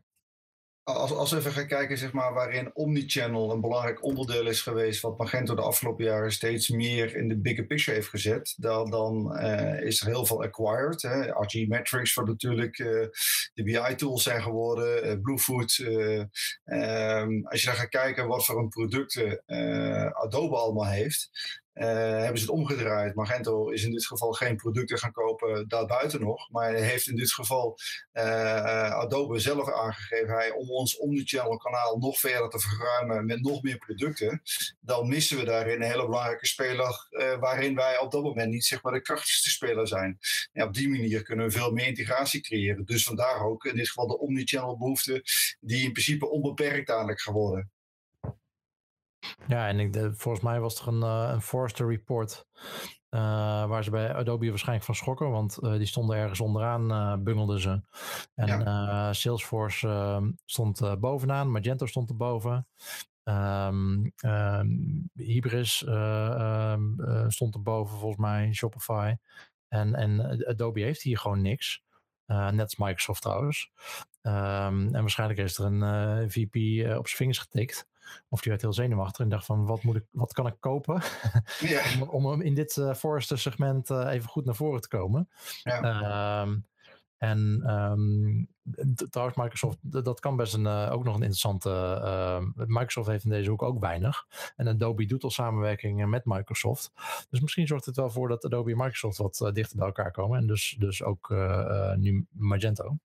Als, 0.83 1.11
als 1.11 1.31
we 1.31 1.37
even 1.37 1.51
gaan 1.51 1.67
kijken 1.67 1.97
zeg 1.97 2.11
maar, 2.11 2.33
waarin 2.33 2.75
Omnichannel 2.75 3.51
een 3.51 3.61
belangrijk 3.61 4.03
onderdeel 4.03 4.47
is 4.47 4.61
geweest, 4.61 5.01
wat 5.01 5.17
Magento 5.17 5.55
de 5.55 5.61
afgelopen 5.61 6.05
jaren 6.05 6.31
steeds 6.31 6.69
meer 6.69 7.15
in 7.15 7.27
de 7.27 7.37
bigger 7.37 7.65
picture 7.65 7.95
heeft 7.95 8.09
gezet, 8.09 8.53
dan, 8.57 8.89
dan 8.89 9.37
uh, 9.39 9.81
is 9.81 10.01
er 10.01 10.07
heel 10.07 10.25
veel 10.25 10.43
acquired. 10.43 11.01
Hè. 11.01 11.29
RG 11.31 11.67
Metrics, 11.67 12.13
wat 12.13 12.27
natuurlijk 12.27 12.79
uh, 12.79 12.87
de 13.53 13.63
BI-tools 13.63 14.23
zijn 14.23 14.41
geworden, 14.41 15.07
uh, 15.07 15.21
Bluefoot. 15.21 15.77
Um, 15.77 17.47
als 17.47 17.61
je 17.61 17.67
dan 17.67 17.75
gaat 17.75 17.89
kijken 17.89 18.27
wat 18.27 18.45
voor 18.45 18.59
een 18.59 18.69
producten 18.69 19.43
Adobe 20.13 20.55
allemaal 20.55 20.87
heeft, 20.87 21.29
hebben 21.85 22.37
ze 22.37 22.45
het 22.45 22.53
omgedraaid. 22.53 23.15
Magento 23.15 23.69
is 23.69 23.83
in 23.83 23.91
dit 23.91 24.05
geval 24.05 24.31
geen 24.31 24.55
producten 24.55 24.97
gaan 24.97 25.11
kopen 25.11 25.67
daarbuiten 25.67 26.21
nog. 26.21 26.49
Maar 26.49 26.73
heeft 26.73 27.07
in 27.07 27.15
dit 27.15 27.31
geval 27.31 27.77
uh, 28.13 28.91
Adobe 28.91 29.39
zelf 29.39 29.71
aangegeven 29.71 30.33
hij, 30.33 30.51
om 30.51 30.69
ons 30.69 30.97
omnichannel 30.97 31.57
kanaal 31.57 31.97
nog 31.97 32.19
verder 32.19 32.49
te 32.49 32.59
verruimen 32.59 33.25
met 33.25 33.41
nog 33.41 33.61
meer 33.61 33.77
producten. 33.77 34.41
Dan 34.79 35.07
missen 35.07 35.37
we 35.37 35.45
daarin 35.45 35.81
een 35.81 35.87
hele 35.87 36.05
belangrijke 36.05 36.47
speler 36.47 37.07
uh, 37.09 37.39
waarin 37.39 37.75
wij 37.75 37.99
op 37.99 38.11
dat 38.11 38.23
moment 38.23 38.51
niet 38.51 38.65
zeg 38.65 38.83
maar, 38.83 38.93
de 38.93 39.01
krachtigste 39.01 39.49
speler 39.49 39.87
zijn. 39.87 40.19
Ja, 40.51 40.65
op 40.65 40.73
die 40.73 40.89
manier 40.89 41.23
kunnen 41.23 41.45
we 41.45 41.51
veel 41.51 41.71
meer 41.71 41.87
integratie 41.87 42.41
creëren. 42.41 42.85
Dus 42.85 43.03
vandaar 43.03 43.45
ook 43.45 43.65
in 43.65 43.75
dit 43.75 43.87
geval 43.87 44.07
de 44.07 44.19
omnichannel 44.19 44.77
behoefte 44.77 45.23
die 45.59 45.83
in 45.83 45.91
principe 45.91 46.29
onbeperkt 46.29 46.89
eigenlijk 46.89 47.21
geworden. 47.21 47.71
Ja, 49.47 49.67
en 49.67 49.79
ik, 49.79 49.93
de, 49.93 50.13
volgens 50.13 50.43
mij 50.43 50.59
was 50.59 50.81
er 50.81 50.87
een, 50.87 51.01
uh, 51.01 51.29
een 51.33 51.41
Forrester 51.41 51.87
report. 51.87 52.45
Uh, 53.09 53.19
waar 53.65 53.83
ze 53.83 53.89
bij 53.89 54.13
Adobe 54.13 54.49
waarschijnlijk 54.49 54.85
van 54.85 54.95
schrokken, 54.95 55.31
want 55.31 55.57
uh, 55.61 55.71
die 55.71 55.85
stonden 55.85 56.17
ergens 56.17 56.39
onderaan, 56.39 57.23
bungelden 57.23 57.59
ze. 57.59 57.81
En 58.35 58.47
ja. 58.47 59.13
Salesforce 59.13 59.87
ehm, 59.87 60.31
stond 60.45 60.99
bovenaan, 60.99 61.51
Magento 61.51 61.85
stond 61.85 62.09
erboven. 62.09 62.67
Um, 63.23 64.13
um, 64.25 65.09
Hybris 65.13 65.77
stond 67.27 67.55
erboven 67.55 67.97
volgens 67.97 68.21
mij, 68.21 68.53
Shopify. 68.53 69.15
En, 69.67 69.95
en 69.95 70.45
Adobe 70.47 70.81
heeft 70.81 71.01
hier 71.01 71.17
gewoon 71.17 71.41
niks. 71.41 71.83
net 72.25 72.61
als 72.61 72.75
Microsoft 72.75 73.21
trouwens. 73.21 73.71
en 74.21 74.91
waarschijnlijk 74.91 75.39
is 75.39 75.57
er 75.57 75.65
een 75.65 76.31
VP 76.31 76.55
op 76.97 77.07
zijn 77.07 77.17
vingers 77.17 77.39
getikt. 77.39 77.87
Of 78.29 78.41
die 78.41 78.51
werd 78.51 78.61
heel 78.61 78.73
zenuwachtig 78.73 79.23
en 79.23 79.29
dacht 79.29 79.45
van 79.45 79.65
wat, 79.65 79.83
moet 79.83 79.95
ik, 79.95 80.05
wat 80.11 80.33
kan 80.33 80.47
ik 80.47 80.55
kopen 80.59 81.01
ja. 81.59 81.81
om, 82.09 82.25
om 82.25 82.41
in 82.41 82.55
dit 82.55 82.75
uh, 82.75 82.93
segment 83.17 83.89
uh, 83.89 84.07
even 84.11 84.29
goed 84.29 84.45
naar 84.45 84.55
voren 84.55 84.81
te 84.81 84.87
komen. 84.87 85.29
Ja. 85.63 86.41
Um, 86.41 86.67
en 87.19 87.63
um, 87.69 88.47
trouwens, 89.09 89.37
Microsoft, 89.37 89.77
dat 89.81 90.19
kan 90.19 90.35
best 90.35 90.53
een, 90.53 90.63
uh, 90.63 90.89
ook 90.91 91.03
nog 91.03 91.15
een 91.15 91.21
interessante. 91.21 91.69
Uh, 91.69 92.65
Microsoft 92.67 93.07
heeft 93.07 93.23
in 93.23 93.29
deze 93.29 93.49
hoek 93.49 93.61
ook 93.61 93.79
weinig. 93.79 94.25
En 94.55 94.67
Adobe 94.67 95.05
doet 95.05 95.23
al 95.23 95.29
samenwerking 95.29 96.05
met 96.05 96.25
Microsoft. 96.25 96.91
Dus 97.29 97.39
misschien 97.39 97.67
zorgt 97.67 97.85
het 97.85 97.95
wel 97.95 98.09
voor 98.09 98.27
dat 98.27 98.45
Adobe 98.45 98.71
en 98.71 98.77
Microsoft 98.77 99.17
wat 99.17 99.39
uh, 99.43 99.51
dichter 99.51 99.77
bij 99.77 99.85
elkaar 99.85 100.11
komen. 100.11 100.39
En 100.39 100.47
dus, 100.47 100.75
dus 100.79 101.03
ook 101.03 101.33
nu 101.95 102.27
Magento. 102.31 102.97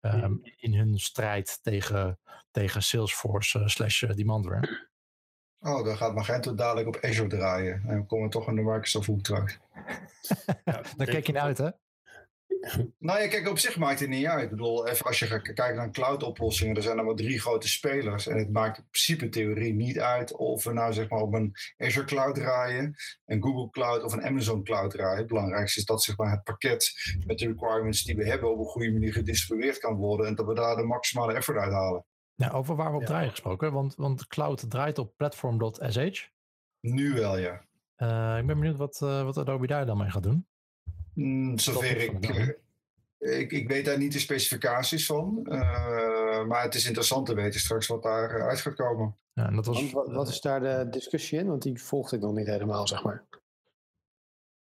Um, 0.00 0.40
in 0.56 0.74
hun 0.74 0.98
strijd 0.98 1.58
tegen, 1.62 2.18
tegen 2.50 2.82
Salesforce 2.82 3.58
uh, 3.58 3.66
slash 3.66 4.00
Demandware. 4.00 4.88
Oh, 5.60 5.84
dan 5.84 5.96
gaat 5.96 6.14
Magento 6.14 6.54
dadelijk 6.54 6.86
op 6.86 6.98
Azure 7.00 7.28
draaien. 7.28 7.74
En 7.74 7.94
dan 7.94 8.06
komen 8.06 8.26
we 8.26 8.32
toch 8.32 8.48
in 8.48 8.54
de 8.54 8.62
Microsoft 8.62 9.06
hoek 9.06 9.22
terug. 9.22 9.58
Ja, 10.64 10.82
Daar 10.96 11.06
kijk 11.06 11.26
je 11.26 11.32
naar 11.32 11.42
uit, 11.42 11.58
hè? 11.58 11.70
Nou 12.98 13.20
ja, 13.20 13.28
kijk, 13.28 13.48
op 13.48 13.58
zich 13.58 13.76
maakt 13.78 14.00
het 14.00 14.08
niet 14.08 14.26
uit. 14.26 14.42
Ik 14.42 14.50
bedoel, 14.50 14.88
even 14.88 15.06
als 15.06 15.18
je 15.18 15.26
gaat 15.26 15.42
kijken 15.42 15.76
naar 15.76 15.90
cloud-oplossingen, 15.90 16.76
er 16.76 16.82
zijn 16.82 16.98
er 16.98 17.04
maar 17.04 17.14
drie 17.14 17.40
grote 17.40 17.68
spelers. 17.68 18.26
En 18.26 18.38
het 18.38 18.52
maakt 18.52 18.78
in 18.78 18.84
principe 18.90 19.28
theorie 19.28 19.74
niet 19.74 19.98
uit 20.00 20.36
of 20.36 20.64
we 20.64 20.72
nou 20.72 20.92
zeg 20.92 21.08
maar 21.08 21.20
op 21.20 21.32
een 21.34 21.52
Azure 21.76 22.06
Cloud 22.06 22.34
draaien, 22.34 22.94
een 23.26 23.42
Google 23.42 23.70
Cloud 23.70 24.04
of 24.04 24.12
een 24.12 24.24
Amazon 24.24 24.64
Cloud 24.64 24.90
draaien. 24.90 25.18
Het 25.18 25.26
belangrijkste 25.26 25.78
is 25.80 25.86
dat 25.86 26.02
zeg 26.02 26.16
maar, 26.16 26.30
het 26.30 26.42
pakket 26.44 26.92
met 27.26 27.38
de 27.38 27.46
requirements 27.46 28.02
die 28.04 28.16
we 28.16 28.26
hebben 28.28 28.50
op 28.52 28.58
een 28.58 28.64
goede 28.64 28.92
manier 28.92 29.12
gedistribueerd 29.12 29.78
kan 29.78 29.94
worden 29.94 30.26
en 30.26 30.34
dat 30.34 30.46
we 30.46 30.54
daar 30.54 30.76
de 30.76 30.82
maximale 30.82 31.32
effort 31.32 31.58
uit 31.58 31.72
halen. 31.72 32.04
Nou, 32.36 32.52
over 32.52 32.76
waar 32.76 32.90
we 32.90 32.94
op 32.94 33.00
Ja. 33.00 33.06
draaien 33.06 33.30
gesproken, 33.30 33.72
want, 33.72 33.94
want 33.94 34.26
cloud 34.26 34.70
draait 34.70 34.98
op 34.98 35.16
platform.sh. 35.16 36.26
Nu 36.80 37.12
wel, 37.12 37.38
ja. 37.38 37.64
Eh, 37.96 38.36
ik 38.38 38.46
ben 38.46 38.58
benieuwd 38.58 38.76
wat, 38.76 39.00
eh, 39.02 39.22
wat 39.22 39.38
Adobe 39.38 39.66
daar 39.66 39.86
dan 39.86 39.98
mee 39.98 40.10
gaat 40.10 40.22
doen. 40.22 40.46
Mm, 41.24 41.58
zover 41.58 41.96
ik, 41.96 42.24
eh, 42.28 43.38
ik. 43.40 43.52
Ik 43.52 43.68
weet 43.68 43.84
daar 43.84 43.98
niet 43.98 44.12
de 44.12 44.18
specificaties 44.18 45.06
van. 45.06 45.46
eh, 45.46 46.44
maar 46.46 46.62
het 46.62 46.74
is 46.74 46.86
interessant 46.86 47.26
te 47.26 47.34
weten 47.34 47.60
straks 47.60 47.86
wat 47.86 48.02
daar 48.02 48.30
eh, 48.36 48.46
uit 48.46 48.60
gaat 48.60 48.74
komen. 48.74 49.16
Ja, 49.32 49.46
en 49.46 49.54
dat 49.54 49.66
was, 49.66 49.80
Want 49.80 49.92
wat, 49.92 50.12
wat 50.12 50.28
is 50.28 50.40
daar 50.40 50.60
de 50.60 50.86
discussie 50.90 51.38
in? 51.38 51.46
Want 51.46 51.62
die 51.62 51.82
volgde 51.82 52.16
ik 52.16 52.22
nog 52.22 52.34
niet 52.34 52.46
helemaal, 52.46 52.86
zeg 52.88 53.02
maar. 53.04 53.24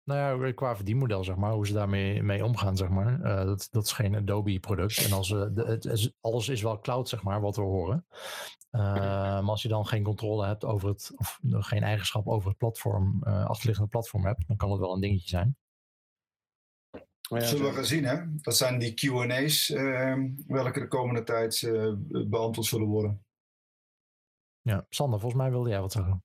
Nou 0.04 0.46
ja, 0.46 0.52
qua 0.54 0.76
verdienmodel, 0.76 1.24
zeg 1.24 1.36
maar, 1.36 1.52
hoe 1.54 1.68
ze 1.68 1.74
daarmee 1.74 2.24
mee 2.24 2.44
omgaan, 2.46 2.78
zeg 2.78 2.90
maar. 2.90 3.22
Eh, 3.22 3.46
dat, 3.46 3.68
dat 3.72 3.86
is 3.86 3.92
geen 3.92 4.16
Adobe-product. 4.16 5.06
En 5.06 5.12
als, 5.12 5.30
we 5.30 5.54
de, 5.54 5.64
het, 5.66 5.86
is- 5.86 6.12
alles 6.22 6.50
is 6.50 6.62
wel 6.62 6.80
cloud, 6.80 7.10
zeg 7.10 7.24
maar, 7.24 7.42
wat 7.42 7.56
we 7.56 7.62
horen. 7.62 8.06
Eh, 8.70 8.82
maar 8.84 9.44
als 9.50 9.62
je 9.62 9.68
dan 9.68 9.86
geen 9.88 10.04
controle 10.04 10.46
hebt 10.46 10.66
over 10.66 10.90
het, 10.90 11.12
of 11.16 11.40
geen 11.44 11.84
eigenschap 11.84 12.28
over 12.28 12.50
het 12.50 12.58
platform, 12.58 13.24
eh 13.24 13.46
achterliggende 13.46 13.90
platform 13.90 14.26
hebt, 14.26 14.48
dan 14.48 14.58
kan 14.58 14.72
het 14.72 14.80
wel 14.80 14.94
een 14.94 15.02
dingetje 15.02 15.28
zijn. 15.30 15.58
Ja, 17.30 17.40
Zullen 17.40 17.66
we 17.66 17.74
gaan 17.74 17.86
zien, 17.86 18.06
hè? 18.06 18.18
Dat 18.36 18.58
zijn 18.58 18.80
die 18.80 18.94
QA's, 18.94 19.70
ehm 19.70 20.30
welke 20.48 20.80
de 20.80 20.88
komende 20.88 21.24
tijd 21.24 21.64
eh, 21.64 21.94
beantwoord 22.28 22.68
zullen 22.68 22.88
worden. 22.88 23.26
Ja, 24.62 24.86
Sander, 24.90 25.20
volgens 25.20 25.42
mij 25.42 25.52
wilde 25.52 25.70
jij 25.70 25.80
wat 25.80 25.92
zeggen. 25.92 26.24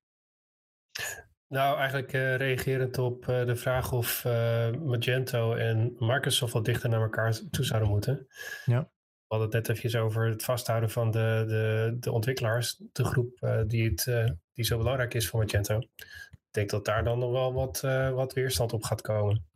Nou, 1.48 1.78
eigenlijk 1.78 2.12
eh, 2.12 2.36
reagerend 2.36 2.98
op 2.98 3.28
eh, 3.28 3.44
de 3.44 3.56
vraag 3.56 3.92
of 3.92 4.24
eh, 4.24 4.70
Magento 4.70 5.54
en 5.54 5.94
Microsoft 5.98 6.52
wat 6.52 6.64
dichter 6.64 6.88
naar 6.88 7.02
elkaar 7.02 7.40
toe 7.50 7.64
zouden 7.64 7.88
moeten. 7.88 8.26
Ja. 8.64 8.90
We 9.32 9.38
hadden 9.38 9.58
het 9.58 9.68
net 9.68 9.76
even 9.84 10.00
over 10.00 10.28
het 10.28 10.44
vasthouden 10.44 10.90
van 10.90 11.10
de, 11.10 11.44
de, 11.46 11.96
de 12.00 12.12
ontwikkelaars, 12.12 12.82
de 12.92 13.04
groep 13.04 13.40
eh, 13.40 13.60
die, 13.66 13.90
het, 13.90 14.06
eh, 14.06 14.30
die 14.52 14.64
zo 14.64 14.78
belangrijk 14.78 15.14
is 15.14 15.28
voor 15.28 15.40
Magento. 15.40 15.78
Ik 15.78 16.48
denk 16.50 16.70
dat 16.70 16.84
daar 16.84 17.04
dan 17.04 17.18
nog 17.18 17.30
wel 17.30 17.52
wat, 17.52 17.82
eh, 17.84 18.10
wat 18.10 18.32
weerstand 18.32 18.72
op 18.72 18.82
gaat 18.82 19.00
komen. 19.00 19.46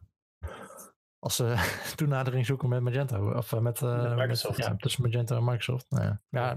Als 1.19 1.37
ze 1.37 1.55
toenadering 1.97 2.47
zoeken 2.47 2.69
met 2.69 2.81
Magento. 2.81 3.31
Of 3.33 3.53
eh, 3.53 3.61
met, 3.61 3.83
eh, 3.83 4.03
Met 4.03 4.17
Microsoft. 4.17 4.57
ja, 4.59 4.77
tussen 4.77 5.03
Magento 5.03 5.37
en 5.37 5.45
Microsoft. 5.45 5.87
Nou 5.91 6.05
ja. 6.05 6.23
Ja, 6.29 6.55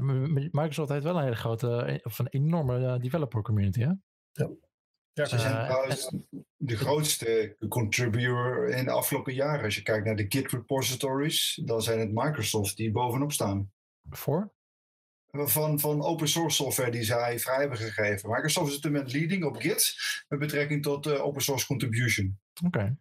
Microsoft 0.51 0.89
heeft 0.89 1.03
wel 1.03 1.15
een 1.17 1.23
hele 1.23 1.35
grote, 1.35 1.81
eh, 1.81 1.99
of 2.03 2.19
een 2.19 2.27
enorme 2.27 2.85
eh, 2.85 2.99
developer 2.99 3.41
community. 3.41 3.79
Hè? 3.81 3.91
Ja, 5.13 5.25
Ze 5.25 5.39
zijn 5.39 5.55
Eh, 5.55 5.65
trouwens 5.67 6.15
de 6.57 6.77
grootste 6.77 7.55
contributor 7.69 8.69
in 8.69 8.85
de 8.85 8.91
afgelopen 8.91 9.33
jaren. 9.33 9.63
Als 9.63 9.75
je 9.75 9.81
kijkt 9.81 10.05
naar 10.05 10.15
de 10.15 10.25
Git 10.29 10.51
repositories, 10.51 11.61
dan 11.65 11.81
zijn 11.81 11.99
het 11.99 12.11
Microsoft 12.13 12.77
die 12.77 12.91
bovenop 12.91 13.31
staan. 13.31 13.71
Voor? 14.09 14.53
Van, 15.31 15.79
van 15.79 16.01
open 16.03 16.27
source 16.27 16.55
software 16.63 16.91
die 16.91 17.03
zij 17.03 17.39
vrij 17.39 17.59
hebben 17.59 17.77
gegeven. 17.77 18.29
Microsoft 18.29 18.69
is 18.69 18.75
op 18.75 18.81
dit 18.81 18.91
moment 18.91 19.13
leading 19.13 19.43
op 19.43 19.55
Git 19.55 19.95
met 20.27 20.39
betrekking 20.39 20.83
tot 20.83 21.05
eh, 21.05 21.25
open 21.25 21.41
source 21.41 21.65
contribution. 21.65 22.39
Oké. 22.65 22.97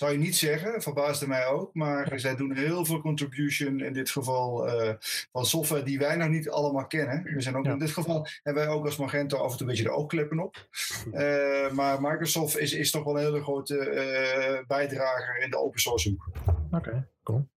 Zou 0.00 0.12
je 0.12 0.18
niet 0.18 0.36
zeggen, 0.36 0.82
verbaasde 0.82 1.26
mij 1.26 1.46
ook, 1.46 1.74
maar 1.74 2.12
zij 2.20 2.36
doen 2.36 2.56
heel 2.56 2.84
veel 2.84 3.00
contribution 3.00 3.80
in 3.80 3.92
dit 3.92 4.10
geval 4.10 4.68
eh, 4.68 4.94
van 5.32 5.46
software 5.46 5.82
die 5.82 5.98
wij 5.98 6.16
nog 6.16 6.28
niet 6.28 6.50
allemaal 6.50 6.86
kennen. 6.86 7.22
We 7.22 7.40
zijn 7.40 7.56
ook 7.56 7.64
Ja. 7.64 7.72
in 7.72 7.78
dit 7.78 7.90
geval 7.90 8.26
hebben 8.42 8.64
wij 8.64 8.72
ook 8.72 8.84
als 8.84 8.96
Magento 8.96 9.36
af 9.36 9.50
en 9.50 9.58
toe 9.58 9.60
een 9.60 9.66
beetje 9.66 9.82
de 9.88 9.90
oogkleppen 9.96 10.38
op. 10.38 10.68
Eh, 11.12 11.70
maar 11.70 12.00
Microsoft 12.00 12.58
is, 12.58 12.72
is 12.72 12.90
toch 12.90 13.04
wel 13.04 13.18
een 13.18 13.24
hele 13.24 13.42
grote 13.42 13.78
eh, 13.78 14.66
bijdrager 14.66 15.42
in 15.42 15.50
de 15.50 15.58
open 15.58 15.80
source 15.80 16.08
hoek. 16.08 16.28
Oké, 16.70 17.08
cool. 17.22 17.48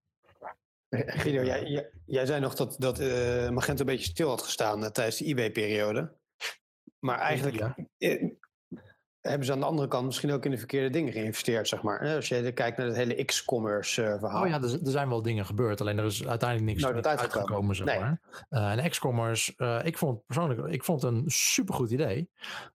Guido, 0.89 1.44
jij, 1.44 1.64
jij, 1.64 1.89
jij 2.06 2.26
zei 2.26 2.39
nog 2.39 2.56
dat, 2.56 2.76
dat 2.80 3.00
eh, 3.00 3.50
Magento 3.50 3.82
een 3.82 3.88
beetje 3.88 4.10
stil 4.12 4.30
had 4.30 4.41
gestaan 4.41 4.91
tijdens 4.91 5.18
de 5.18 5.26
eBay-periode. 5.26 6.14
Maar 7.00 7.20
eigenlijk 7.20 7.58
Ja. 7.58 7.76
Hebben 9.30 9.46
ze 9.46 9.52
aan 9.54 9.60
de 9.60 9.66
andere 9.66 9.88
kant 9.88 10.06
misschien 10.06 10.32
ook 10.32 10.46
in 10.46 10.52
de 10.52 10.58
verkeerde 10.58 10.90
dingen 10.90 11.14
geïnvesteerd, 11.14 11.68
zeg 11.68 11.82
maar. 11.82 12.16
Als 12.16 12.28
je 12.28 12.52
kijkt 12.52 12.78
naar 12.78 12.88
het 12.88 12.96
hele 12.96 13.24
x-commerce 13.24 14.04
eh, 14.04 14.20
verhaal. 14.20 14.44
Oh 14.44 14.48
ja, 14.50 14.56
er, 14.56 14.64
er 14.64 14.92
zijn 14.92 15.10
wel 15.10 15.22
dingen 15.22 15.46
gebeurd. 15.46 15.82
Alleen 15.82 15.98
er 15.98 16.06
is 16.06 16.28
uiteindelijk 16.28 16.70
niks, 16.70 16.94
wat 16.94 17.08
uitgekomen. 17.08 17.76
zeg 17.76 17.86
Nee. 17.86 18.00
maar. 18.00 18.20
Eh, 18.50 18.84
en 18.84 18.90
X-commerce, 18.90 19.54
eh, 19.58 19.80
ik 19.84 19.98
vond 19.98 20.16
het 20.18 20.26
persoonlijk 20.26 20.74
ik 20.74 20.84
vond 20.84 21.02
het 21.02 21.14
een 21.14 21.24
supergoed 21.26 21.92
idee. 21.92 22.30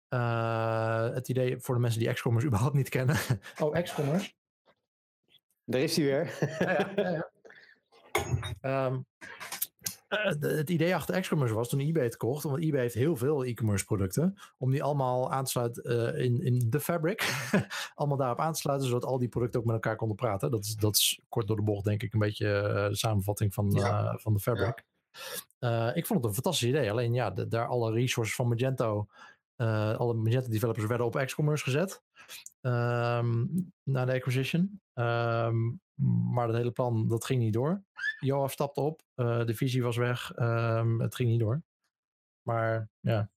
Eh, 0.09 1.11
het 1.11 1.29
idee 1.29 1.61
voor 1.61 1.75
de 1.75 1.81
mensen 1.81 2.01
die 2.01 2.13
X-commerce 2.13 2.47
überhaupt 2.51 2.75
niet 2.75 2.89
kennen. 2.89 3.17
oh, 3.59 3.83
X-commerce. 3.83 4.33
Daar 5.65 5.81
is 5.81 5.97
hij 5.97 6.05
weer. 6.05 6.37
ja, 6.59 6.71
ja, 6.71 6.91
ja, 6.97 7.31
ja. 8.61 9.01
Eh, 10.09 10.25
het 10.41 10.71
idee 10.71 10.95
achter 10.95 11.21
Xcommerce 11.21 11.55
was 11.55 11.69
toen 11.69 11.81
eBay 11.81 12.03
het 12.05 12.17
kocht, 12.17 12.43
want 12.43 12.63
eBay 12.63 12.81
heeft 12.81 12.95
heel 12.95 13.17
veel 13.17 13.45
e-commerce 13.45 13.85
producten, 13.85 14.35
om 14.59 14.71
die 14.71 14.83
allemaal 14.83 15.33
aan 15.33 15.45
te 15.45 15.51
sluiten 15.51 15.83
eh, 16.15 16.25
in, 16.25 16.43
in 16.43 16.67
de 16.71 16.81
fabric. 16.81 17.49
allemaal 17.95 18.17
daarop 18.17 18.41
aan 18.41 18.53
te 18.53 18.59
sluiten, 18.61 18.89
zodat 18.89 19.05
al 19.05 19.19
die 19.19 19.29
producten 19.29 19.61
ook 19.61 19.67
met 19.67 19.75
elkaar 19.75 19.97
konden 19.97 20.17
praten. 20.17 20.51
Dat 20.51 20.65
is, 20.65 20.75
dat 20.75 20.97
is 20.97 21.21
kort 21.29 21.47
door 21.47 21.57
de 21.57 21.63
bocht, 21.63 21.85
denk 21.85 22.03
ik, 22.03 22.13
een 22.13 22.19
beetje 22.19 22.53
eh, 22.53 22.89
de 22.89 22.97
samenvatting 22.97 23.55
van, 23.55 23.71
Ja. 23.71 24.19
van 24.19 24.33
de 24.33 24.41
fabric. 24.41 24.85
Ik 25.95 26.07
vond 26.07 26.19
het 26.21 26.29
een 26.29 26.35
fantastisch 26.35 26.69
idee. 26.69 26.91
Alleen 26.91 27.13
ja, 27.13 27.31
de- 27.31 27.49
daar 27.49 27.67
alle 27.67 27.93
resources 27.93 28.35
van 28.35 28.49
Magento, 28.49 29.07
alle 29.97 30.15
Magento 30.15 30.49
developers 30.51 30.87
werden 30.87 31.07
op 31.07 31.23
Xcommerce 31.25 31.65
gezet. 31.65 32.03
ehm, 32.61 33.47
na 33.83 34.05
de 34.05 34.13
acquisition. 34.13 34.81
Ehm, 34.95 35.57
maar 36.33 36.47
dat 36.47 36.57
hele 36.57 36.71
plan, 36.71 37.09
dat 37.09 37.25
ging 37.25 37.41
niet 37.41 37.53
door. 37.53 37.83
Joaf 38.21 38.53
stapte 38.53 38.81
op, 38.81 39.03
eh, 39.15 39.45
de 39.45 39.55
visie 39.55 39.83
was 39.83 39.97
weg, 39.97 40.33
ehm, 40.35 40.99
het 41.01 41.15
ging 41.15 41.29
niet 41.31 41.41
door. 41.41 41.63
Maar 42.43 42.89
ja, 43.01 43.31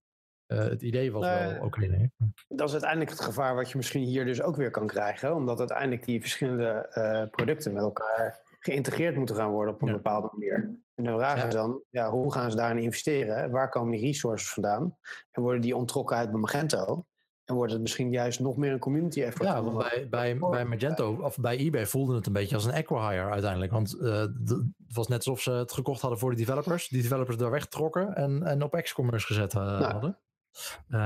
eh, 0.46 0.58
het 0.58 0.82
idee 0.82 1.12
was 1.12 1.28
wel 1.28 1.62
oké, 1.64 1.80
denk 1.88 2.02
ik. 2.04 2.12
Dat 2.48 2.68
is 2.68 2.72
uiteindelijk 2.72 3.12
het 3.12 3.22
gevaar 3.22 3.56
wat 3.56 3.72
je 3.72 3.78
misschien 3.78 4.04
hier 4.04 4.26
dus 4.26 4.42
ook 4.42 4.56
weer 4.56 4.72
kan 4.72 4.88
krijgen. 4.88 5.36
Omdat 5.36 5.60
uiteindelijk 5.60 6.06
die 6.06 6.22
verschillende 6.22 6.88
eh, 6.92 7.30
producten 7.30 7.74
met 7.74 7.84
elkaar 7.84 8.50
geïntegreerd 8.60 9.16
moeten 9.16 9.36
gaan 9.36 9.52
worden 9.52 9.74
op 9.74 9.82
een 9.82 9.88
Ja. 9.88 9.94
bepaalde 9.94 10.30
manier. 10.32 10.80
En 10.96 11.04
de 11.04 11.10
vraag 11.12 11.38
Ja. 11.38 11.48
is 11.48 11.54
dan, 11.54 11.84
ja, 11.90 12.10
hoe 12.10 12.34
gaan 12.34 12.52
ze 12.52 12.58
daarin 12.58 12.84
investeren? 12.84 13.52
Waar 13.52 13.70
komen 13.70 13.92
die 13.92 14.02
resources 14.06 14.50
vandaan? 14.54 14.98
En 15.32 15.42
worden 15.42 15.62
die 15.62 15.76
ontrokken 15.76 16.18
uit 16.18 16.32
bij 16.32 16.40
Magento? 16.40 17.06
En 17.52 17.58
wordt 17.58 17.72
het 17.72 17.82
misschien 17.82 18.12
juist 18.12 18.40
nog 18.40 18.58
meer 18.58 18.72
een 18.72 18.80
community 18.80 19.22
effort? 19.22 19.48
Ja, 19.48 19.64
want 19.64 19.78
bij, 19.78 20.08
bij, 20.10 20.38
bij 20.40 20.66
Magento 20.66 21.18
of 21.22 21.38
bij 21.38 21.58
eBay 21.58 21.86
voelde 21.86 22.16
het 22.16 22.26
een 22.26 22.34
beetje 22.34 22.56
als 22.56 22.66
een 22.66 22.74
acquihire 22.74 23.30
uiteindelijk. 23.30 23.72
Want 23.72 24.00
eh, 24.00 24.20
het 24.20 24.64
was 24.94 25.08
net 25.08 25.18
alsof 25.18 25.42
ze 25.42 25.52
het 25.52 25.72
gekocht 25.72 26.02
hadden 26.02 26.20
voor 26.20 26.30
de 26.32 26.36
developers. 26.38 26.88
Die 26.88 27.02
developers 27.02 27.38
daar 27.38 27.52
weggetrokken 27.52 28.16
en, 28.16 28.44
en 28.44 28.64
op 28.64 28.80
Xcommerce 28.82 29.26
gezet 29.26 29.54
eh, 29.54 29.62
Nou. 29.62 29.84
hadden. 29.92 30.18
Eh, 30.88 31.00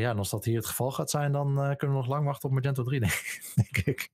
ja, 0.00 0.10
en 0.10 0.18
als 0.18 0.30
dat 0.30 0.44
hier 0.44 0.56
het 0.56 0.66
geval 0.66 0.90
gaat 0.90 1.10
zijn, 1.10 1.32
dan 1.32 1.48
eh, 1.48 1.76
kunnen 1.76 1.96
we 1.96 2.02
nog 2.02 2.08
lang 2.08 2.24
wachten 2.24 2.48
op 2.48 2.54
Magento 2.54 2.82
3, 2.82 3.00
denk 3.00 3.12
ik. 3.12 3.52
denk 3.54 3.86
ik. 3.86 4.08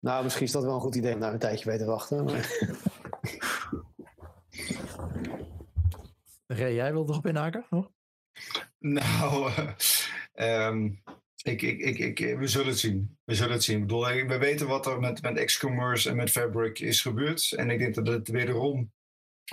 Nou, 0.00 0.22
misschien 0.24 0.46
is 0.46 0.52
dat 0.52 0.64
wel 0.64 0.74
een 0.74 0.80
goed 0.80 0.94
idee 0.94 1.14
om 1.14 1.20
daar 1.20 1.32
een 1.32 1.38
tijdje 1.38 1.64
bij 1.64 1.78
te 1.78 1.84
wachten. 1.84 2.24
maar- 2.24 2.58
Ray, 6.46 6.74
jij 6.74 6.92
wilde 6.92 7.12
erop 7.12 7.26
inhaken? 7.26 7.66
Nog? 7.70 7.90
Nou, 8.78 9.50
eh, 9.52 10.66
ehm, 10.66 10.90
ik, 11.42 11.62
ik, 11.62 11.80
ik, 11.80 11.98
ik, 11.98 12.38
we 12.38 12.46
zullen 12.46 12.66
het 12.66 12.78
zien. 12.78 13.18
We 13.24 13.34
zullen 13.34 13.52
het 13.52 13.62
zien. 13.62 13.76
Ik 13.76 13.82
bedoel, 13.86 14.04
we 14.04 14.38
weten 14.38 14.66
wat 14.66 14.86
er 14.86 15.00
met, 15.00 15.22
met 15.22 15.44
X-Commerce 15.44 16.10
en 16.10 16.16
met 16.16 16.30
Fabric 16.30 16.78
is 16.78 17.00
gebeurd. 17.00 17.52
En 17.52 17.70
ik 17.70 17.78
denk 17.78 17.94
dat 17.94 18.06
het 18.06 18.28
wederom 18.28 18.92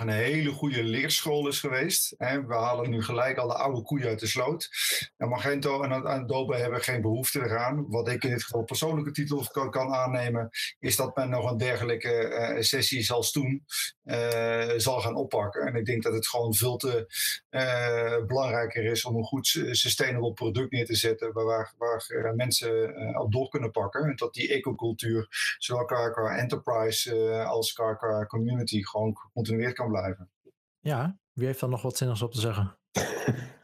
een 0.00 0.08
hele 0.08 0.50
goede 0.50 0.82
leerschool 0.82 1.48
is 1.48 1.60
geweest. 1.60 2.14
We 2.18 2.54
halen 2.54 2.90
nu 2.90 3.02
gelijk 3.02 3.38
alle 3.38 3.54
oude 3.54 3.82
koeien 3.82 4.08
uit 4.08 4.20
de 4.20 4.26
sloot. 4.26 4.68
En 5.16 5.28
Magento 5.28 5.82
en 5.82 6.06
Adobe 6.06 6.56
hebben 6.56 6.80
geen 6.80 7.00
behoefte 7.00 7.40
eraan. 7.40 7.88
Wat 7.88 8.08
ik 8.08 8.24
in 8.24 8.30
dit 8.30 8.42
geval 8.42 8.62
persoonlijke 8.62 9.10
titel 9.10 9.68
kan, 9.70 9.94
aannemen, 9.94 10.50
is 10.78 10.96
dat 10.96 11.16
men 11.16 11.30
nog 11.30 11.50
een 11.50 11.56
dergelijke 11.56 12.12
eh, 12.12 12.62
sessie 12.62 13.12
als 13.12 13.32
toen 13.32 13.64
eh, 14.02 14.68
zal 14.76 15.00
gaan 15.00 15.14
oppakken. 15.14 15.66
En 15.66 15.74
ik 15.74 15.84
denk 15.84 16.02
dat 16.02 16.12
het 16.12 16.28
gewoon 16.28 16.54
veel 16.54 16.76
te 16.76 17.06
eh, 17.48 18.24
belangrijker 18.26 18.84
is 18.84 19.04
om 19.04 19.16
een 19.16 19.24
goed 19.24 19.46
sustainable 19.70 20.32
product 20.32 20.70
neer 20.70 20.86
te 20.86 20.94
zetten 20.94 21.32
waar, 21.32 21.72
waar, 21.78 22.34
mensen 22.34 22.94
op 23.18 23.32
door 23.32 23.48
kunnen 23.48 23.70
pakken. 23.70 24.04
En 24.04 24.16
dat 24.16 24.34
die 24.34 24.52
ecocultuur, 24.52 25.26
zowel 25.58 25.84
qua, 25.84 26.36
enterprise 26.36 27.14
als 27.44 27.72
qua, 27.72 27.94
qua 27.94 28.26
community, 28.26 28.82
gewoon 28.82 29.16
gecontinueerd 29.16 29.74
kan 29.74 29.89
blijven. 29.90 30.30
Ja, 30.78 31.18
wie 31.32 31.46
heeft 31.46 31.60
daar 31.60 31.70
nog 31.70 31.82
wat 31.82 31.96
zinnigs 31.96 32.22
op 32.22 32.32
te 32.32 32.40
zeggen? 32.40 32.76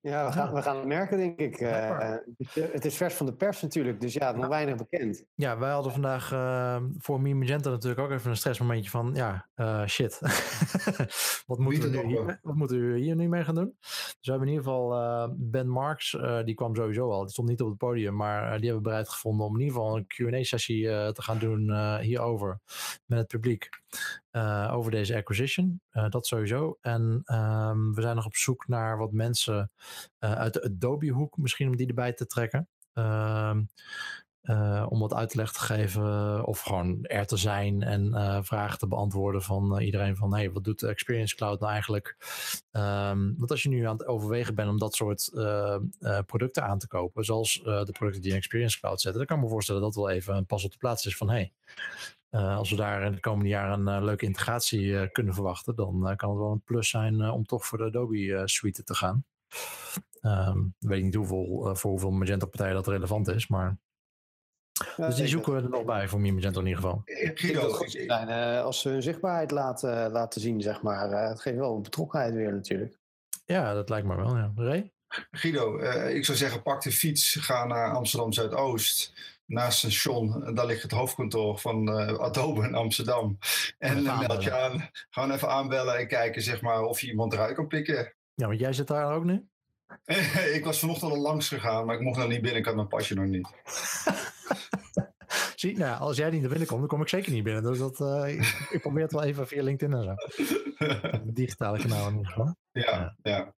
Ja, 0.00 0.26
we 0.26 0.32
gaan, 0.32 0.54
we 0.54 0.62
gaan 0.62 0.76
het 0.76 0.86
merken, 0.86 1.16
denk 1.16 1.38
ik. 1.38 1.60
Uh, 1.60 2.14
het 2.52 2.84
is 2.84 2.96
vers 2.96 3.14
van 3.14 3.26
de 3.26 3.34
pers 3.34 3.62
natuurlijk, 3.62 4.00
dus 4.00 4.12
ja, 4.12 4.32
nog 4.32 4.46
weinig 4.46 4.76
bekend. 4.76 5.24
Ja, 5.34 5.58
wij 5.58 5.70
hadden 5.70 5.92
vandaag 5.92 6.32
uh, 6.32 6.82
voor 6.98 7.20
Mi 7.20 7.34
Magenta 7.34 7.70
natuurlijk 7.70 8.00
ook 8.00 8.10
even 8.10 8.30
een 8.30 8.36
stressmomentje 8.36 8.90
van, 8.90 9.10
ja, 9.14 9.48
uh, 9.56 9.86
shit. 9.86 10.20
wat, 11.46 11.58
moeten 11.58 11.90
we 11.90 12.06
hier, 12.06 12.38
wat 12.42 12.54
moeten 12.54 12.92
we 12.92 12.98
hier 12.98 13.16
nu 13.16 13.28
mee 13.28 13.44
gaan 13.44 13.54
doen? 13.54 13.76
Dus 13.80 14.16
we 14.20 14.30
hebben 14.30 14.48
in 14.48 14.54
ieder 14.54 14.66
geval 14.66 15.36
Ben 15.36 15.68
Marks, 15.68 16.18
die 16.44 16.54
kwam 16.54 16.74
sowieso 16.74 17.10
al, 17.10 17.22
die 17.22 17.30
stond 17.30 17.48
niet 17.48 17.60
op 17.60 17.68
het 17.68 17.78
podium, 17.78 18.16
maar 18.16 18.42
die 18.42 18.70
hebben 18.70 18.84
we 18.84 18.88
bereid 18.88 19.08
gevonden 19.08 19.46
om 19.46 19.54
in 19.54 19.60
ieder 19.60 19.74
geval 19.74 19.96
een 19.96 20.06
Q&A-sessie 20.06 20.82
te 21.12 21.22
gaan 21.22 21.38
doen 21.38 21.98
hierover 22.00 22.60
met 23.06 23.18
het 23.18 23.28
publiek. 23.28 23.68
Over 24.70 24.90
deze 24.90 25.16
acquisition, 25.16 25.80
dat 26.08 26.26
sowieso. 26.26 26.78
En 26.80 27.22
um, 27.24 27.94
we 27.94 28.00
zijn 28.00 28.16
nog 28.16 28.26
op 28.26 28.36
zoek 28.36 28.68
naar 28.68 28.98
wat 28.98 29.12
mensen 29.12 29.70
uh, 30.20 30.32
uit 30.32 30.52
de 30.52 30.62
Adobe-hoek, 30.62 31.36
misschien 31.36 31.68
om 31.68 31.76
die 31.76 31.86
erbij 31.86 32.12
te 32.12 32.26
trekken. 32.26 32.68
Uh, 34.42 34.86
om 34.88 34.98
wat 34.98 35.14
uitleg 35.14 35.52
te 35.52 35.60
geven 35.60 36.44
of 36.44 36.60
gewoon 36.60 37.04
er 37.04 37.26
te 37.26 37.36
zijn 37.36 37.82
en 37.82 38.44
vragen 38.44 38.78
te 38.78 38.88
beantwoorden 38.88 39.42
van 39.42 39.80
iedereen 39.80 40.16
van 40.16 40.34
hey, 40.34 40.50
wat 40.50 40.64
doet 40.64 40.80
de 40.80 40.88
Experience 40.88 41.36
Cloud 41.36 41.60
nou 41.60 41.72
eigenlijk? 41.72 42.16
Um, 42.70 43.34
want 43.38 43.50
als 43.50 43.62
je 43.62 43.68
nu 43.68 43.84
aan 43.84 43.96
het 43.96 44.06
overwegen 44.06 44.54
bent 44.54 44.68
om 44.68 44.78
dat 44.78 44.94
soort 44.94 45.30
producten 46.26 46.64
aan 46.64 46.78
te 46.78 46.88
kopen, 46.88 47.24
zoals 47.24 47.52
de 47.62 47.92
producten 47.92 48.22
die 48.22 48.30
in 48.30 48.36
Experience 48.36 48.78
Cloud 48.78 49.00
zetten, 49.00 49.18
dan 49.18 49.26
kan 49.28 49.36
ik 49.36 49.42
me 49.42 49.50
voorstellen 49.50 49.82
dat 49.82 49.94
wel 49.94 50.10
even 50.10 50.36
een 50.36 50.46
pas 50.46 50.64
op 50.64 50.72
de 50.72 50.78
plaats 50.78 51.06
is 51.06 51.16
van 51.16 51.30
hey, 51.30 51.52
uh, 52.30 52.56
als 52.56 52.70
we 52.70 52.76
daar 52.76 53.02
in 53.02 53.12
de 53.12 53.20
komende 53.20 53.48
jaren 53.48 53.86
een 53.86 53.98
uh, 53.98 54.04
leuke 54.04 54.24
integratie 54.24 54.82
uh, 54.82 55.02
kunnen 55.12 55.34
verwachten, 55.34 55.76
dan 55.76 56.16
kan 56.16 56.30
het 56.30 56.38
wel 56.38 56.52
een 56.52 56.62
plus 56.64 56.88
zijn 56.88 57.30
om 57.30 57.44
toch 57.44 57.66
voor 57.66 57.78
de 57.78 57.84
Adobe 57.84 58.42
suite 58.44 58.84
te 58.84 58.94
gaan. 58.94 59.24
Um, 60.22 60.74
ik 60.80 60.88
weet 60.88 61.02
niet 61.02 61.14
hoeveel, 61.14 61.76
voor 61.76 61.90
hoeveel 61.90 62.10
Magento-partijen 62.10 62.74
dat 62.74 62.86
relevant 62.86 63.28
is, 63.28 63.48
maar. 63.48 63.78
Ja, 64.96 65.06
dus 65.06 65.16
die 65.16 65.26
zoeken 65.26 65.54
we 65.54 65.62
er 65.62 65.68
nog 65.68 65.84
bij 65.84 66.08
voor 66.08 66.20
Magento 66.20 66.60
in 66.60 66.66
ieder 66.66 66.82
geval. 66.82 67.02
Guido, 67.04 67.84
zijn, 67.86 68.28
als 68.62 68.80
ze 68.80 68.88
hun 68.88 69.02
zichtbaarheid 69.02 69.50
laten, 69.50 70.10
laten 70.10 70.40
zien, 70.40 70.60
zeg 70.60 70.82
maar. 70.82 71.28
het 71.28 71.40
geeft 71.40 71.56
wel 71.56 71.76
een 71.76 71.82
betrokkenheid 71.82 72.34
weer 72.34 72.52
natuurlijk. 72.52 72.98
Ja, 73.44 73.74
dat 73.74 73.88
lijkt 73.88 74.06
me 74.06 74.16
wel, 74.16 74.36
ja. 74.36 74.52
Ray? 74.56 74.92
Guido, 75.30 75.78
ik 76.08 76.24
zou 76.24 76.38
zeggen, 76.38 76.62
pak 76.62 76.82
de 76.82 76.92
fiets, 76.92 77.34
ga 77.34 77.64
naar 77.64 77.94
Amsterdam 77.94 78.32
Zuidoost 78.32 79.12
naast 79.48 79.78
station, 79.78 80.54
daar 80.54 80.66
ligt 80.66 80.82
het 80.82 80.90
hoofdkantoor 80.90 81.58
van 81.58 81.88
uh, 81.88 82.18
Adobe 82.18 82.64
in 82.64 82.74
Amsterdam. 82.74 83.38
En 83.78 84.04
dan 84.04 84.18
meld 84.18 84.42
je 84.42 84.52
aan, 84.52 84.90
gewoon 85.10 85.30
even 85.30 85.48
aanbellen 85.48 85.98
en 85.98 86.08
kijken 86.08 86.42
zeg 86.42 86.60
maar, 86.60 86.82
of 86.82 87.00
je 87.00 87.06
iemand 87.06 87.32
eruit 87.32 87.54
kan 87.54 87.66
pikken. 87.66 88.14
Ja, 88.34 88.46
want 88.46 88.60
jij 88.60 88.72
zit 88.72 88.86
daar 88.86 89.14
ook 89.14 89.24
nu? 89.24 89.48
ik 90.56 90.64
was 90.64 90.78
vanochtend 90.78 91.12
al 91.12 91.18
langs 91.18 91.48
gegaan, 91.48 91.86
maar 91.86 91.94
ik 91.94 92.02
mocht 92.02 92.18
nog 92.18 92.28
niet 92.28 92.40
binnen, 92.40 92.60
ik 92.60 92.66
had 92.66 92.74
mijn 92.74 92.88
pasje 92.88 93.14
nog 93.14 93.26
niet. 93.26 93.48
Zie, 95.54 95.78
nou, 95.78 96.00
als 96.00 96.16
jij 96.16 96.30
niet 96.30 96.40
naar 96.40 96.50
binnen 96.50 96.68
komt, 96.68 96.80
dan 96.80 96.88
kom 96.88 97.00
ik 97.00 97.08
zeker 97.08 97.32
niet 97.32 97.44
binnen. 97.44 97.62
Dus 97.62 97.78
dat, 97.78 98.00
uh, 98.00 98.28
ik, 98.28 98.68
ik, 98.70 98.80
probeer 98.80 99.02
het 99.02 99.12
wel 99.12 99.22
even 99.22 99.46
via 99.46 99.62
LinkedIn 99.62 99.96
en 99.96 100.04
zo. 100.04 100.14
Digitale 101.32 101.78
kanaal 101.78 102.08
in 102.08 102.16
ieder 102.16 102.32
geval. 102.32 102.56
Ja, 102.72 103.16
ja. 103.22 103.54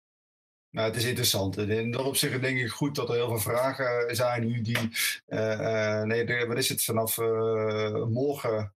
Nou, 0.70 0.88
het 0.88 0.96
is 0.96 1.04
interessant. 1.04 1.56
In 1.58 1.90
dat 1.90 2.04
opzicht 2.04 2.40
denk 2.40 2.58
ik 2.58 2.68
goed 2.68 2.94
dat 2.94 3.08
er 3.08 3.14
heel 3.14 3.28
veel 3.28 3.38
vragen 3.38 4.16
zijn 4.16 4.46
nu 4.46 4.60
die... 4.60 4.90
Uh, 5.28 6.02
nee, 6.02 6.46
wat 6.46 6.56
is 6.56 6.68
het? 6.68 6.84
Vanaf 6.84 7.18
uh, 7.18 8.04
morgen, 8.06 8.74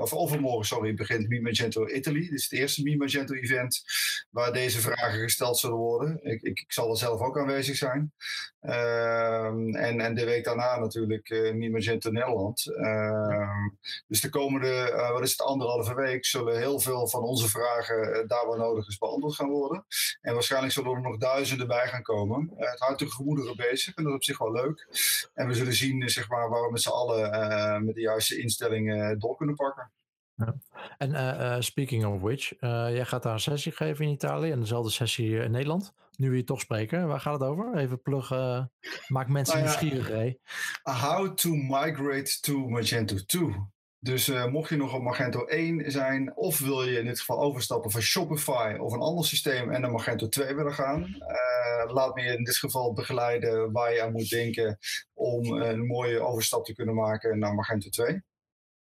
of 0.00 0.12
overmorgen, 0.12 0.66
sorry, 0.66 0.94
begint 0.94 1.28
Mi 1.28 1.40
Magento 1.40 1.86
Italy. 1.86 2.20
Dit 2.20 2.32
is 2.32 2.42
het 2.42 2.52
eerste 2.52 2.82
Mi 2.82 2.96
Magento 2.96 3.34
event 3.34 3.84
waar 4.30 4.52
deze 4.52 4.80
vragen 4.80 5.20
gesteld 5.20 5.58
zullen 5.58 5.76
worden. 5.76 6.18
Ik, 6.22 6.42
ik, 6.42 6.60
ik 6.60 6.72
zal 6.72 6.90
er 6.90 6.96
zelf 6.96 7.20
ook 7.20 7.38
aanwezig 7.38 7.76
zijn. 7.76 8.12
Ehm, 8.60 9.74
en, 9.74 10.00
en 10.00 10.14
de 10.14 10.24
week 10.24 10.44
daarna 10.44 10.78
natuurlijk 10.78 11.30
uh, 11.30 11.54
Mi 11.54 11.70
Magento 11.70 12.10
Nederland. 12.10 12.74
Ehm, 12.76 13.68
dus 14.06 14.20
de 14.20 14.28
komende, 14.28 15.08
wat 15.12 15.22
is 15.22 15.30
het, 15.30 15.40
anderhalve 15.40 15.94
week 15.94 16.24
zullen 16.24 16.58
heel 16.58 16.80
veel 16.80 17.08
van 17.08 17.22
onze 17.22 17.48
vragen 17.48 18.28
daar 18.28 18.46
waar 18.46 18.58
nodig 18.58 18.88
is 18.88 18.98
beantwoord 18.98 19.34
gaan 19.34 19.50
worden. 19.50 19.86
En 20.20 20.34
waarschijnlijk 20.34 20.72
zullen 20.72 20.87
er 20.96 21.02
nog 21.02 21.16
duizenden 21.16 21.66
bij 21.66 21.86
gaan 21.86 22.02
komen. 22.02 22.50
Uh, 22.52 22.70
het 22.70 22.80
houdt 22.80 22.98
de 22.98 23.10
gemoederen 23.10 23.56
bezig 23.56 23.94
en 23.94 24.02
dat 24.02 24.12
is 24.12 24.18
op 24.18 24.24
zich 24.24 24.38
wel 24.38 24.52
leuk. 24.52 24.86
En 25.34 25.46
we 25.46 25.54
zullen 25.54 25.74
zien 25.74 26.02
eh, 26.02 26.08
zeg 26.08 26.28
maar, 26.28 26.48
waar 26.48 26.62
we 26.62 26.70
met 26.70 26.82
z'n 26.82 26.88
allen 26.88 27.34
uh, 27.34 27.78
met 27.78 27.94
de 27.94 28.00
juiste 28.00 28.38
instellingen 28.38 29.18
door 29.18 29.36
kunnen 29.36 29.54
pakken. 29.54 29.90
Ja. 30.34 30.54
En 30.98 31.10
uh, 31.10 31.56
speaking 31.58 32.04
of 32.04 32.20
which, 32.20 32.52
jij 32.60 33.04
gaat 33.04 33.22
daar 33.22 33.32
een 33.32 33.40
sessie 33.40 33.72
geven 33.72 34.04
in 34.04 34.10
Italië 34.10 34.50
en 34.50 34.60
dezelfde 34.60 34.90
sessie 34.90 35.42
in 35.42 35.50
Nederland. 35.50 35.92
Nu 36.16 36.30
we 36.30 36.36
je 36.36 36.44
toch 36.44 36.60
spreken, 36.60 37.06
waar 37.06 37.20
gaat 37.20 37.40
het 37.40 37.48
over? 37.48 37.76
Even 37.76 38.02
pluggen, 38.02 38.72
maak 39.08 39.28
mensen 39.28 39.58
nou 39.58 39.68
ja, 39.68 39.80
nieuwsgierig. 39.80 40.34
How 40.82 41.34
to 41.34 41.50
migrate 41.54 42.40
to 42.40 42.68
Magento 42.68 43.16
2. 43.26 43.56
Dus 44.00 44.28
uh, 44.28 44.46
mocht 44.46 44.68
je 44.68 44.76
nog 44.76 44.94
op 44.94 45.02
Magento 45.02 45.44
1 45.44 45.90
zijn, 45.90 46.36
of 46.36 46.58
wil 46.58 46.84
je 46.84 46.98
in 46.98 47.04
dit 47.04 47.18
geval 47.18 47.40
overstappen 47.40 47.90
van 47.90 48.00
Shopify 48.00 48.76
of 48.80 48.92
een 48.92 49.00
ander 49.00 49.24
systeem 49.24 49.70
en 49.70 49.80
naar 49.80 49.90
Magento 49.90 50.28
2 50.28 50.54
willen 50.54 50.74
gaan, 50.74 51.02
uh, 51.02 51.94
laat 51.94 52.14
me 52.14 52.22
je 52.22 52.36
in 52.36 52.44
dit 52.44 52.56
geval 52.56 52.92
begeleiden 52.92 53.72
waar 53.72 53.94
je 53.94 54.02
aan 54.02 54.12
moet 54.12 54.30
denken 54.30 54.78
om 55.14 55.52
een 55.52 55.86
mooie 55.86 56.20
overstap 56.20 56.64
te 56.64 56.74
kunnen 56.74 56.94
maken 56.94 57.38
naar 57.38 57.54
Magento 57.54 57.88
2. 57.88 58.22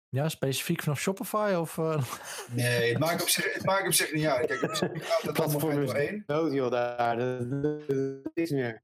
Ja, 0.09 0.29
specifiek 0.29 0.83
vanaf 0.83 1.01
Shopify 1.01 1.55
of? 1.59 1.77
Uh... 1.77 2.03
Nee, 2.51 2.91
het 2.91 2.99
maakt, 2.99 3.23
op 3.23 3.29
zich, 3.29 3.55
het 3.55 3.65
maakt 3.65 3.87
op 3.87 3.93
zich 3.93 4.13
niet 4.13 4.27
uit. 4.27 4.47
Kijk, 4.47 4.63
op 4.63 4.75
zich 4.75 5.07
gaat 5.07 5.23
het 5.23 5.37
dan 5.37 5.53
Magento 5.53 5.93
1. 5.93 6.23
Dood 6.27 6.53
joh, 6.53 6.71
daar. 6.71 7.17
Dat 7.17 8.31
is 8.35 8.51
meer. 8.51 8.83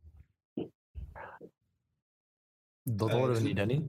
Dat 2.83 3.11
horen 3.11 3.35
we 3.35 3.41
niet, 3.41 3.57
Danny. 3.57 3.89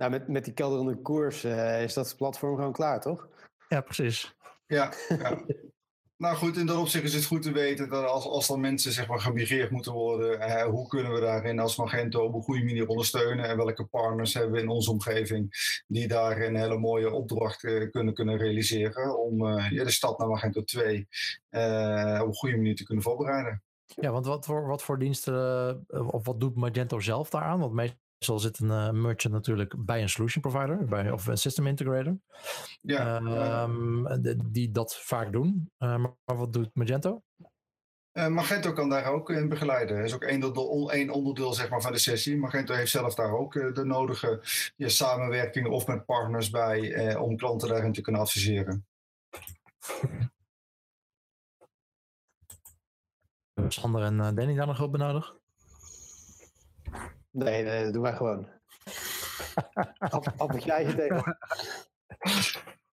Nou, 0.00 0.12
met, 0.12 0.28
met 0.28 0.44
die 0.44 0.54
kelderende 0.54 0.96
koers 0.96 1.44
uh, 1.44 1.82
is 1.82 1.94
dat 1.94 2.16
platform 2.16 2.56
gewoon 2.56 2.72
klaar, 2.72 3.00
toch? 3.00 3.28
Ja, 3.68 3.80
precies. 3.80 4.34
Ja, 4.66 4.92
ja. 5.08 5.44
nou 6.16 6.36
goed, 6.36 6.56
in 6.56 6.66
dat 6.66 6.76
opzicht 6.76 7.04
is 7.04 7.14
het 7.14 7.24
goed 7.24 7.42
te 7.42 7.52
weten 7.52 7.88
dat 7.88 8.04
als, 8.04 8.24
als 8.24 8.46
dan 8.46 8.60
mensen 8.60 8.92
zeg 8.92 9.08
maar 9.08 9.20
gemigreerd 9.20 9.70
moeten 9.70 9.92
worden, 9.92 10.40
uh, 10.40 10.62
hoe 10.62 10.88
kunnen 10.88 11.12
we 11.12 11.20
daarin 11.20 11.58
als 11.58 11.76
Magento 11.76 12.24
op 12.24 12.34
een 12.34 12.42
goede 12.42 12.64
manier 12.64 12.86
ondersteunen 12.86 13.44
en 13.44 13.56
welke 13.56 13.84
partners 13.84 14.34
hebben 14.34 14.52
we 14.52 14.60
in 14.60 14.68
onze 14.68 14.90
omgeving 14.90 15.48
die 15.86 16.08
daar 16.08 16.40
een 16.40 16.56
hele 16.56 16.78
mooie 16.78 17.12
opdracht 17.12 17.62
uh, 17.62 17.90
kunnen, 17.90 18.14
kunnen 18.14 18.36
realiseren 18.36 19.18
om 19.18 19.46
ja, 19.48 19.84
de 19.84 19.90
stap 19.90 20.18
naar 20.18 20.28
Magento 20.28 20.62
2 20.62 20.98
op 22.20 22.26
een 22.26 22.34
goede 22.34 22.56
manier 22.56 22.76
te 22.76 22.84
kunnen 22.84 23.04
voorbereiden. 23.04 23.62
Ja, 23.84 24.10
want 24.10 24.26
wat 24.26 24.46
voor, 24.46 24.66
wat 24.66 24.82
voor 24.82 24.98
diensten, 24.98 25.84
of 25.88 26.26
wat 26.26 26.40
doet 26.40 26.56
Magento 26.56 27.00
zelf 27.00 27.30
daaraan? 27.30 27.60
Want 27.60 27.72
meestal 27.72 27.98
Meestal 28.20 28.38
zit 28.38 28.58
een 28.58 28.68
uh, 28.68 28.90
merchant 28.90 29.34
natuurlijk 29.34 29.74
bij 29.84 30.02
een 30.02 30.08
solution 30.08 30.42
provider 30.42 30.84
bij, 30.84 31.10
of 31.10 31.26
een 31.26 31.38
system 31.38 31.66
integrator. 31.66 32.18
Ja, 32.80 33.16
um, 33.62 34.06
die 34.52 34.70
dat 34.70 34.96
vaak 34.96 35.32
doen. 35.32 35.70
Uh, 35.78 35.96
maar 35.96 36.36
wat 36.36 36.52
doet 36.52 36.74
Magento? 36.74 37.22
Uh, 38.12 38.26
Magento 38.26 38.72
kan 38.72 38.88
daar 38.88 39.04
ook 39.04 39.30
in 39.30 39.48
begeleiden. 39.48 39.96
Dat 39.96 40.04
is 40.04 40.14
ook 40.14 40.22
één, 40.22 40.54
één 40.90 41.10
onderdeel 41.10 41.52
zeg 41.52 41.70
maar, 41.70 41.80
van 41.80 41.92
de 41.92 41.98
sessie. 41.98 42.36
Magento 42.36 42.74
heeft 42.74 42.90
zelf 42.90 43.14
daar 43.14 43.32
ook 43.32 43.52
de 43.52 43.84
nodige 43.84 44.42
ja, 44.76 44.88
samenwerkingen 44.88 45.70
of 45.70 45.86
met 45.86 46.04
partners 46.04 46.50
bij 46.50 47.16
om 47.16 47.36
klanten 47.36 47.68
daarin 47.68 47.92
te 47.92 48.00
kunnen 48.00 48.20
adviseren. 48.20 48.86
Sander 53.68 54.02
en 54.02 54.16
Danny 54.16 54.54
daar 54.54 54.66
nog 54.66 54.78
hulp 54.78 54.92
bij 54.92 55.00
nodig? 55.00 55.39
Nee, 57.30 57.62
nee, 57.62 57.84
dat 57.84 57.92
doen 57.92 58.02
wij 58.02 58.12
gewoon. 58.12 58.48
Appeltje 60.36 60.72
eitje 60.72 60.94
tegen. 60.94 61.38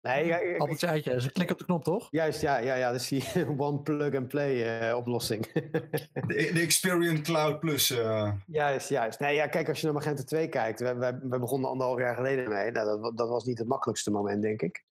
Nee, 0.00 0.26
ja, 0.26 0.38
ik, 0.38 0.60
Appeltje 0.60 0.86
eitje, 0.86 1.10
dus 1.10 1.32
klik 1.32 1.50
op 1.50 1.58
de 1.58 1.64
knop 1.64 1.84
toch? 1.84 2.08
Juist, 2.10 2.40
ja, 2.40 2.58
ja, 2.58 2.74
ja 2.74 2.92
dat 2.92 3.00
is 3.00 3.08
die 3.08 3.46
one 3.58 3.80
plug 3.80 4.14
and 4.14 4.28
play 4.28 4.88
uh, 4.88 4.96
oplossing. 4.96 5.52
de, 5.52 6.50
de 6.52 6.60
Experience 6.60 7.22
Cloud 7.22 7.60
Plus. 7.60 7.90
Uh... 7.90 8.32
Juist, 8.46 8.88
juist. 8.88 9.20
Nee, 9.20 9.34
ja, 9.34 9.46
kijk, 9.46 9.68
als 9.68 9.78
je 9.80 9.84
naar 9.84 9.94
Magento 9.94 10.22
2 10.22 10.48
kijkt, 10.48 10.80
we, 10.80 10.94
we, 10.94 11.18
we 11.22 11.38
begonnen 11.38 11.70
anderhalf 11.70 11.98
jaar 11.98 12.14
geleden 12.14 12.48
mee. 12.48 12.70
Nou, 12.70 13.00
dat, 13.00 13.16
dat 13.16 13.28
was 13.28 13.44
niet 13.44 13.58
het 13.58 13.68
makkelijkste 13.68 14.10
moment, 14.10 14.42
denk 14.42 14.62
ik. 14.62 14.84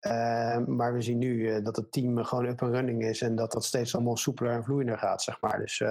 Uh, 0.00 0.58
maar 0.66 0.92
we 0.92 1.02
zien 1.02 1.18
nu 1.18 1.34
uh, 1.34 1.64
dat 1.64 1.76
het 1.76 1.92
team 1.92 2.24
gewoon 2.24 2.46
up 2.46 2.62
and 2.62 2.74
running 2.74 3.04
is 3.04 3.22
en 3.22 3.36
dat 3.36 3.52
dat 3.52 3.64
steeds 3.64 3.94
allemaal 3.94 4.16
soepeler 4.16 4.52
en 4.52 4.64
vloeiender 4.64 4.98
gaat, 4.98 5.22
zeg 5.22 5.40
maar. 5.40 5.58
Dus 5.58 5.82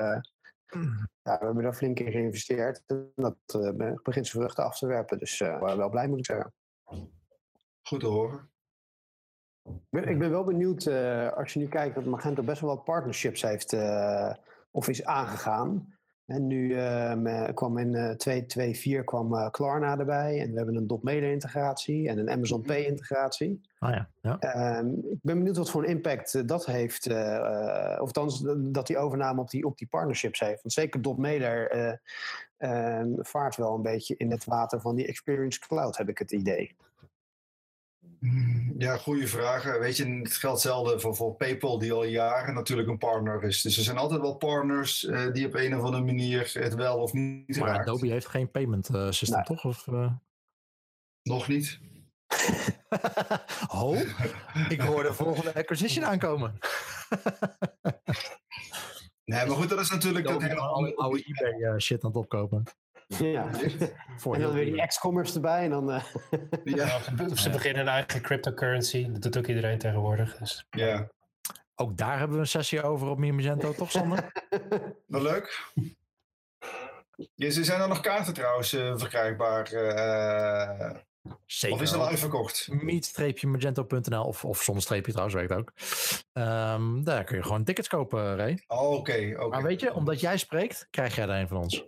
ja, 1.22 1.40
we 1.40 1.46
hebben 1.46 1.64
daar 1.64 1.74
flink 1.74 2.00
in 2.00 2.12
geïnvesteerd. 2.12 2.84
En 2.86 3.12
dat 3.16 3.38
uh, 3.56 3.94
begint 4.04 4.28
zijn 4.28 4.44
vruchten 4.44 4.64
af 4.64 4.78
te 4.78 4.88
werpen. 4.88 5.18
Dus 5.18 5.40
uh, 5.40 5.76
wel 5.76 5.90
blij 5.90 6.08
moet 6.08 6.20
ik 6.20 6.26
zeggen. 6.26 6.54
Goed 7.82 8.00
te 8.00 8.06
horen. 8.06 8.50
Ik 9.64 9.90
ben, 9.90 10.08
ik 10.08 10.20
ben 10.20 10.30
wel 10.30 10.44
benieuwd, 10.44 10.86
uh, 10.86 11.32
als 11.32 11.54
je 11.54 11.60
nu 11.60 11.68
kijkt 11.68 11.96
dat 11.96 12.06
Magento 12.06 12.44
best 12.44 12.62
wel 12.62 12.76
wat 12.76 12.84
partnerships 12.84 13.42
heeft 13.42 13.76
of 14.72 14.88
is 14.88 15.06
aangegaan. 15.06 15.95
En 16.26 16.48
nu 16.48 16.76
ehm, 16.76 17.28
eh, 17.28 17.54
kwam 17.54 17.78
in 17.78 17.96
eh 17.96 18.16
2.2.4 19.00 19.04
kwam 19.04 19.36
eh, 19.36 19.50
Klarna 19.50 19.98
erbij. 19.98 20.42
En 20.42 20.52
we 20.52 20.58
hebben 20.58 20.76
een 20.76 20.88
Dotmailer 20.88 21.32
integratie 21.32 22.10
en 22.10 22.18
een 22.18 22.30
Amazon 22.30 22.62
Pay 22.62 22.84
integratie. 22.84 23.62
Ah 23.80 23.94
ja, 23.94 24.10
ja. 24.22 24.40
Ehm, 24.40 24.88
ik 24.90 25.20
ben 25.22 25.38
benieuwd 25.38 25.58
wat 25.58 25.70
voor 25.70 25.84
een 25.84 25.90
impact 25.90 26.34
eh, 26.34 26.42
dat 26.46 26.66
heeft. 26.66 27.08
eh, 27.08 27.36
eh, 27.36 28.02
of 28.02 28.12
eh, 28.12 28.54
dat 28.58 28.88
die 28.88 28.98
overname 28.98 29.42
op 29.42 29.50
die, 29.50 29.66
op 29.66 29.78
die 29.78 29.88
partnerships 29.88 30.40
heeft. 30.40 30.62
Want 30.62 30.74
zeker 30.74 31.02
Dotmailer 31.02 31.70
eh 31.70 31.94
ehm, 32.58 33.10
vaart 33.18 33.56
wel 33.56 33.76
een 33.76 33.82
beetje 33.82 34.16
in 34.18 34.32
het 34.32 34.46
water 34.46 34.82
van 34.82 34.96
die 34.96 35.08
Experience 35.08 35.60
Cloud, 35.60 35.98
heb 35.98 36.10
ik 36.10 36.18
het 36.18 36.32
idee. 36.32 36.76
Hmm, 38.26 38.74
Ja, 38.78 38.98
goede 38.98 39.28
vragen. 39.28 39.80
Weet 39.80 39.98
je, 39.98 40.06
het 40.06 40.34
geldt 40.34 40.62
zelden 40.62 41.02
voor, 41.02 41.16
voor 41.16 41.36
PayPal, 41.36 41.80
die 41.80 41.94
al 41.94 42.04
jaren 42.04 42.54
natuurlijk 42.54 42.88
een 42.88 42.98
partner 42.98 43.44
is. 43.44 43.62
Dus 43.62 43.78
er 43.78 43.84
zijn 43.84 43.98
altijd 43.98 44.22
wel 44.22 44.36
partners 44.36 45.06
eh, 45.06 45.32
die 45.32 45.48
op 45.48 45.54
een 45.54 45.78
of 45.78 45.84
andere 45.84 46.04
manier 46.04 46.52
het 46.54 46.76
wel 46.76 46.98
of 46.98 47.14
niet 47.14 47.58
Maar 47.58 47.68
raakt. 47.68 47.88
Adobe 47.88 48.08
heeft 48.08 48.28
geen 48.28 48.52
payment 48.52 48.90
eh, 48.90 49.12
system, 49.12 49.44
toch? 49.44 49.66
Of, 49.66 49.88
eh? 49.88 50.12
Nog 51.22 51.48
niet. 51.48 51.80
oh, 53.82 54.00
ik 54.70 54.82
hoor 54.82 55.04
de 55.04 55.14
volgende 55.14 55.54
acquisition 55.54 56.06
aankomen. 56.12 56.58
Nee, 59.26 59.46
maar 59.46 59.56
goed, 59.56 59.70
dat 59.70 59.80
is 59.80 59.90
natuurlijk 59.90 60.28
dat 60.28 60.42
hele 60.42 60.60
oude, 60.60 60.96
oude 60.96 61.24
eBay 61.24 61.80
shit 61.80 62.04
aan 62.04 62.10
het 62.10 62.20
opkopen. 62.20 62.64
Ja. 63.08 63.50
Voor 64.18 64.34
En 64.34 64.40
heel 64.40 64.48
dan 64.48 64.58
weer 64.58 64.66
die 64.66 64.74
duur. 64.74 64.88
X-commerce 64.88 65.36
erbij. 65.36 65.64
En 65.64 65.70
dan, 65.70 65.92
eh, 65.92 66.04
Ja, 66.64 67.00
Ja, 67.18 67.36
ze, 67.36 67.50
beginnen 67.50 67.82
een 67.82 67.88
eigen 67.88 68.22
cryptocurrency. 68.22 69.12
Dat 69.12 69.22
doet 69.22 69.38
ook 69.38 69.48
iedereen 69.48 69.78
tegenwoordig. 69.78 70.38
Dus. 70.38 70.66
ja. 70.70 71.08
Ook 71.76 71.98
daar 71.98 72.18
hebben 72.18 72.36
we 72.36 72.42
een 72.42 72.48
sessie 72.50 72.82
over 72.82 73.08
op 73.08 73.18
Magento, 73.18 73.74
toch 73.74 73.92
Sander? 73.92 74.32
Wel 75.08 75.22
leuk. 75.22 75.64
Ja, 77.36 77.50
ze 77.50 77.64
zijn 77.64 77.82
er 77.82 77.88
nog 77.88 78.00
kaarten 78.00 78.34
trouwens 78.34 78.74
eh, 78.74 78.98
verkrijgbaar. 78.98 79.72
eh, 79.72 80.96
Zeker. 81.46 81.76
of 81.76 81.82
is 81.82 81.92
het 81.92 82.00
al 82.00 82.08
uitverkocht? 82.08 82.68
meet-magento.nl 82.72 84.24
of, 84.24 84.46
of 84.46 84.62
zonder 84.62 84.84
streepje 84.84 85.12
trouwens, 85.12 85.36
werkt 85.38 85.54
ook. 85.54 85.72
Ehm, 86.34 87.04
daar 87.04 87.24
kun 87.24 87.38
je 87.38 87.44
gewoon 87.44 87.64
tickets 87.64 87.88
kopen, 87.88 88.36
Ray. 88.36 88.64
Oh, 88.68 88.92
Oké, 88.92 89.34
oké. 89.38 89.48
Maar 89.48 89.64
weet 89.64 89.80
je, 89.82 89.94
omdat 89.94 90.20
jij 90.20 90.38
spreekt, 90.38 90.88
krijg 90.90 91.16
jij 91.16 91.28
er 91.30 91.40
een 91.40 91.48
van 91.48 91.58
ons. 91.58 91.86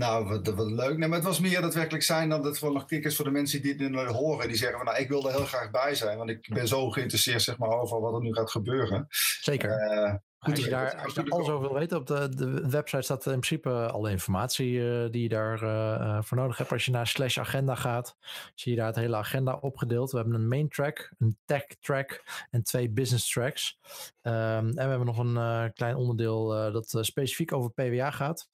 Nou, 0.00 0.28
wat, 0.28 0.46
wat 0.46 0.70
leuk. 0.70 0.96
Nee, 0.96 1.08
maar 1.08 1.18
het 1.18 1.26
was 1.26 1.40
meer 1.40 1.60
daadwerkelijk 1.60 2.04
zijn 2.04 2.28
dan 2.28 2.42
dat 2.42 2.60
er 2.60 2.72
nog 2.72 2.86
tickets 2.86 3.16
voor 3.16 3.24
de 3.24 3.30
mensen 3.30 3.62
die 3.62 3.74
dit 3.74 3.90
nu 3.90 3.98
horen. 3.98 4.48
Die 4.48 4.56
zeggen 4.56 4.76
van, 4.76 4.86
nou, 4.86 4.98
ik 4.98 5.08
wil 5.08 5.28
er 5.28 5.34
heel 5.34 5.44
graag 5.44 5.70
bij 5.70 5.94
zijn. 5.94 6.18
Want 6.18 6.30
ik 6.30 6.48
ben 6.52 6.68
zo 6.68 6.90
geïnteresseerd, 6.90 7.42
zeg 7.42 7.58
maar, 7.58 7.68
over 7.68 8.00
wat 8.00 8.14
er 8.14 8.20
nu 8.20 8.34
gaat 8.34 8.50
gebeuren. 8.50 9.06
Zeker. 9.40 9.70
Eh, 9.70 10.14
Goed, 10.42 10.54
als 10.54 10.64
je, 10.64 10.70
daar, 10.70 10.84
als 10.84 10.92
je 10.92 11.06
natuurlijk 11.06 11.34
alles 11.34 11.48
over 11.48 11.68
wil 11.68 11.78
weten, 11.78 11.98
op 11.98 12.06
de, 12.06 12.28
de 12.28 12.68
website 12.68 13.02
staat 13.02 13.26
in 13.26 13.30
principe 13.30 13.70
alle 13.70 14.10
informatie 14.10 14.90
eh, 14.90 15.10
die 15.10 15.22
je 15.22 15.28
daar 15.28 15.62
eh, 15.62 15.94
eh, 15.94 16.22
voor 16.22 16.36
nodig 16.36 16.56
hebt. 16.56 16.72
Als 16.72 16.84
je 16.84 16.90
naar 16.90 17.06
slash 17.06 17.38
agenda 17.38 17.74
gaat, 17.74 18.16
zie 18.54 18.72
je 18.72 18.78
daar 18.78 18.86
het 18.86 18.96
hele 18.96 19.16
agenda 19.16 19.54
opgedeeld. 19.54 20.10
We 20.10 20.16
hebben 20.16 20.34
een 20.34 20.48
main 20.48 20.68
track, 20.68 21.12
een 21.18 21.38
tech 21.44 21.66
track 21.80 22.22
en 22.50 22.62
twee 22.62 22.90
business 22.90 23.32
tracks. 23.32 23.78
Ehm, 24.20 24.66
en 24.66 24.74
we 24.74 24.80
hebben 24.80 25.06
nog 25.06 25.18
een 25.18 25.72
klein 25.72 25.96
onderdeel 25.96 26.46
dat 26.72 26.98
specifiek 27.00 27.52
over 27.52 27.70
PWA 27.70 28.10
gaat. 28.10 28.48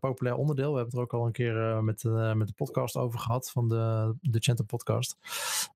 Populair 0.00 0.36
onderdeel. 0.36 0.72
We 0.72 0.78
hebben 0.78 1.00
het 1.00 1.10
er 1.10 1.16
ook 1.16 1.20
al 1.20 1.26
een 1.26 1.32
keer 1.32 1.84
met, 1.84 2.02
met 2.34 2.46
de 2.46 2.54
podcast 2.56 2.96
over 2.96 3.18
gehad, 3.18 3.50
van 3.50 3.68
de, 3.68 4.14
de 4.20 4.42
Center 4.42 4.64
podcast. 4.64 5.16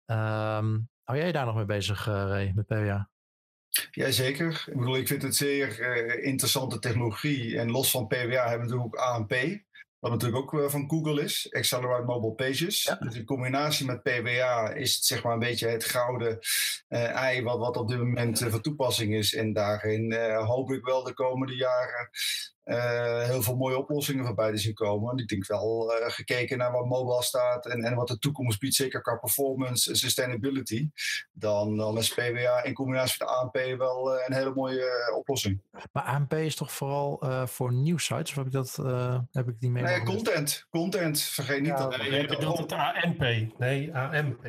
Ehm 0.06 0.78
hou 1.04 1.18
jij 1.18 1.32
daar 1.32 1.46
nog 1.46 1.54
mee 1.54 1.64
bezig, 1.64 2.04
Ray, 2.04 2.52
met 2.54 2.66
PWA? 2.66 3.08
Jazeker. 3.90 4.64
Ik 4.66 4.76
bedoel, 4.76 4.96
ik 4.96 5.08
vind 5.08 5.22
het 5.22 5.36
zeer 5.36 5.80
eh, 5.80 6.26
interessante 6.26 6.78
technologie. 6.78 7.58
En 7.58 7.70
los 7.70 7.90
van 7.90 8.06
PWA 8.06 8.16
hebben 8.48 8.68
we 8.68 8.74
natuurlijk 8.74 8.84
ook 8.84 8.96
ANP. 8.96 9.62
Wat 9.98 10.10
natuurlijk 10.10 10.42
ook 10.42 10.60
eh, 10.60 10.68
van 10.68 10.90
Google 10.90 11.22
is. 11.22 11.48
Accelerate 11.50 12.04
Mobile 12.04 12.34
Pages. 12.34 12.96
Dus 13.00 13.16
in 13.16 13.24
combinatie 13.24 13.86
met 13.86 14.02
PWA 14.02 14.70
is 14.70 14.94
het 14.94 15.04
zeg 15.04 15.22
maar 15.22 15.32
een 15.32 15.38
beetje 15.38 15.68
het 15.68 15.84
gouden 15.84 16.38
eh, 16.88 17.10
ei 17.10 17.42
wat, 17.42 17.58
wat 17.58 17.76
op 17.76 17.88
dit 17.88 17.98
moment 17.98 18.38
van 18.38 18.60
toepassing 18.60 19.14
is. 19.14 19.34
En 19.34 19.52
daarin 19.52 20.14
hoop 20.34 20.70
ik 20.70 20.84
wel 20.84 21.02
de 21.02 21.14
komende 21.14 21.54
jaren 21.54 22.10
eh, 22.64 23.22
heel 23.22 23.42
veel 23.42 23.56
mooie 23.56 23.78
oplossingen 23.78 24.24
voorbij 24.24 24.50
te 24.50 24.58
zien 24.58 24.74
komen. 24.74 25.12
En 25.12 25.18
ik 25.18 25.28
denk 25.28 25.46
wel 25.46 25.94
eh, 25.94 26.10
gekeken 26.10 26.58
naar 26.58 26.72
wat 26.72 26.86
mobile 26.86 27.22
staat 27.22 27.66
en, 27.66 27.82
en 27.82 27.94
wat 27.94 28.08
de 28.08 28.18
toekomst 28.18 28.60
biedt, 28.60 28.74
zeker 28.74 29.00
qua 29.00 29.16
performance 29.16 29.90
en 29.90 29.96
sustainability. 29.96 30.90
Dan, 31.32 31.76
dan 31.76 31.98
is 31.98 32.14
PWA 32.14 32.64
in 32.64 32.74
combinatie 32.74 33.16
met 33.18 33.28
de 33.28 33.34
ANP 33.34 33.78
wel 33.78 34.14
eh, 34.14 34.24
een 34.26 34.34
hele 34.34 34.54
mooie 34.54 35.12
oplossing. 35.16 35.60
Maar 35.92 36.02
ANP 36.02 36.32
is 36.32 36.56
toch 36.56 36.72
vooral 36.72 37.20
eh, 37.20 37.46
voor 37.46 37.72
nieuwsites? 37.72 38.30
Of 38.30 38.36
heb 38.36 38.46
ik 38.46 38.52
dat 38.52 38.78
eh, 38.78 39.18
heb 39.32 39.48
ik 39.48 39.60
die 39.60 39.70
mee? 39.70 39.82
Nee, 39.82 40.02
content. 40.02 40.66
Content. 40.70 41.20
Vergeet 41.20 41.60
niet 41.60 41.68
Ja, 41.68 41.76
dat. 41.76 41.96
Nee, 41.96 42.20
je 42.20 42.26
bedoelt 42.26 42.58
het 42.58 42.72
ANP. 42.72 43.20
Nee, 43.58 43.94
AMP. 43.94 44.46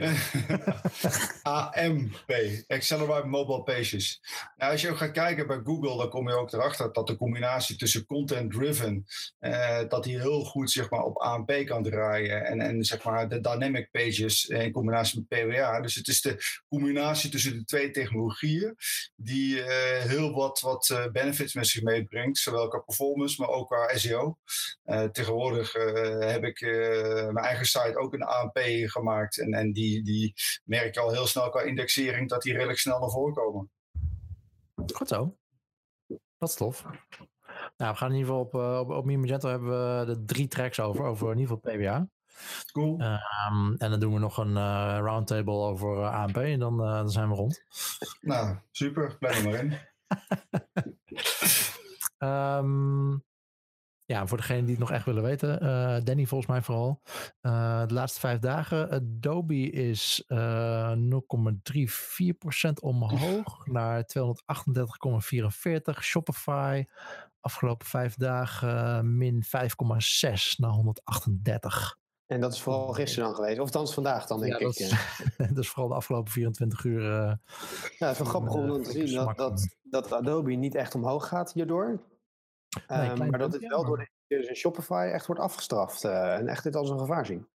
AMP, 1.44 2.26
Accelerate 2.68 3.28
Mobile 3.28 3.64
Pages. 3.64 4.22
Nou, 4.58 4.72
als 4.72 4.82
je 4.82 4.90
ook 4.90 4.98
gaat 4.98 5.12
kijken 5.12 5.48
bij 5.48 5.62
Google, 5.64 5.98
dan 5.98 6.10
kom 6.10 6.28
je 6.28 6.36
ook 6.36 6.52
erachter 6.52 6.94
dat 6.94 7.08
de 7.08 7.16
combinatie 7.16 7.76
tussen 7.76 8.05
content-driven, 8.06 9.06
eh, 9.40 9.80
dat 9.88 10.04
die 10.04 10.20
heel 10.20 10.44
goed 10.44 10.72
zeg 10.72 10.90
maar, 10.90 11.04
op 11.04 11.22
AMP 11.22 11.66
kan 11.66 11.84
draaien. 11.84 12.46
En, 12.46 12.62
en 12.62 12.84
zeg 12.84 13.04
maar, 13.04 13.30
de 13.30 13.42
dynamic 13.42 13.92
pages 13.92 14.46
in 14.46 14.72
combinatie 14.72 15.26
met 15.28 15.40
PWA. 15.40 15.82
Dus 15.82 15.96
het 15.96 16.08
is 16.08 16.22
de 16.22 16.38
combinatie 16.68 17.30
tussen 17.30 17.54
de 17.58 17.64
twee 17.64 17.92
technologieën 17.92 18.76
die 19.16 19.62
eh, 19.62 20.04
heel 20.10 20.34
wat, 20.34 20.60
wat 20.60 20.90
eh, 20.90 21.12
benefits 21.12 21.54
met 21.54 21.68
zich 21.68 21.84
meebrengt. 21.84 22.38
Zowel 22.38 22.68
qua 22.68 22.80
performance, 22.80 23.42
maar 23.42 23.50
ook 23.50 23.68
qua 23.68 23.98
SEO. 23.98 24.38
Eh, 24.84 25.04
tegenwoordig 25.04 25.76
eh, 25.76 26.32
heb 26.32 26.44
ik 26.44 26.62
eh, 26.62 27.30
mijn 27.30 27.46
eigen 27.46 27.66
site 27.66 27.98
ook 27.98 28.14
een 28.14 28.24
ANP 28.24 28.60
gemaakt. 28.86 29.40
En, 29.40 29.54
en 29.54 29.72
die, 29.72 30.04
die 30.04 30.34
merk 30.64 30.94
je 30.94 31.00
al 31.00 31.12
heel 31.12 31.28
snel 31.28 31.50
qua 31.50 31.62
indexering 31.62 32.30
dat 32.30 32.42
die 32.42 32.54
redelijk 32.54 32.80
snel 32.80 33.00
naar 33.00 33.10
voren 33.10 33.34
komen. 33.34 33.72
Goed 34.94 35.08
zo. 35.08 35.38
Dat 36.38 36.50
is 36.50 36.56
tof. 36.56 36.86
Nou, 37.78 37.92
we 37.92 37.98
gaan 37.98 38.12
in 38.12 38.18
ieder 38.18 38.32
geval 38.34 38.46
op, 38.46 38.56
eh, 38.56 38.80
op, 38.80 38.90
op 38.90 39.06
Magento 39.06 39.50
hebben 39.50 39.70
we 39.70 40.06
de 40.06 40.26
drie 40.26 40.48
tracks 40.48 40.80
over, 40.80 41.06
over 41.06 41.32
in 41.32 41.40
ieder 41.40 41.56
geval 41.56 41.76
PWA. 41.76 42.08
Cool. 42.72 43.00
Ehm, 43.00 43.74
en 43.78 43.90
dan 43.90 44.00
doen 44.00 44.14
we 44.14 44.20
nog 44.20 44.38
een 44.38 44.58
eh, 44.58 44.98
roundtable 45.00 45.54
over 45.54 46.02
eh, 46.02 46.22
ANP 46.22 46.38
en 46.38 46.60
dan, 46.60 46.78
dan 46.78 47.10
zijn 47.10 47.30
we 47.30 47.36
rond. 47.36 47.64
Nou, 48.22 48.58
super. 48.72 49.18
Blijf 49.20 49.38
er 49.38 49.44
maar 49.44 49.60
in. 49.64 49.78
Ehm, 52.18 53.12
ja, 54.06 54.28
voor 54.28 54.38
degenen 54.38 54.66
die 54.66 54.76
het 54.76 54.80
nog 54.80 54.92
echt 54.92 55.06
willen 55.06 55.24
weten, 55.24 55.60
Danny 56.06 56.26
volgens 56.26 56.50
mij 56.50 56.62
vooral. 56.62 57.02
De 57.42 57.86
laatste 57.88 58.20
vijf 58.20 58.40
dagen, 58.40 58.90
Adobe 58.90 59.70
is 59.70 60.24
eh 60.28 60.92
0,34% 60.92 60.98
omhoog 62.80 63.66
naar 63.78 64.04
238,44. 64.04 66.02
Shopify 66.02 66.84
afgelopen 67.46 67.88
vijf 67.88 68.16
dagen 68.16 69.18
min 69.18 69.44
5,6 69.44 69.50
naar 70.58 70.70
138. 70.72 71.98
en 72.26 72.42
dat 72.42 72.54
is 72.54 72.62
vooral 72.62 72.94
gisteren 72.94 73.26
dan 73.26 73.36
geweest. 73.36 73.60
Of 73.60 73.66
althans 73.66 73.94
vandaag 73.94 74.26
dan, 74.26 74.40
denk 74.40 74.52
Ja, 74.52 74.58
ik. 74.58 74.64
dat, 74.64 74.76
is, 74.80 74.92
eh. 74.92 75.48
dat 75.50 75.58
is 75.58 75.70
vooral 75.70 75.88
de 75.90 75.96
afgelopen 75.96 76.32
24 76.32 76.84
uur. 76.84 77.02
eh, 77.12 77.34
Ja, 77.98 78.08
het 78.08 78.12
is 78.12 78.18
wel 78.18 78.28
grappig 78.28 78.54
om 78.54 78.64
eh, 78.64 78.68
dan 78.70 78.84
te 78.84 78.92
zien 78.92 79.16
dat, 79.16 79.38
dat, 79.38 79.68
dat 79.84 80.12
Adobe 80.14 80.52
niet 80.54 80.76
echt 80.76 80.96
omhoog 80.96 81.28
gaat 81.28 81.54
hierdoor. 81.54 82.02
Ehm, 82.88 83.30
maar 83.30 83.40
dat 83.40 83.54
het 83.54 83.68
wel 83.68 83.86
door 83.86 83.98
de, 83.98 84.10
dus 84.28 84.48
in 84.48 84.56
Shopify 84.56 85.10
echt 85.14 85.26
wordt 85.26 85.42
afgestraft. 85.42 86.04
eh, 86.04 86.34
en 86.36 86.48
echt 86.48 86.64
dit 86.64 86.76
als 86.76 86.90
een 86.90 87.00
gevaar 87.00 87.26
zien. 87.26 87.48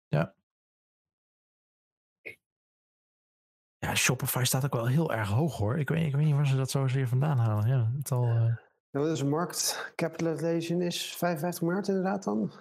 ja, 3.78 3.94
Shopify 3.94 4.42
staat 4.44 4.64
ook 4.64 4.72
wel 4.72 4.86
heel 4.86 5.12
erg 5.12 5.28
hoog 5.28 5.56
hoor. 5.56 5.78
Ik 5.78 5.88
weet, 5.88 6.06
ik 6.06 6.14
weet 6.14 6.24
niet 6.24 6.34
waar 6.34 6.46
ze 6.46 6.56
dat 6.56 6.70
zozeer 6.70 7.08
vandaan 7.08 7.38
halen. 7.38 7.68
Ja, 7.68 7.92
het 7.98 8.10
al, 8.12 8.24
eh, 8.24 8.56
Nou, 8.90 9.14
de 9.14 9.24
markt 9.24 9.92
capitalization 9.94 10.82
is 10.82 11.16
55 11.16 11.62
miljard 11.62 11.88
inderdaad 11.88 12.24
dan? 12.24 12.52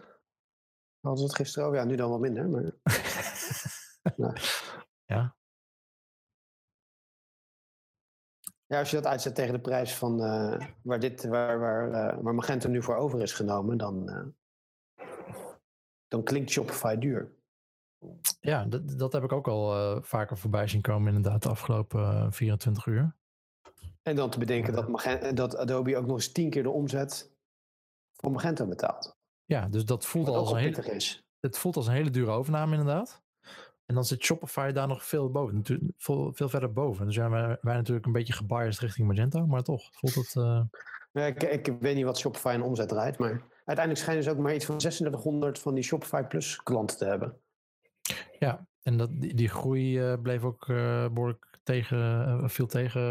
Hadden 1.00 1.20
ze 1.20 1.28
het 1.28 1.36
gisteren 1.36 1.68
over? 1.68 1.80
Ja, 1.80 1.86
nu 1.86 1.96
dan 1.96 2.10
wat 2.10 2.20
minder. 2.20 2.50
Maar... 2.50 2.72
Nou. 4.16 4.38
Ja. 5.06 5.36
Ja, 8.66 8.80
als 8.80 8.90
je 8.90 8.96
dat 8.96 9.06
uitzet 9.06 9.36
tegen 9.36 9.54
de 9.54 9.60
prijs 9.60 9.96
van 9.96 10.24
eh, 10.24 10.68
waar, 10.82 11.00
dit, 11.00 11.26
waar, 11.26 11.60
waar, 11.60 11.92
eh, 11.92 12.18
waar 12.22 12.36
Magento 12.36 12.70
nu 12.70 12.84
voor 12.84 12.96
over 12.96 13.22
is 13.22 13.34
genomen, 13.34 13.78
dan, 13.78 14.10
eh, 14.10 14.26
dan 16.08 16.24
klinkt 16.24 16.50
Shopify 16.50 16.98
duur. 16.98 17.36
Ja, 18.40 18.66
dat, 18.66 19.00
dat 19.00 19.14
heb 19.14 19.24
ik 19.24 19.32
ook 19.32 19.48
al 19.48 20.02
vaker 20.02 20.38
voorbij 20.38 20.68
zien 20.68 20.82
komen 20.82 21.16
inderdaad 21.16 21.44
de 21.44 21.50
afgelopen 21.50 22.00
eh, 22.00 22.32
24 22.32 22.86
uur. 22.86 23.17
En 24.08 24.16
dan 24.16 24.30
te 24.30 24.40
bedenken 24.40 24.74
dat, 24.74 24.88
Magen- 24.88 25.36
dat 25.36 25.58
Adobe 25.58 25.98
ook 25.98 26.06
nog 26.06 26.16
eens 26.16 26.32
tien 26.32 26.50
keer 26.50 26.64
de 26.64 26.70
omzet 26.70 27.32
voor 28.16 28.32
Magento 28.32 28.66
betaalt. 28.66 29.18
Ja, 29.46 29.68
dus 29.68 29.86
dat 29.86 30.06
voelt 30.06 30.28
als 30.28 30.52
een 30.52 30.58
hele, 30.58 30.82
is. 30.96 31.28
het 31.40 31.58
voelt 31.58 31.76
als 31.76 31.88
een 31.88 31.94
hele 31.94 32.10
dure 32.10 32.32
overname 32.32 32.72
inderdaad. 32.78 33.22
En 33.86 33.96
dan 33.96 34.06
zit 34.06 34.24
Shopify 34.24 34.72
daar 34.72 34.88
nog 34.88 35.06
veel 35.06 35.32
boven, 35.32 35.62
veel, 35.98 36.34
veel 36.34 36.50
verder 36.50 36.74
boven. 36.74 37.06
Dus 37.06 37.16
ja, 37.16 37.30
wij, 37.30 37.58
wij 37.62 37.76
natuurlijk 37.76 38.06
een 38.06 38.12
beetje 38.12 38.34
gebiased 38.34 38.80
richting 38.82 39.08
Magento, 39.08 39.48
maar 39.48 39.64
toch 39.64 39.90
voelt 39.92 40.16
het... 40.16 40.36
eh, 40.36 41.28
ik, 41.28 41.44
ik 41.44 41.76
weet 41.80 41.96
niet 41.96 42.06
wat 42.06 42.18
Shopify 42.18 42.52
in 42.54 42.62
omzet 42.62 42.90
draait, 42.90 43.18
maar 43.18 43.42
uiteindelijk 43.66 43.98
schijnen 43.98 44.24
ze 44.24 44.32
ook 44.32 44.38
maar 44.38 44.56
iets 44.56 44.66
van 44.66 44.78
3600 44.78 45.60
van 45.60 45.74
die 45.74 45.84
Shopify 45.84 46.24
Plus 46.24 46.64
klanten 46.64 46.98
te 46.98 47.06
hebben. 47.06 47.40
Ja, 48.40 48.68
en 48.82 48.98
dat, 48.98 49.10
die, 49.12 49.34
die 49.34 49.50
groei 49.50 50.12
uh, 50.12 50.22
bleef 50.22 50.44
ook 50.44 50.68
uh, 50.68 51.08
behoorlijk 51.08 51.57
tegen, 51.68 51.98
uh, 51.98 52.48
viel 52.50 52.68
tegen 52.68 53.02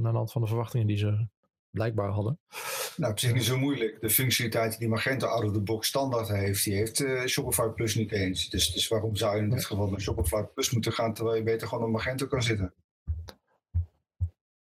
naar 0.00 0.12
de 0.12 0.18
hand 0.18 0.32
van 0.32 0.40
de 0.40 0.46
verwachtingen 0.46 0.86
die 0.86 0.96
ze 0.96 1.26
blijkbaar 1.70 2.10
hadden. 2.10 2.38
Nou, 2.96 3.12
op 3.12 3.18
zich 3.18 3.32
niet 3.32 3.44
zo 3.44 3.58
moeilijk. 3.58 4.00
De 4.00 4.10
functionaliteit 4.10 4.78
die 4.78 4.88
Magento 4.88 5.26
out 5.26 5.44
of 5.44 5.52
the 5.52 5.60
box 5.60 5.88
standaard 5.88 6.28
heeft, 6.28 6.64
die 6.64 6.74
heeft 6.74 7.00
uh, 7.00 7.24
Shopify 7.24 7.68
Plus 7.68 7.94
niet 7.94 8.12
eens. 8.12 8.48
Dus, 8.50 8.72
dus 8.72 8.88
waarom 8.88 9.16
zou 9.16 9.36
je 9.36 9.42
in 9.42 9.50
dit 9.50 9.64
geval 9.64 9.90
naar 9.90 10.00
Shopify 10.00 10.42
Plus 10.42 10.70
moeten 10.70 10.92
gaan, 10.92 11.14
terwijl 11.14 11.36
je 11.36 11.42
beter 11.42 11.68
gewoon 11.68 11.84
op 11.84 11.90
Magento 11.90 12.26
kan 12.26 12.42
zitten? 12.42 12.74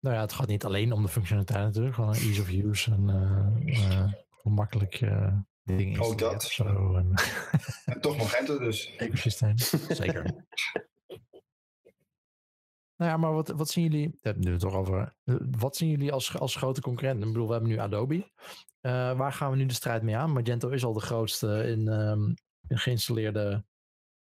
Nou 0.00 0.16
ja, 0.16 0.20
het 0.20 0.32
gaat 0.32 0.46
niet 0.46 0.64
alleen 0.64 0.92
om 0.92 1.02
de 1.02 1.08
functionaliteit 1.08 1.64
natuurlijk, 1.64 1.94
gewoon 1.94 2.14
ease 2.14 2.40
of 2.40 2.48
use 2.48 2.90
en 2.90 3.08
uh, 3.66 3.74
uh, 3.76 4.12
hoe 4.30 4.52
makkelijk 4.52 4.94
je 4.94 5.42
dingen 5.64 6.00
Ook 6.00 6.18
dat. 6.18 6.42
Zo, 6.42 6.94
en, 6.96 7.14
en 7.84 8.00
toch 8.00 8.16
Magento 8.16 8.58
dus. 8.58 8.92
Ecosysteem, 8.96 9.58
zeker. 9.88 10.46
Nou 12.96 13.10
ja, 13.10 13.16
maar 13.16 13.32
wat, 13.32 13.48
wat 13.48 13.68
zien 13.68 13.82
jullie, 13.84 14.08
we 14.08 14.18
hebben 14.20 14.52
het 14.52 14.60
toch 14.60 14.74
over, 14.74 15.14
wat 15.58 15.76
zien 15.76 15.88
jullie 15.88 16.12
als, 16.12 16.38
als 16.38 16.56
grote 16.56 16.80
concurrent? 16.80 17.22
Ik 17.22 17.26
bedoel, 17.26 17.46
we 17.46 17.52
hebben 17.52 17.70
nu 17.70 17.78
Adobe. 17.78 18.14
Uh, 18.14 18.22
waar 19.16 19.32
gaan 19.32 19.50
we 19.50 19.56
nu 19.56 19.66
de 19.66 19.74
strijd 19.74 20.02
mee 20.02 20.16
aan? 20.16 20.32
Magento 20.32 20.68
is 20.68 20.84
al 20.84 20.92
de 20.92 21.00
grootste 21.00 21.64
in, 21.66 21.88
um, 21.88 22.34
in 22.68 22.78
geïnstalleerde 22.78 23.64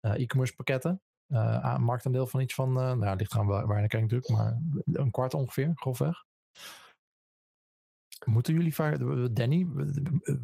uh, 0.01 0.13
e-commerce 0.13 0.55
pakketten. 0.55 1.01
Uh, 1.27 1.77
marktaandeel 1.77 2.27
van 2.27 2.39
iets 2.39 2.53
van, 2.53 2.73
nou 2.73 3.15
ligt 3.15 3.33
gaan 3.33 3.45
waar, 3.45 3.67
waar 3.67 3.79
naar 3.79 3.87
kijken 3.87 4.17
natuurlijk, 4.17 4.29
maar 4.29 4.61
een 5.03 5.11
kwart 5.11 5.33
ongeveer, 5.33 5.71
grofweg. 5.75 6.25
Moeten 8.25 8.53
jullie 8.53 8.75
vaak, 8.75 8.97
Danny, 9.35 9.67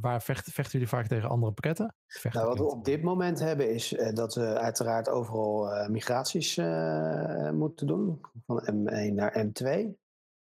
waar 0.01 0.21
vechten, 0.21 0.51
vechten 0.51 0.71
jullie 0.71 0.88
vaak 0.88 1.07
tegen 1.07 1.30
andere 1.30 1.51
pakketten? 1.51 1.95
Vechten 2.07 2.41
nou, 2.41 2.47
wat 2.47 2.65
we 2.67 2.76
op 2.76 2.86
dit 2.86 3.01
moment 3.01 3.39
hebben 3.39 3.73
is 3.73 3.93
uh, 3.93 4.13
dat 4.13 4.36
we 4.36 4.59
uiteraard 4.59 5.09
overal 5.09 5.71
uh, 5.71 5.88
migraties 5.88 6.57
uh, 6.57 7.51
moeten 7.51 7.88
doen, 7.88 8.21
van 8.45 8.61
M1 8.71 9.13
naar 9.13 9.45
M2. 9.45 9.69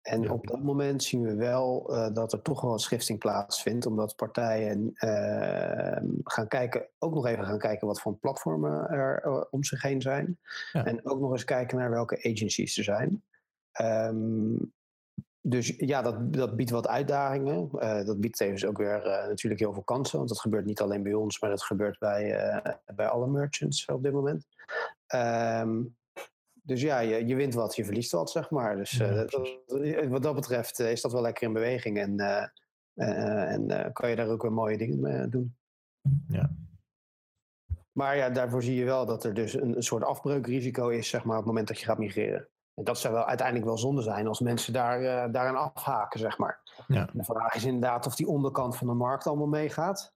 En 0.03 0.23
ja. 0.23 0.33
op 0.33 0.47
dat 0.47 0.63
moment 0.63 1.03
zien 1.03 1.23
we 1.23 1.35
wel 1.35 1.87
dat 2.13 2.33
er 2.33 2.43
toch 2.43 2.61
wel 2.61 2.73
een 2.73 2.79
schifting 2.79 3.19
plaatsvindt, 3.19 3.87
omdat 3.87 4.17
partijen 4.17 4.91
gaan 6.25 6.49
kijken, 6.49 6.89
ook 6.99 7.15
nog 7.15 7.27
even 7.27 7.45
gaan 7.45 7.59
kijken 7.59 7.87
wat 7.87 8.01
voor 8.01 8.17
platformen 8.17 8.89
er 8.89 9.47
om 9.51 9.65
zich 9.65 9.83
heen 9.83 10.03
zijn. 10.03 10.39
Ja. 10.73 10.85
En 10.85 11.07
ook 11.07 11.21
nog 11.21 11.31
eens 11.31 11.45
kijken 11.45 11.79
naar 11.79 11.91
welke 11.91 12.17
agencies 12.17 12.79
er 12.79 12.85
zijn. 12.85 13.23
Um, 13.81 14.73
dus 15.49 15.75
ja, 15.77 16.03
dat, 16.03 16.33
dat 16.33 16.57
biedt 16.57 16.71
wat 16.71 16.89
uitdagingen. 16.89 17.69
Uh, 17.73 18.05
dat 18.05 18.21
biedt 18.21 18.37
tevens 18.37 18.65
ook 18.65 18.79
weer 18.79 19.07
uh, 19.07 19.27
natuurlijk 19.27 19.61
heel 19.61 19.73
veel 19.73 19.83
kansen. 19.83 20.17
Want 20.17 20.29
dat 20.29 20.41
gebeurt 20.41 20.65
niet 20.65 20.81
alleen 20.81 21.03
bij 21.03 21.15
ons, 21.15 21.41
maar 21.41 21.51
dat 21.51 21.63
gebeurt 21.63 21.99
bij, 21.99 22.55
uh, 22.65 22.75
bij 22.95 23.07
alle 23.07 23.27
merchants 23.27 23.85
op 23.85 24.03
dit 24.03 24.13
moment. 24.13 24.47
Um, 25.15 25.97
dus 26.53 26.81
ja, 26.81 26.99
je, 26.99 27.27
je 27.27 27.35
wint 27.35 27.55
wat, 27.55 27.77
je 27.77 27.85
verliest 27.85 28.13
wat, 28.13 28.31
zeg 28.31 28.51
maar. 28.51 28.77
Dus 28.77 28.91
dat, 29.27 29.59
wat 30.09 30.23
dat 30.23 30.35
betreft 30.35 30.79
is 30.79 31.01
dat 31.01 31.13
wel 31.13 31.23
lekker 31.23 31.47
in 31.47 31.53
beweging. 31.53 31.99
En, 31.99 32.21
en 32.95 33.93
kan 33.93 34.11
je 34.11 34.17
daar 34.17 34.29
ook 34.29 34.43
weer 34.43 34.53
mooie 34.53 34.79
dingen 34.79 35.01
mee 35.01 35.29
doen. 35.29 35.57
Ja. 36.29 36.51
Maar 37.93 38.17
ja, 38.17 38.31
daarvoor 38.31 38.63
zie 38.63 38.75
je 38.75 38.85
wel 38.85 39.07
dat 39.07 39.25
er 39.25 39.35
dus 39.35 39.55
een, 39.55 39.77
een 39.77 39.83
soort 39.83 40.05
afbreukrisico 40.05 40.89
is, 40.89 41.09
zeg 41.09 41.25
maar, 41.25 41.37
op 41.37 41.43
het 41.43 41.47
moment 41.47 41.69
dat 41.69 41.79
je 41.79 41.85
gaat 41.85 41.99
migreren. 41.99 42.49
En 42.79 42.85
dat 42.85 42.99
zou 42.99 43.15
wel 43.15 43.25
uiteindelijk 43.25 43.67
wel 43.67 43.79
zonde 43.79 44.03
zijn 44.03 44.27
als 44.27 44.41
mensen 44.41 44.73
daar, 44.73 45.03
uh, 45.03 45.33
daaraan 45.33 45.73
afhaken, 45.75 46.21
zeg 46.21 46.39
maar. 46.39 46.61
Ja. 46.87 47.09
De 47.13 47.25
vraag 47.25 47.55
is 47.55 47.65
inderdaad 47.65 48.07
of 48.07 48.17
die 48.17 48.29
onderkant 48.29 48.77
van 48.77 48.87
de 48.87 48.93
markt 48.93 49.27
allemaal 49.27 49.47
meegaat. 49.47 50.15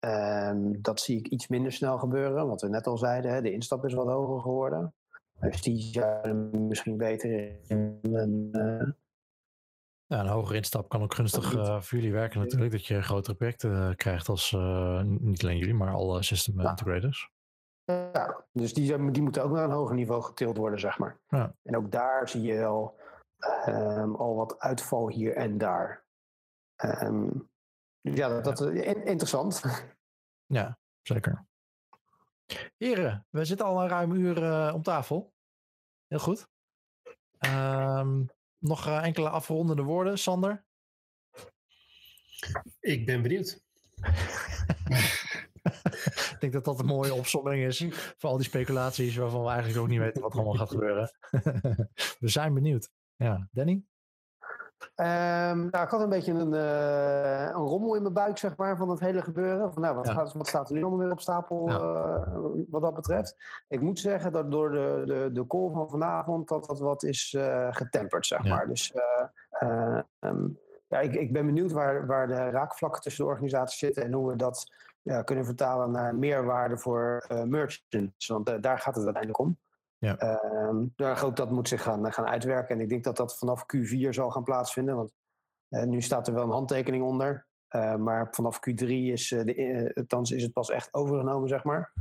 Um, 0.00 0.82
dat 0.82 1.00
zie 1.00 1.18
ik 1.18 1.26
iets 1.26 1.48
minder 1.48 1.72
snel 1.72 1.98
gebeuren. 1.98 2.48
Wat 2.48 2.60
we 2.60 2.68
net 2.68 2.86
al 2.86 2.98
zeiden, 2.98 3.32
hè, 3.32 3.42
de 3.42 3.52
instap 3.52 3.84
is 3.84 3.94
wat 3.94 4.06
hoger 4.06 4.40
geworden. 4.40 4.94
Dus 5.40 5.62
die 5.62 5.80
zouden 5.80 6.66
misschien 6.66 6.96
beter 6.96 7.30
in 7.66 7.98
een... 8.02 8.48
Uh... 8.52 8.90
Ja, 10.06 10.20
een 10.20 10.28
hogere 10.28 10.56
instap 10.56 10.88
kan 10.88 11.02
ook 11.02 11.14
gunstig 11.14 11.54
uh, 11.54 11.80
voor 11.80 11.98
jullie 11.98 12.12
werken 12.12 12.40
natuurlijk. 12.40 12.72
Dat 12.72 12.86
je 12.86 13.02
grotere 13.02 13.36
projecten 13.36 13.96
krijgt 13.96 14.28
als, 14.28 14.56
niet 15.02 15.42
alleen 15.42 15.58
jullie, 15.58 15.74
maar 15.74 15.94
alle 15.94 16.22
system 16.22 16.60
integrators. 16.60 17.30
Ja, 17.86 18.44
dus 18.52 18.74
die, 18.74 19.10
die 19.10 19.22
moeten 19.22 19.42
ook 19.42 19.50
naar 19.50 19.64
een 19.64 19.70
hoger 19.70 19.94
niveau 19.94 20.22
getild 20.22 20.56
worden, 20.56 20.80
zeg 20.80 20.98
maar. 20.98 21.18
Ja. 21.28 21.54
En 21.62 21.76
ook 21.76 21.92
daar 21.92 22.28
zie 22.28 22.42
je 22.42 22.54
wel 22.54 22.98
um, 23.66 24.14
al 24.14 24.34
wat 24.34 24.58
uitval 24.58 25.08
hier 25.08 25.36
en 25.36 25.58
daar. 25.58 26.04
Um, 26.84 27.50
ja, 28.00 28.28
dat, 28.28 28.44
dat 28.44 28.60
is 28.60 28.94
interessant. 28.94 29.62
Ja, 30.48 30.78
zeker. 31.02 31.46
Heren, 32.76 33.26
we 33.30 33.44
zitten 33.44 33.66
al 33.66 33.82
een 33.82 33.88
ruim 33.88 34.12
uur 34.12 34.42
uh, 34.42 34.72
om 34.74 34.82
tafel. 34.82 35.34
Heel 36.06 36.18
goed. 36.18 36.48
Um, 37.46 38.26
nog 38.58 38.86
uh, 38.86 39.04
enkele 39.04 39.28
afrondende 39.28 39.82
woorden, 39.82 40.18
Sander? 40.18 40.64
Ik 42.80 43.06
ben 43.06 43.22
benieuwd. 43.22 43.64
Ik 46.32 46.36
denk 46.40 46.52
dat 46.52 46.64
dat 46.64 46.78
een 46.78 46.86
mooie 46.86 47.14
opsomming 47.14 47.64
is 47.64 47.86
voor 48.18 48.30
al 48.30 48.36
die 48.36 48.46
speculaties 48.46 49.16
waarvan 49.16 49.42
we 49.42 49.48
eigenlijk 49.48 49.78
ook 49.80 49.88
niet 49.88 49.98
weten 49.98 50.22
wat 50.22 50.32
er 50.32 50.38
allemaal 50.38 50.58
gaat 50.58 50.70
gebeuren. 50.70 51.10
we 52.20 52.28
zijn 52.28 52.54
benieuwd. 52.54 52.90
Ja, 53.16 53.48
Danny? 53.50 53.84
Um, 54.96 55.68
nou, 55.70 55.84
ik 55.84 55.88
had 55.88 56.00
een 56.00 56.08
beetje 56.08 56.32
een, 56.32 56.52
uh, 56.52 57.42
een 57.42 57.52
rommel 57.52 57.94
in 57.94 58.02
mijn 58.02 58.14
buik, 58.14 58.38
zeg 58.38 58.56
maar, 58.56 58.76
van 58.76 58.88
het 58.88 59.00
hele 59.00 59.22
gebeuren. 59.22 59.72
Van, 59.72 59.82
nou, 59.82 59.94
wat, 59.94 60.06
Ja. 60.06 60.12
gaat, 60.12 60.32
wat 60.32 60.46
staat 60.46 60.68
er 60.68 60.74
nu 60.74 60.80
allemaal 60.80 60.98
weer 60.98 61.10
op 61.10 61.20
stapel, 61.20 61.68
Ja. 61.68 61.78
uh, 62.26 62.42
wat 62.70 62.82
dat 62.82 62.94
betreft? 62.94 63.36
Ik 63.68 63.80
moet 63.80 63.98
zeggen 63.98 64.32
dat 64.32 64.50
door 64.50 64.70
de, 64.70 65.02
de, 65.06 65.30
de 65.32 65.46
call 65.46 65.70
van 65.72 65.90
vanavond, 65.90 66.48
dat 66.48 66.66
dat 66.66 66.78
wat 66.78 67.02
is 67.02 67.32
uh, 67.36 67.66
getemperd, 67.70 68.26
zeg 68.26 68.44
Ja. 68.44 68.54
maar. 68.54 68.68
Dus 68.68 68.92
um, 70.20 70.58
ja, 70.88 71.00
ik, 71.00 71.14
ik 71.14 71.32
ben 71.32 71.46
benieuwd 71.46 71.72
waar, 71.72 72.06
waar 72.06 72.26
de 72.26 72.50
raakvlakken 72.50 73.02
tussen 73.02 73.24
de 73.24 73.30
organisaties 73.30 73.78
zitten 73.78 74.02
en 74.04 74.12
hoe 74.12 74.30
we 74.30 74.36
dat 74.36 74.70
ja, 75.06 75.22
kunnen 75.22 75.44
vertalen 75.44 75.90
naar 75.90 76.14
meerwaarde 76.14 76.78
voor 76.78 77.26
uh, 77.32 77.42
merchants. 77.42 78.26
Want 78.26 78.48
uh, 78.48 78.54
daar 78.60 78.78
gaat 78.78 78.94
het 78.94 79.04
uiteindelijk 79.04 79.38
om. 79.38 79.58
Ja. 79.98 80.40
Daar 80.96 81.24
ook 81.24 81.36
dat 81.36 81.50
moet 81.50 81.68
zich 81.68 81.82
gaan, 81.82 82.12
gaan 82.12 82.26
uitwerken. 82.26 82.74
En 82.76 82.80
ik 82.80 82.88
denk 82.88 83.04
dat 83.04 83.16
dat 83.16 83.38
vanaf 83.38 83.64
Q4 83.76 84.08
zal 84.08 84.30
gaan 84.30 84.44
plaatsvinden. 84.44 84.96
Want 84.96 85.12
nu 85.68 86.00
staat 86.00 86.28
er 86.28 86.34
wel 86.34 86.42
een 86.42 86.50
handtekening 86.50 87.04
onder. 87.04 87.46
Maar 87.98 88.28
vanaf 88.30 88.56
Q3 88.56 88.86
is, 88.86 89.28
de, 89.28 89.54
is 90.22 90.42
het 90.42 90.52
pas 90.52 90.70
echt 90.70 90.94
overgenomen, 90.94 91.48
zeg 91.48 91.64
maar. 91.64 91.92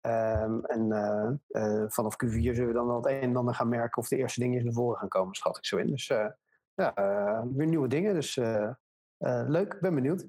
Um, 0.00 0.64
en 0.64 1.42
vanaf 1.88 2.14
Q4 2.24 2.28
zullen 2.28 2.66
we 2.66 2.72
dan 2.72 2.86
wel 2.86 2.96
het 2.96 3.06
een 3.06 3.20
en 3.20 3.36
ander 3.36 3.54
gaan 3.54 3.68
merken 3.68 4.02
of 4.02 4.08
de 4.08 4.16
eerste 4.16 4.40
dingen 4.40 4.64
naar 4.64 4.72
voren 4.72 4.98
gaan 4.98 5.08
komen, 5.08 5.34
schat 5.34 5.56
ik 5.56 5.64
zo 5.66 5.76
in. 5.76 5.86
Dus 5.86 6.06
ja, 6.74 6.92
weer 7.54 7.66
nieuwe 7.66 7.88
dingen. 7.88 8.14
Dus 8.14 8.36
leuk, 9.46 9.80
ben 9.80 9.94
benieuwd. 9.94 10.26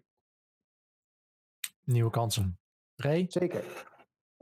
Nieuwe 1.84 2.10
kansen. 2.10 2.60
Ray? 2.96 3.26
Zeker. 3.30 3.64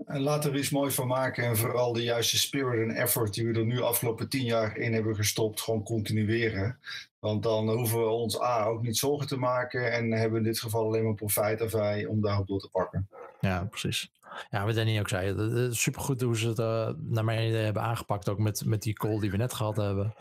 En 0.05 0.21
laten 0.21 0.49
we 0.49 0.55
er 0.55 0.61
iets 0.61 0.71
moois 0.71 0.95
van 0.95 1.07
maken 1.07 1.43
en 1.43 1.57
vooral 1.57 1.93
de 1.93 2.03
juiste 2.03 2.37
spirit 2.37 2.89
en 2.89 2.95
effort 2.95 3.33
die 3.33 3.47
we 3.47 3.59
er 3.59 3.65
nu 3.65 3.81
afgelopen 3.81 4.29
tien 4.29 4.45
jaar 4.45 4.77
in 4.77 4.93
hebben 4.93 5.15
gestopt, 5.15 5.61
gewoon 5.61 5.83
continueren. 5.83 6.79
Want 7.19 7.43
dan 7.43 7.69
hoeven 7.69 7.99
we 7.99 8.07
ons 8.07 8.41
A 8.41 8.65
ook 8.65 8.81
niet 8.81 8.97
zorgen 8.97 9.27
te 9.27 9.37
maken 9.37 9.91
en 9.91 10.11
hebben 10.11 10.31
we 10.31 10.37
in 10.37 10.51
dit 10.51 10.59
geval 10.59 10.85
alleen 10.85 11.03
maar 11.03 11.13
profijt 11.13 11.61
ervan 11.61 12.07
om 12.07 12.21
daarop 12.21 12.47
door 12.47 12.59
te 12.59 12.69
pakken. 12.69 13.09
Ja, 13.39 13.63
precies. 13.63 14.11
Ja, 14.49 14.65
wat 14.65 14.75
Danny 14.75 14.99
ook 14.99 15.09
zei, 15.09 15.73
supergoed 15.73 16.21
hoe 16.21 16.37
ze 16.37 16.47
het 16.47 16.59
uh, 16.59 16.89
naar 16.97 17.25
mijn 17.25 17.47
idee 17.47 17.63
hebben 17.63 17.81
aangepakt, 17.81 18.29
ook 18.29 18.37
met, 18.37 18.65
met 18.65 18.81
die 18.81 18.93
call 18.93 19.19
die 19.19 19.31
we 19.31 19.37
net 19.37 19.53
gehad 19.53 19.75
hebben. 19.75 20.13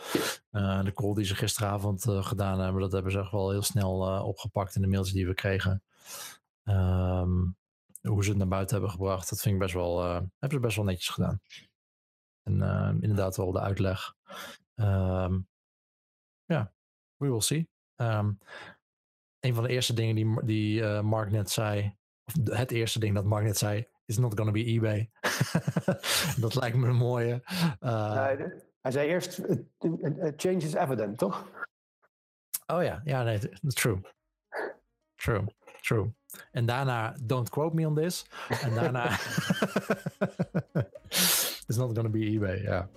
Uh, 0.53 0.85
de 0.85 0.93
call 0.93 1.15
die 1.15 1.25
ze 1.25 1.35
gisteravond 1.35 2.07
uh, 2.07 2.25
gedaan 2.25 2.61
hebben, 2.61 2.81
dat 2.81 2.93
hebben 2.93 3.13
ze 3.13 3.19
echt 3.19 3.31
wel 3.31 3.51
heel 3.51 3.63
snel 3.63 4.23
opgepakt 4.25 4.75
in 4.75 4.81
de 4.81 4.89
mails 4.89 5.13
die 5.13 5.27
we 5.27 5.35
kregen. 5.35 5.83
Um, 6.69 7.57
hoe 8.01 8.25
ze 8.25 8.29
het 8.29 8.39
naar 8.39 8.49
buiten 8.49 8.75
hebben 8.75 8.93
gebracht, 8.93 9.31
dat 9.31 9.41
vind 9.41 9.55
ik 9.55 9.61
best 9.61 9.75
wel, 9.75 10.05
uh, 10.05 10.15
hebben 10.15 10.59
ze 10.59 10.61
best 10.61 10.77
wel 10.77 10.85
netjes 10.85 11.09
gedaan. 11.09 11.41
En 12.43 12.55
uh, 12.55 12.91
inderdaad 13.01 13.37
wel 13.37 13.53
de 13.53 13.61
uitleg. 13.61 14.15
Um, 14.75 15.49
ja, 16.45 16.73
we 17.17 17.29
will 17.29 17.41
see. 17.41 17.69
Um, 17.97 18.39
een 19.41 19.55
van 19.55 19.63
de 19.63 19.69
eerste 19.69 19.95
dingen 19.95 20.15
die, 20.15 20.45
die 20.45 20.81
uh, 20.81 21.01
Mark 21.01 21.31
net 21.31 21.51
zei, 21.51 21.97
of 22.25 22.35
het 22.45 22.71
eerste 22.71 22.99
ding 22.99 23.15
dat 23.15 23.25
Mark 23.25 23.45
net 23.45 23.59
zei, 23.59 23.87
is 24.05 24.19
not 24.19 24.39
gonna 24.39 24.53
be 24.53 24.65
eBay. 24.65 25.11
dat 26.41 26.55
lijkt 26.55 26.77
me 26.77 26.89
een 26.89 26.97
mooie. 26.97 27.43
Nee, 27.81 28.67
hij 28.81 28.91
zei 28.91 29.09
eerst, 29.09 29.41
change 30.37 30.57
is 30.57 30.75
evident, 30.75 31.19
toch? 31.19 31.67
Oh 32.67 32.83
ja, 32.83 33.01
ja, 33.05 33.23
nee, 33.23 33.39
true. 33.63 34.01
True, 35.15 35.45
true. 35.89 36.13
En 36.53 36.67
daarna, 36.67 37.15
don't 37.21 37.49
quote 37.49 37.75
me 37.75 37.87
on 37.87 37.95
this. 37.95 38.27
En 38.63 38.75
daarna, 38.75 39.11
it's 41.69 41.77
not 41.77 41.95
gonna 41.95 42.09
be 42.09 42.19
eBay, 42.19 42.63
ja. 42.63 42.89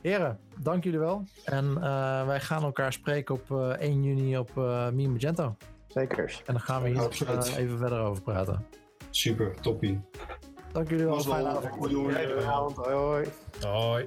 Heren, 0.00 0.38
dank 0.60 0.84
jullie 0.84 0.98
wel. 0.98 1.24
En 1.44 1.64
uh, 1.64 2.26
wij 2.26 2.40
gaan 2.40 2.62
elkaar 2.62 2.92
spreken 2.92 3.34
op 3.34 3.50
uh, 3.50 3.68
1 3.68 4.02
juni 4.02 4.38
op 4.38 4.50
uh, 4.58 4.88
Meme 4.90 5.08
Magento. 5.08 5.56
Zekers. 5.88 6.42
En 6.46 6.52
dan 6.52 6.62
gaan 6.62 6.82
we 6.82 6.88
hier 6.88 7.28
eh, 7.28 7.56
even 7.56 7.78
verder 7.78 8.00
over 8.00 8.22
praten. 8.22 8.66
Super, 9.10 9.60
toppie. 9.60 10.00
Dank 10.72 10.88
jullie 10.88 11.04
wel. 11.04 11.14
Was 11.14 11.26
Fijne 11.26 11.48
avond. 11.48 12.76
Hoi. 12.76 13.26
Hoi. 13.60 14.06